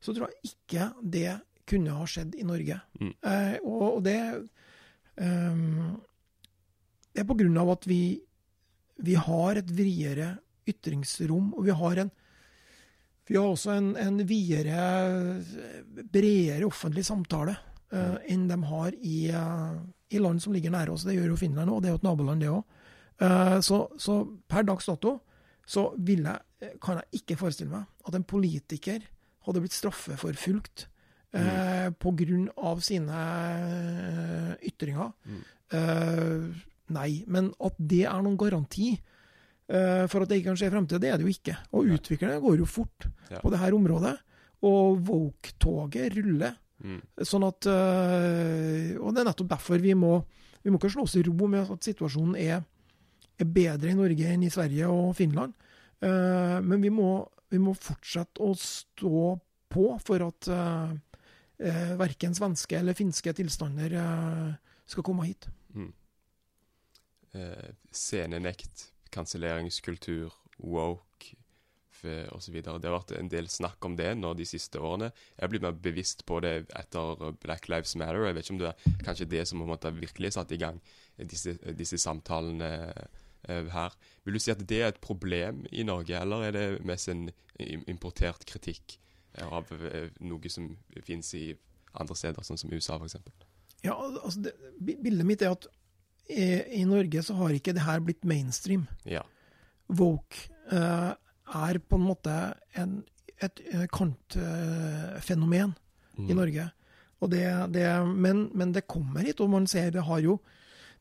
så 0.00 0.14
tror 0.14 0.28
jeg 0.30 0.52
ikke 0.52 0.92
det 1.02 1.40
kunne 1.68 1.90
ha 1.98 2.04
skjedd 2.06 2.34
i 2.38 2.44
Norge. 2.46 2.80
Mm. 3.00 3.14
Eh, 3.22 3.56
og, 3.64 3.96
og 3.96 4.02
det 4.04 4.48
um, 5.20 6.00
Det 7.12 7.20
er 7.24 7.28
på 7.28 7.36
grunn 7.36 7.56
av 7.58 7.70
at 7.74 7.84
vi, 7.90 8.20
vi 9.02 9.14
har 9.18 9.56
et 9.58 9.70
vriere 9.74 10.38
ytringsrom, 10.68 11.52
og 11.58 11.64
vi 11.66 11.70
har 11.74 11.96
en 12.04 12.10
vi 13.28 13.36
har 13.36 13.44
også 13.44 13.74
en, 13.76 13.88
en 14.00 14.22
videre, 14.24 15.42
bredere 16.08 16.64
offentlig 16.64 17.02
samtale 17.04 17.58
eh, 17.92 18.18
enn 18.32 18.48
de 18.48 18.58
har 18.70 18.92
i, 19.00 19.30
uh, 19.32 19.78
i 20.10 20.18
land 20.18 20.42
som 20.42 20.52
ligger 20.52 20.70
nære 20.74 20.92
oss. 20.92 21.04
Det 21.04 21.14
gjør 21.16 21.32
jo 21.32 21.40
Finland 21.40 21.70
òg, 21.70 21.82
det 21.82 21.90
er 21.90 21.96
jo 21.96 22.02
et 22.02 22.08
naboland, 22.08 22.40
det 22.40 22.52
òg. 22.52 22.64
så, 23.66 23.78
så 23.98 24.14
per 24.46 24.62
dags 24.62 24.86
dato 24.86 25.16
så 25.68 25.90
jeg, 26.00 26.24
eh, 26.62 26.76
kan 26.80 27.02
jeg 27.02 27.20
ikke 27.20 27.36
forestille 27.42 27.72
meg 27.72 28.08
at 28.08 28.16
en 28.16 28.24
politiker 28.24 29.02
hadde 29.44 29.60
blitt 29.60 29.76
straffeforfulgt 29.76 30.86
eh, 31.36 31.90
på 31.92 32.12
grunn 32.16 32.46
av 32.56 32.80
sine 32.84 33.18
eh, 33.18 34.54
ytringer. 34.70 35.12
Mm. 35.28 35.42
Uh, 35.68 36.48
nei, 36.96 37.10
men 37.28 37.50
at 37.60 37.76
det 37.76 38.06
er 38.08 38.22
noen 38.24 38.38
garanti 38.40 38.94
eh, 38.94 40.06
for 40.08 40.24
at 40.24 40.30
det 40.30 40.38
ikke 40.38 40.54
kan 40.54 40.60
skje 40.62 40.70
i 40.70 40.72
fremtiden, 40.72 41.02
det 41.04 41.10
er 41.12 41.20
det 41.20 41.26
jo 41.28 41.34
ikke. 41.34 41.58
Og 41.76 41.92
utviklingen 41.98 42.40
går 42.44 42.62
jo 42.62 42.68
fort 42.68 43.10
Ja. 43.28 43.42
på 43.42 43.52
det 43.52 43.60
her 43.60 43.76
området. 43.76 44.14
Og 44.64 45.02
Woke-toget 45.04 46.16
ruller. 46.16 46.56
Mm. 46.78 47.00
Sånn 47.26 47.42
at 47.42 47.66
øh, 47.66 48.92
Og 49.02 49.10
det 49.10 49.18
er 49.18 49.26
nettopp 49.26 49.48
derfor 49.50 49.80
vi 49.82 49.96
må 49.98 50.12
Vi 50.62 50.70
må 50.70 50.78
ikke 50.78 50.92
slå 50.92 51.08
oss 51.08 51.16
i 51.18 51.24
ro 51.26 51.48
med 51.50 51.72
at 51.74 51.88
situasjonen 51.88 52.36
er, 52.38 52.62
er 53.34 53.48
bedre 53.50 53.90
i 53.90 53.96
Norge 53.98 54.30
enn 54.30 54.44
i 54.46 54.50
Sverige 54.52 54.86
og 54.90 55.16
Finland. 55.18 55.54
Eh, 56.02 56.58
men 56.62 56.82
vi 56.82 56.90
må, 56.92 57.22
vi 57.50 57.60
må 57.62 57.74
fortsette 57.78 58.42
å 58.42 58.52
stå 58.58 59.22
på 59.72 59.84
for 60.02 60.24
at 60.26 60.48
uh, 60.50 60.90
verken 61.98 62.34
svenske 62.36 62.78
eller 62.78 62.96
finske 62.98 63.32
tilstander 63.36 63.94
eh, 64.00 64.52
skal 64.88 65.04
komme 65.06 65.26
hit. 65.28 65.48
Mm. 65.74 65.90
Eh, 67.38 67.70
scenenekt, 67.92 68.88
kanselleringskultur, 69.14 70.32
woke 70.58 71.36
f- 71.98 72.30
og 72.32 72.40
så 72.44 72.52
videre. 72.54 72.78
Det 72.80 72.88
har 72.90 72.96
vært 72.98 73.12
en 73.18 73.30
del 73.32 73.48
snakk 73.50 73.84
om 73.88 73.96
det 73.98 74.12
nå 74.18 74.30
de 74.38 74.46
siste 74.48 74.80
årene. 74.80 75.10
Jeg 75.36 75.44
har 75.44 75.52
blitt 75.52 75.64
mer 75.66 75.76
bevisst 75.84 76.24
på 76.28 76.40
det 76.44 76.52
etter 76.78 77.32
Black 77.42 77.68
Lives 77.68 77.96
Matter. 77.98 78.26
Jeg 78.28 78.36
vet 78.38 78.46
ikke 78.46 78.54
om 78.56 78.60
det 78.62 78.70
er 78.72 78.98
kanskje 79.06 79.28
det 79.34 79.44
som 79.50 79.58
på 79.62 79.66
en 79.68 79.72
måte 79.74 79.92
virkelig 79.96 80.32
satt 80.38 80.54
i 80.54 80.60
gang 80.62 80.80
disse, 81.18 81.56
disse 81.78 81.98
samtalene 81.98 82.70
eh, 83.48 83.68
her. 83.74 83.96
Vil 84.24 84.38
du 84.38 84.42
si 84.42 84.54
at 84.54 84.62
det 84.70 84.80
er 84.82 84.92
et 84.92 85.00
problem 85.04 85.64
i 85.72 85.84
Norge, 85.86 86.16
eller 86.20 86.48
er 86.48 86.56
det 86.56 86.66
mest 86.86 87.10
en 87.12 87.28
importert 87.90 88.44
kritikk 88.46 88.98
eh, 89.34 89.46
av 89.48 89.70
eh, 89.90 90.10
noe 90.20 90.52
som 90.52 90.70
finnes 91.02 91.32
i 91.38 91.48
andre 91.98 92.14
steder, 92.18 92.44
sånn 92.46 92.60
som 92.60 92.70
USA 92.74 92.98
f.eks.? 93.00 93.18
Ja, 93.86 93.94
altså 93.94 94.42
det, 94.42 94.52
Bildet 94.82 95.26
mitt 95.26 95.42
er 95.46 95.54
at 95.54 95.68
i, 96.28 96.80
i 96.80 96.84
Norge 96.84 97.22
så 97.24 97.34
har 97.38 97.54
ikke 97.56 97.72
det 97.76 97.84
her 97.86 98.02
blitt 98.04 98.26
mainstream. 98.28 98.82
Ja. 99.08 99.22
Woke 99.88 100.50
eh, 100.70 101.12
er 101.54 101.78
på 101.78 101.96
en 101.96 102.06
måte 102.06 102.34
en, 102.76 103.04
et 103.40 103.60
eh, 103.72 103.86
kantfenomen 103.92 105.76
Mm. 106.18 106.30
i 106.30 106.34
Norge. 106.34 106.70
Og 107.22 107.30
det, 107.30 107.44
det, 107.74 107.86
men, 108.06 108.48
men, 108.54 108.72
det 108.74 108.88
kommer 108.90 109.26
hit, 109.26 109.40
og 109.42 109.50
man 109.50 109.66
ser 109.70 109.92
det 109.94 110.06
har 110.06 110.22
jo 110.22 110.40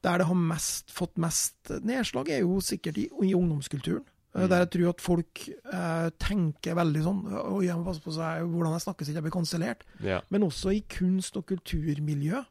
Der 0.04 0.20
det 0.22 0.28
har 0.28 0.38
mest, 0.38 0.92
fått 0.94 1.18
mest 1.18 1.72
nedslag, 1.82 2.30
er 2.30 2.44
jo 2.44 2.60
sikkert 2.62 3.00
i, 3.02 3.08
i 3.26 3.34
ungdomskulturen. 3.34 4.04
Eh, 4.36 4.44
mm. 4.44 4.50
Der 4.52 4.60
jeg 4.62 4.70
tror 4.70 4.90
at 4.92 5.02
folk 5.02 5.42
eh, 5.50 6.10
tenker 6.22 6.78
veldig 6.78 7.02
sånn 7.02 7.24
og 7.34 7.64
jeg 7.66 7.74
må 7.80 7.88
passe 7.88 8.04
på 8.04 8.14
seg, 8.14 8.44
hvordan 8.46 8.76
jeg 8.76 8.84
snakker 8.86 9.08
så 9.08 9.16
jeg 9.16 9.26
blir 9.26 9.34
kansellert. 9.34 9.82
Ja. 10.06 10.20
Men 10.30 10.46
også 10.46 10.76
i 10.76 10.84
kunst- 10.86 11.38
og 11.42 11.48
kulturmiljø 11.50 12.44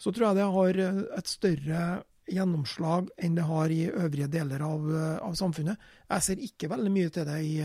så 0.00 0.10
tror 0.10 0.30
jeg 0.30 0.40
det 0.40 0.48
har 0.56 0.80
eh, 0.86 1.02
et 1.18 1.28
større 1.28 1.82
gjennomslag 2.30 3.10
enn 3.18 3.36
det 3.36 3.46
har 3.48 3.72
i 3.72 3.86
øvrige 3.90 4.30
deler 4.30 4.64
av, 4.66 4.88
eh, 4.94 5.18
av 5.22 5.34
samfunnet. 5.38 5.76
Jeg 6.08 6.26
ser 6.28 6.42
ikke 6.48 6.70
veldig 6.72 6.92
mye 6.94 7.12
til 7.12 7.28
det 7.28 7.38
i, 7.44 7.56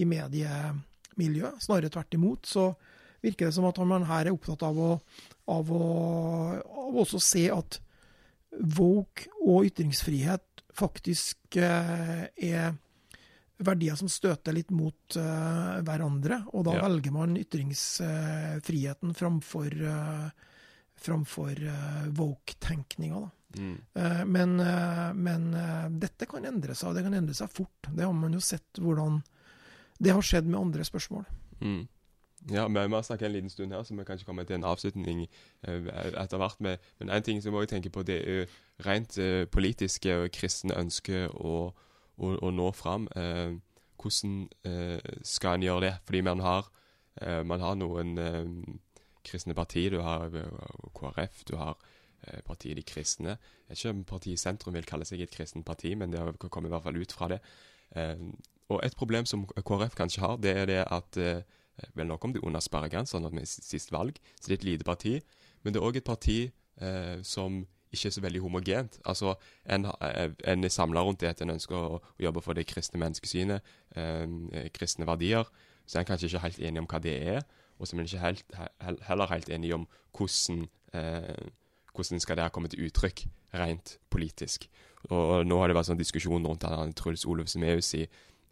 i 0.00 0.08
mediemiljøet. 0.08 1.62
Snarere 1.64 1.92
tvert 1.92 2.14
imot. 2.14 2.46
så 2.46 2.74
virker 3.20 3.46
det 3.46 3.54
som 3.54 3.66
at 3.68 3.78
man 3.84 4.06
her 4.08 4.26
er 4.26 4.32
opptatt 4.32 4.62
av 4.64 4.78
å, 4.80 4.92
av 5.52 5.72
å 5.76 5.84
av 6.90 7.00
også 7.04 7.20
se 7.22 7.46
at 7.52 7.80
woke 8.50 9.28
og 9.44 9.68
ytringsfrihet 9.68 10.64
faktisk 10.74 11.58
eh, 11.60 12.24
er 12.34 12.74
verdier 13.60 13.98
som 13.98 14.08
støter 14.10 14.56
litt 14.56 14.72
mot 14.74 15.16
eh, 15.18 15.74
hverandre. 15.86 16.42
Og 16.54 16.64
da 16.66 16.78
ja. 16.78 16.86
velger 16.86 17.14
man 17.14 17.36
ytringsfriheten 17.38 19.14
framfor, 19.16 19.76
eh, 19.94 20.48
framfor 21.00 21.60
eh, 21.74 22.08
woke-tenkninga. 22.16 23.26
Mm. 23.58 23.80
Eh, 23.94 24.24
men, 24.24 24.60
eh, 24.60 25.12
men 25.14 25.54
dette 26.00 26.26
kan 26.26 26.44
endre 26.46 26.74
seg, 26.74 26.90
og 26.90 26.98
det 26.98 27.04
kan 27.06 27.16
endre 27.18 27.34
seg 27.34 27.50
fort. 27.52 27.88
Det 27.88 28.04
har 28.04 28.14
man 28.14 28.34
jo 28.34 28.42
sett 28.44 28.80
hvordan 28.80 29.20
det 30.00 30.14
har 30.14 30.24
skjedd 30.24 30.46
med 30.48 30.60
andre 30.60 30.86
spørsmål. 30.86 31.26
Mm. 31.60 31.88
Ja, 32.48 32.64
vi 32.68 32.78
har 32.78 33.02
snakket 33.04 33.26
en 33.26 33.32
liten 33.32 33.52
stund 33.52 33.74
her, 33.74 33.82
så 33.84 33.94
vi 33.94 34.04
kan 34.04 34.16
ikke 34.16 34.30
komme 34.30 34.46
til 34.48 34.56
en 34.56 34.64
avslutning 34.64 35.26
etter 35.60 36.38
hvert. 36.40 36.60
Med. 36.64 36.78
Men 36.98 37.10
en 37.12 37.22
ting 37.22 37.42
som 37.44 37.54
jeg 37.54 37.68
tenker 37.68 37.92
på, 37.92 38.02
det 38.02 38.16
er 38.24 38.54
rent 38.86 39.18
politiske 39.52 40.14
og 40.16 40.30
kristne 40.32 40.78
ønsker 40.80 41.28
å, 41.36 41.74
å, 42.16 42.30
å 42.40 42.50
nå 42.50 42.70
fram. 42.72 43.10
Hvordan 43.12 44.48
skal 45.20 45.58
en 45.58 45.66
gjøre 45.68 45.84
det? 45.84 45.92
Fordi 46.08 46.22
man 46.24 46.40
har, 46.40 46.72
man 47.44 47.60
har 47.60 47.76
noen 47.76 48.16
kristne 49.20 49.52
partier. 49.52 49.92
Du 49.92 50.00
har 50.00 50.32
KrF, 50.96 51.44
du 51.44 51.58
har 51.60 51.76
Partiet 52.46 52.76
De 52.76 52.82
kristne. 52.82 53.36
Jeg 53.68 53.68
vet 53.68 53.78
ikke 53.78 53.94
om 53.94 54.04
partiet 54.04 54.40
Sentrum 54.40 54.74
vil 54.74 54.88
kalle 54.88 55.06
seg 55.08 55.22
et 55.24 55.32
kristent 55.32 55.66
parti, 55.66 55.94
men 55.94 56.12
det 56.12 56.20
kommer 56.48 56.68
i 56.68 56.74
hvert 56.74 56.84
fall 56.84 57.00
ut 57.00 57.12
fra 57.12 57.28
det. 57.32 57.40
og 58.68 58.80
et 58.84 58.96
problem 58.96 59.26
som 59.26 59.46
KrF 59.46 59.96
kanskje 59.96 60.20
har, 60.22 60.36
det 60.36 60.52
er 60.56 60.66
det 60.70 60.84
at 60.84 61.18
Eh, 61.80 61.90
vel, 61.96 62.08
nå 62.10 62.16
kom 62.20 62.34
det 62.34 62.44
under 62.46 62.62
sperregrensa 62.64 63.20
med 63.28 63.48
sist 63.48 63.92
valg, 63.92 64.18
så 64.40 64.48
det 64.48 64.56
er 64.56 64.60
et 64.60 64.70
lite 64.72 64.88
parti. 64.88 65.18
Men 65.62 65.74
det 65.74 65.80
er 65.80 65.86
òg 65.86 66.00
et 66.00 66.06
parti 66.06 66.40
eh, 66.80 67.20
som 67.22 67.62
ikke 67.90 68.08
er 68.08 68.14
så 68.14 68.22
veldig 68.22 68.40
homogent. 68.40 68.98
Altså, 69.04 69.34
En, 69.66 69.86
eh, 69.86 70.30
en 70.44 70.64
er 70.64 70.68
samla 70.68 71.02
rundt 71.02 71.20
det 71.20 71.28
at 71.28 71.42
en 71.42 71.56
ønsker 71.56 71.76
å, 71.76 71.98
å, 71.98 72.02
jobbe 72.18 72.40
for 72.40 72.54
det 72.54 72.66
kristne 72.66 73.00
menneskesynet, 73.00 73.62
eh, 73.96 74.68
kristne 74.74 75.06
verdier. 75.06 75.44
Så 75.86 75.98
en 75.98 76.04
er 76.04 76.08
kanskje 76.08 76.26
ikke 76.26 76.44
helt 76.46 76.60
enig 76.60 76.80
om 76.80 76.86
hva 76.86 77.00
det 77.02 77.16
er, 77.34 77.42
og 77.78 77.88
så 77.88 77.96
er 77.96 78.36
en 78.80 78.98
heller 79.08 79.26
helt 79.26 79.48
enig 79.48 79.74
om 79.74 79.88
hvordan, 80.16 80.68
eh, 80.92 81.48
hvordan 81.94 82.22
skal 82.22 82.38
det 82.38 82.46
her 82.46 82.54
komme 82.54 82.70
til 82.70 82.86
uttrykk 82.86 83.24
rent 83.60 83.98
politisk. 84.10 84.68
Og, 85.10 85.46
Nå 85.46 85.58
har 85.60 85.70
det 85.70 85.76
vært 85.78 85.90
sånn 85.90 86.00
diskusjon 86.00 86.44
rundt 86.46 86.66
Truls 86.98 87.26
Olof 87.26 87.48
Smeus 87.50 87.94
i 87.98 88.04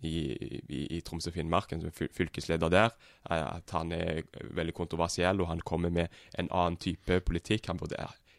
i, 0.07 0.31
i, 0.71 0.81
i 0.97 1.01
Troms 1.03 1.27
og 1.27 1.35
Finnmark, 1.35 1.73
som 1.75 1.91
fylkesleder 1.91 2.71
der, 2.71 2.95
at 3.35 3.75
han 3.75 3.93
er 3.95 4.23
veldig 4.55 4.75
kontroversiell, 4.77 5.41
og 5.43 5.51
han 5.51 5.63
kommer 5.67 5.91
med 5.91 6.13
en 6.39 6.51
annen 6.55 6.79
type 6.79 7.21
politikk. 7.27 7.67
Han 7.71 7.81
burde 7.81 7.99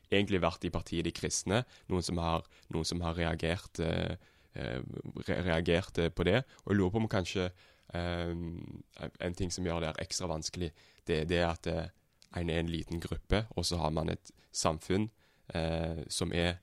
egentlig 0.10 0.42
vært 0.42 0.66
i 0.66 0.74
partiet 0.74 1.06
De 1.06 1.14
kristne, 1.16 1.64
noen 1.92 2.06
som 2.06 2.22
har, 2.22 2.48
noen 2.74 2.88
som 2.88 3.04
har 3.06 3.18
reagert, 3.18 3.82
eh, 3.84 4.16
eh 4.56 4.80
reagert, 5.28 5.98
eh, 5.98 6.10
på 6.10 6.24
det. 6.24 6.44
Og 6.64 6.72
jeg 6.72 6.80
lurer 6.80 6.96
på 6.96 7.04
om 7.04 7.12
kanskje 7.12 7.52
eh, 7.94 8.34
en 9.20 9.36
ting 9.36 9.52
som 9.52 9.66
gjør 9.66 9.82
det 9.84 9.96
ekstra 10.00 10.28
vanskelig, 10.32 10.72
det, 11.06 11.28
det 11.30 11.44
er 11.44 11.50
at 11.50 11.68
eh, 11.68 11.92
en 12.38 12.50
er 12.50 12.60
en 12.60 12.70
liten 12.70 13.00
gruppe, 13.02 13.46
og 13.58 13.66
så 13.66 13.78
har 13.78 13.94
man 13.96 14.10
et 14.10 14.32
samfunn 14.52 15.10
eh, 15.56 16.04
som 16.10 16.34
er 16.34 16.60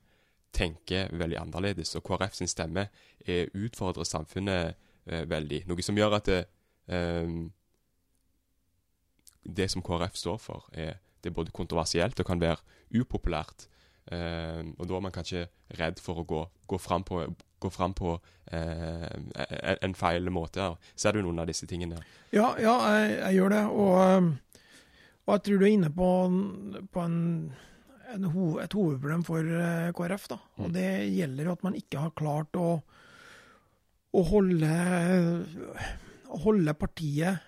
tenker 0.56 1.10
veldig 1.12 1.38
annerledes. 1.40 1.94
Og 1.98 2.04
KrF 2.06 2.36
sin 2.38 2.50
stemme 2.50 2.88
er 3.26 3.52
utfordrer 3.54 4.08
samfunnet 4.08 4.76
eh, 5.06 5.24
veldig. 5.28 5.64
Noe 5.68 5.84
som 5.84 5.98
gjør 5.98 6.18
at 6.20 6.30
det, 6.30 6.42
eh, 6.88 7.32
det 9.46 9.70
som 9.72 9.84
KrF 9.84 10.16
står 10.16 10.38
for, 10.42 10.68
er, 10.72 10.96
det 11.22 11.30
er 11.30 11.38
både 11.38 11.54
kontroversielt 11.54 12.20
og 12.20 12.26
kan 12.28 12.40
være 12.40 12.62
upopulært. 12.94 13.68
Eh, 14.12 14.62
og 14.78 14.86
da 14.86 14.96
er 14.96 15.04
man 15.08 15.14
kanskje 15.14 15.48
redd 15.80 16.00
for 16.02 16.22
å 16.22 16.26
gå, 16.28 16.44
gå 16.70 16.78
fram 16.78 17.04
på, 17.06 17.24
gå 17.58 17.70
fram 17.74 17.94
på 17.98 18.14
eh, 18.54 19.08
en 19.82 19.96
feil 19.98 20.30
måte. 20.30 20.68
Ser 20.94 21.16
du 21.16 21.24
noen 21.24 21.42
av 21.42 21.50
disse 21.50 21.66
tingene? 21.66 21.98
Ja, 22.34 22.52
ja 22.62 22.76
jeg, 22.94 23.16
jeg 23.18 23.40
gjør 23.40 23.54
det. 23.56 23.64
Og, 23.66 24.30
og, 25.26 25.32
jeg 25.34 25.42
tror 25.46 25.58
du 25.58 25.64
er 25.66 25.72
inne 25.74 25.90
på, 25.94 26.10
på 26.94 27.02
en 27.06 27.16
ho 28.06 28.46
et 28.62 28.76
hovedproblem 28.76 29.24
for 29.26 29.42
eh, 29.42 29.90
KrF. 29.96 30.28
da, 30.30 30.38
og 30.60 30.68
mm. 30.68 30.72
Det 30.76 30.90
gjelder 31.16 31.50
at 31.52 31.64
man 31.66 31.76
ikke 31.78 32.04
har 32.04 32.14
klart 32.18 32.58
å, 32.58 32.68
å 34.12 34.22
holde, 34.30 34.72
holde, 36.44 36.76
partiet 36.78 37.42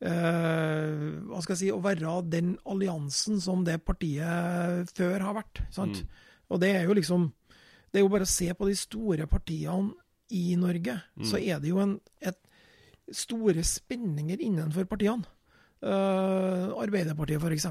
eh, 0.00 1.04
hva 1.28 1.42
skal 1.44 1.54
jeg 1.54 1.60
si, 1.62 1.70
Å 1.74 1.82
være 1.84 2.16
den 2.32 2.54
alliansen 2.64 3.40
som 3.42 3.64
det 3.66 3.80
partiet 3.84 4.90
før 4.96 5.26
har 5.28 5.36
vært. 5.42 5.62
sant? 5.74 6.02
Mm. 6.02 6.26
Og 6.50 6.62
det 6.62 6.72
er 6.74 6.88
jo 6.88 6.96
liksom 6.98 7.30
Det 7.90 8.00
er 8.00 8.06
jo 8.06 8.12
bare 8.12 8.26
å 8.26 8.30
se 8.30 8.46
på 8.54 8.68
de 8.68 8.76
store 8.78 9.26
partiene 9.26 9.92
i 10.30 10.54
Norge, 10.54 10.94
mm. 11.18 11.24
så 11.26 11.40
er 11.42 11.58
det 11.58 11.72
jo 11.72 11.80
en, 11.82 11.96
et 12.22 12.38
store 13.10 13.64
spenninger 13.66 14.38
innenfor 14.46 14.86
partiene. 14.86 15.26
Uh, 15.80 16.76
Arbeiderpartiet, 16.76 17.40
f.eks. 17.40 17.66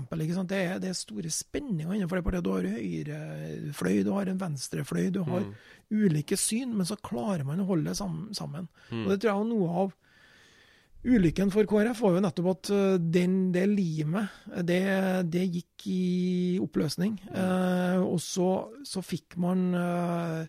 Det, 0.50 0.58
er, 0.58 0.80
det 0.82 0.90
er 0.90 0.98
store 0.98 1.30
spenninger 1.30 1.94
innenfor 1.94 2.18
det 2.18 2.26
partiet. 2.26 2.46
Du 2.48 2.54
har 2.56 2.66
høyrefløy, 2.66 4.00
du 4.08 4.12
har 4.16 4.32
en 4.32 4.42
venstrefløy, 4.42 5.10
du 5.14 5.22
har 5.28 5.46
mm. 5.46 5.52
ulike 5.94 6.38
syn, 6.40 6.74
men 6.74 6.90
så 6.90 6.98
klarer 6.98 7.46
man 7.46 7.62
å 7.62 7.68
holde 7.70 7.92
det 7.92 8.00
sammen. 8.00 8.70
Mm. 8.90 9.04
Og 9.04 9.12
Det 9.14 9.20
tror 9.20 9.30
jeg 9.30 9.36
er 9.36 9.52
noe 9.52 9.82
av 9.84 9.98
ulykken 11.00 11.52
for 11.54 11.68
KrF 11.70 12.02
var 12.04 12.16
jo 12.18 12.24
nettopp 12.24 12.48
at 12.52 12.70
eh, 12.76 12.96
den, 13.00 13.36
det 13.56 13.66
limet, 13.72 14.34
det, 14.68 14.82
det, 15.32 15.46
gikk 15.48 15.86
i 15.88 16.02
oppløsning. 16.60 17.16
Mm. 17.30 17.38
Uh, 17.38 18.02
og 18.04 18.18
så, 18.24 18.50
så, 18.88 19.04
fikk 19.06 19.38
man 19.40 19.70
uh, 19.76 20.42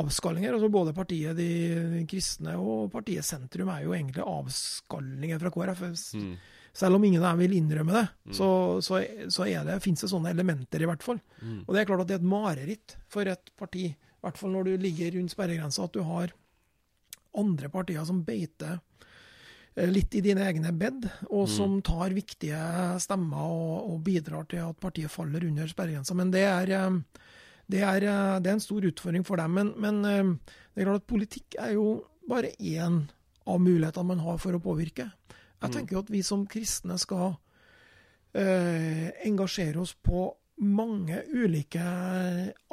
avskallinger. 0.00 0.56
altså 0.56 0.72
Både 0.72 0.94
partiet 0.96 1.38
De 1.38 2.02
kristne 2.10 2.56
og 2.58 2.90
partiet 2.92 3.26
Sentrum 3.26 3.70
er 3.74 3.84
jo 3.86 3.94
egentlig 3.94 4.26
avskallinger 4.26 5.42
fra 5.42 5.54
KrF. 5.54 5.86
Mm. 6.18 6.34
Selv 6.72 6.96
om 6.96 7.04
ingen 7.04 7.20
av 7.20 7.34
dem 7.34 7.42
vil 7.44 7.58
innrømme 7.58 7.92
det, 7.92 8.04
mm. 8.30 8.34
så, 8.36 8.48
så, 8.80 9.02
så 9.28 9.44
det, 9.44 9.80
finnes 9.84 10.00
det 10.00 10.08
sånne 10.08 10.30
elementer, 10.32 10.80
i 10.80 10.88
hvert 10.88 11.04
fall. 11.04 11.18
Mm. 11.42 11.58
Og 11.66 11.74
det 11.74 11.82
er 11.82 11.90
klart 11.90 12.04
at 12.04 12.08
det 12.08 12.16
er 12.16 12.22
et 12.22 12.30
mareritt 12.32 12.94
for 13.12 13.28
et 13.28 13.52
parti, 13.60 13.90
i 13.92 14.24
hvert 14.24 14.40
fall 14.40 14.54
når 14.54 14.70
du 14.70 14.86
ligger 14.86 15.12
rundt 15.18 15.34
sperregrensa, 15.34 15.84
at 15.84 15.98
du 15.98 16.00
har 16.06 16.32
andre 17.38 17.68
partier 17.72 18.04
som 18.08 18.22
beiter 18.24 18.78
eh, 19.74 19.90
litt 19.90 20.14
i 20.16 20.22
dine 20.24 20.46
egne 20.48 20.72
bed, 20.76 21.04
og 21.28 21.44
mm. 21.44 21.52
som 21.52 21.76
tar 21.84 22.16
viktige 22.16 22.62
stemmer 23.04 23.52
og, 23.52 23.76
og, 23.92 24.00
bidrar 24.06 24.48
til 24.48 24.64
at 24.64 24.80
partiet 24.80 25.12
faller 25.12 25.44
under 25.48 25.68
sperregrensa. 25.68 26.16
Men 26.16 26.32
det 26.32 26.46
er, 26.48 26.72
eh, 26.78 27.28
det, 27.68 27.82
er, 27.82 28.08
eh, 28.08 28.38
det 28.40 28.48
er, 28.48 28.56
en 28.56 28.64
stor 28.64 28.88
utfordring 28.88 29.28
for 29.28 29.40
dem. 29.40 29.60
Men, 29.60 29.74
men 29.76 30.02
det 30.06 30.80
er 30.80 30.88
klart 30.88 31.04
at 31.04 31.10
politikk 31.10 31.60
er 31.60 31.76
jo 31.76 31.98
bare 32.28 32.54
én 32.56 33.02
av 33.44 33.60
mulighetene 33.60 34.08
man 34.14 34.24
har 34.24 34.40
for 34.40 34.56
å 34.56 34.62
påvirke. 34.62 35.10
Jeg 35.62 35.70
mm. 35.70 35.74
tenker 35.76 35.96
jo 35.96 36.02
at 36.02 36.12
vi 36.12 36.22
som 36.26 36.44
kristne 36.50 36.98
skal 37.00 37.36
eh, 38.34 39.08
engasjere 39.28 39.82
oss 39.82 39.94
på 39.94 40.26
mange 40.62 41.22
ulike 41.32 41.82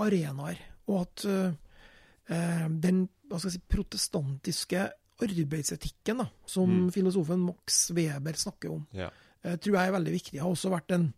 arenaer. 0.02 0.62
Og 0.90 1.04
at 1.04 1.26
eh, 1.30 2.68
den 2.70 3.06
si, 3.38 3.62
protestantiske 3.70 4.88
arbeidsetikken, 5.20 6.24
da, 6.24 6.30
som 6.48 6.70
mm. 6.70 6.92
filosofen 6.96 7.42
Max 7.44 7.90
Weber 7.96 8.38
snakker 8.40 8.72
om, 8.78 8.86
ja. 8.96 9.10
eh, 9.44 9.58
tror 9.60 9.76
jeg 9.76 9.90
er 9.90 9.98
veldig 9.98 10.14
viktig. 10.16 10.38
Det 10.38 10.44
har 10.44 10.54
også 10.54 10.72
vært 10.74 10.96
en 10.96 11.10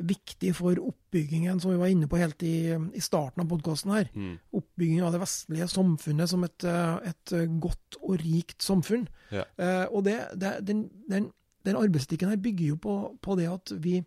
viktig 0.00 0.52
for 0.56 0.78
oppbyggingen, 0.80 1.60
som 1.60 1.72
vi 1.72 1.80
var 1.80 1.90
inne 1.92 2.08
på 2.08 2.20
helt 2.20 2.42
i, 2.46 2.72
i 2.72 3.02
starten 3.04 3.44
av 3.44 3.50
podkasten 3.50 3.92
her. 3.94 4.08
Mm. 4.14 4.38
Oppbyggingen 4.56 5.04
av 5.06 5.14
det 5.14 5.22
vestlige 5.22 5.68
samfunnet 5.70 6.30
som 6.32 6.46
et, 6.46 6.64
eh, 6.64 7.10
et 7.12 7.34
godt 7.60 8.00
og 8.00 8.16
rikt 8.22 8.64
samfunn. 8.64 9.06
Ja. 9.34 9.44
Eh, 9.60 9.86
og 9.90 10.04
det, 10.08 10.16
det, 10.40 10.56
den, 10.66 10.86
den, 11.10 11.30
den 11.68 11.80
arbeidsstikken 11.80 12.32
her 12.32 12.40
bygger 12.40 12.72
jo 12.72 12.80
på, 12.80 12.96
på, 13.22 13.36
det 13.38 13.48
at 13.50 13.72
vi, 13.84 14.00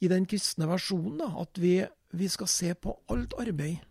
i 0.00 0.10
den 0.10 0.26
kristne 0.28 0.68
versjonen, 0.70 1.20
da, 1.20 1.32
at 1.44 1.60
vi, 1.60 1.78
vi 2.16 2.28
skal 2.32 2.50
se 2.50 2.72
på 2.74 2.96
alt 3.12 3.36
arbeid, 3.40 3.82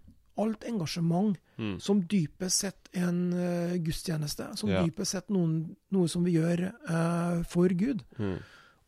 alt 0.42 0.64
engasjement, 0.66 1.38
mm. 1.58 1.76
som 1.84 2.02
dypest 2.10 2.64
sett 2.64 2.90
en 2.98 3.20
uh, 3.36 3.76
gudstjeneste. 3.84 4.48
Som 4.58 4.72
ja. 4.72 4.82
dypest 4.82 5.14
sett 5.14 5.30
noen, 5.34 5.76
noe 5.94 6.10
som 6.10 6.26
vi 6.26 6.38
gjør 6.40 6.70
uh, 6.90 7.44
for 7.52 7.70
Gud. 7.78 8.02
Mm. 8.18 8.40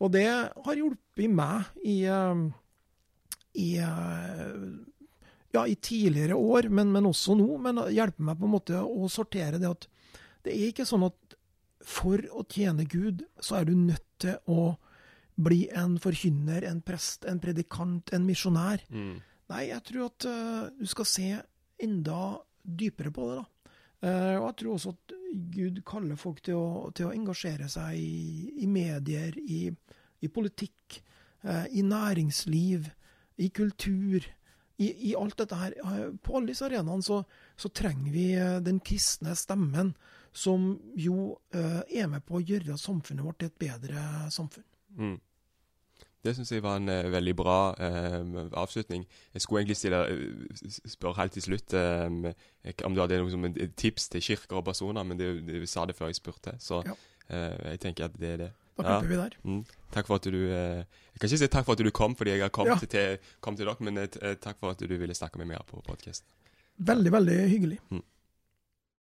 Og 0.02 0.10
det 0.14 0.26
har 0.26 0.78
hjulpet 0.78 1.30
meg 1.30 1.68
i, 1.86 2.00
eh, 2.10 2.42
i 3.62 3.68
eh, 3.78 4.64
ja, 5.54 5.66
i 5.70 5.76
tidligere 5.78 6.34
år, 6.34 6.68
men, 6.68 6.90
men, 6.92 7.06
også 7.06 7.36
nå. 7.38 7.48
Men 7.62 7.84
hjelper 7.94 8.26
meg 8.26 8.40
på 8.40 8.48
en 8.48 8.54
måte 8.56 8.80
å 8.82 9.10
sortere 9.12 9.60
det 9.62 9.70
at 9.70 9.86
det 10.44 10.52
er 10.52 10.72
ikke 10.72 10.86
sånn 10.88 11.06
at 11.06 11.36
for 11.84 12.20
å 12.32 12.42
tjene 12.48 12.86
Gud, 12.88 13.22
så 13.40 13.60
er 13.60 13.68
du 13.68 13.76
nødt 13.76 14.06
til 14.24 14.36
å 14.50 14.74
bli 15.34 15.64
en 15.74 15.96
forkynner, 16.00 16.64
en 16.68 16.80
prest, 16.84 17.26
en 17.28 17.40
predikant, 17.42 18.12
en 18.14 18.26
misjonær. 18.26 18.84
Mm. 18.88 19.16
Nei, 19.52 19.62
jeg 19.68 19.82
tror 19.88 20.06
at 20.08 20.26
uh, 20.30 20.68
du 20.78 20.86
skal 20.88 21.08
se 21.08 21.28
enda 21.84 22.20
dypere 22.64 23.12
på 23.12 23.28
det, 23.28 23.42
da. 23.42 23.48
Uh, 24.04 24.36
og 24.36 24.48
jeg 24.50 24.56
tror 24.60 24.74
også 24.74 24.92
at 24.92 25.14
Gud 25.54 25.80
kaller 25.88 26.18
folk 26.20 26.42
til 26.44 26.58
å, 26.60 26.90
til 26.94 27.08
å 27.08 27.14
engasjere 27.14 27.70
seg 27.72 27.96
i, 27.96 28.50
i 28.60 28.68
medier, 28.68 29.36
i, 29.40 29.70
i 30.20 30.28
politikk, 30.28 30.98
uh, 31.46 31.64
i 31.72 31.84
næringsliv, 31.86 32.90
i 33.40 33.48
kultur. 33.54 34.26
I, 34.76 34.90
I, 35.08 35.14
alt 35.16 35.38
dette 35.38 35.56
her, 35.56 35.74
På 36.22 36.36
alle 36.36 36.50
disse 36.50 36.66
arenaene 36.66 37.02
så, 37.06 37.20
så, 37.56 37.70
trenger 37.70 38.10
vi 38.10 38.26
den 38.66 38.80
kristne 38.82 39.36
stemmen, 39.38 39.92
som 40.34 40.72
jo 40.98 41.36
er 41.54 42.08
med 42.10 42.24
på 42.26 42.40
å 42.40 42.42
gjøre 42.42 42.74
samfunnet 42.78 43.22
vårt 43.22 43.38
til 43.38 43.52
et 43.52 43.60
bedre 43.62 44.02
samfunn. 44.34 44.66
Mm. 44.98 45.14
Det 46.24 46.32
syns 46.36 46.52
jeg 46.54 46.64
var 46.64 46.78
en 46.80 46.88
uh, 46.88 47.12
veldig 47.12 47.34
bra 47.36 47.58
uh, 47.76 48.44
avslutning. 48.56 49.04
Jeg 49.34 49.44
skulle 49.44 49.60
egentlig 49.60 49.76
stille, 49.76 50.00
uh, 50.08 50.68
spørre 50.88 51.18
helt 51.20 51.36
til 51.36 51.44
slutt 51.44 51.74
om 51.74 52.94
du 52.94 53.00
hadde 53.02 53.20
noe 53.20 53.32
som 53.32 53.44
et 53.50 53.74
tips 53.76 54.08
til 54.14 54.24
kirker 54.24 54.60
og 54.60 54.64
personer, 54.64 55.04
men 55.04 55.20
du 55.20 55.66
sa 55.68 55.84
det 55.84 55.96
før 55.98 56.08
jeg 56.08 56.20
spurte, 56.20 56.54
så 56.62 56.80
ja. 56.86 56.94
jeg 57.72 57.80
tenker 57.82 58.08
at 58.08 58.16
det 58.20 58.30
er 58.30 58.40
det. 58.44 58.50
Da 58.74 58.82
klipper 58.82 59.04
ja. 59.04 59.10
vi 59.10 59.18
der. 59.20 59.36
Mm. 59.44 59.60
Takk 59.94 60.08
for 60.08 60.18
at 60.18 60.24
du 60.26 60.40
Jeg 60.40 61.20
kan 61.20 61.28
ikke 61.28 61.42
si 61.44 61.50
takk 61.52 61.66
for 61.66 61.76
at 61.76 61.84
du 61.84 61.90
kom, 61.94 62.16
fordi 62.16 62.34
jeg 62.34 62.42
har 62.42 62.54
kommet, 62.54 62.82
ja. 62.82 62.90
til, 62.94 63.28
kom 63.44 63.58
til 63.58 63.68
dere, 63.68 63.76
men 63.84 64.00
takk 64.40 64.58
for 64.58 64.72
at 64.72 64.80
du 64.80 64.96
ville 64.96 65.14
snakke 65.14 65.38
med 65.38 65.52
meg 65.52 65.62
på 65.68 65.82
podkasten. 65.84 66.26
Veldig, 66.78 67.12
veldig 67.12 67.38
hyggelig. 67.52 67.78
Mm. 67.90 68.02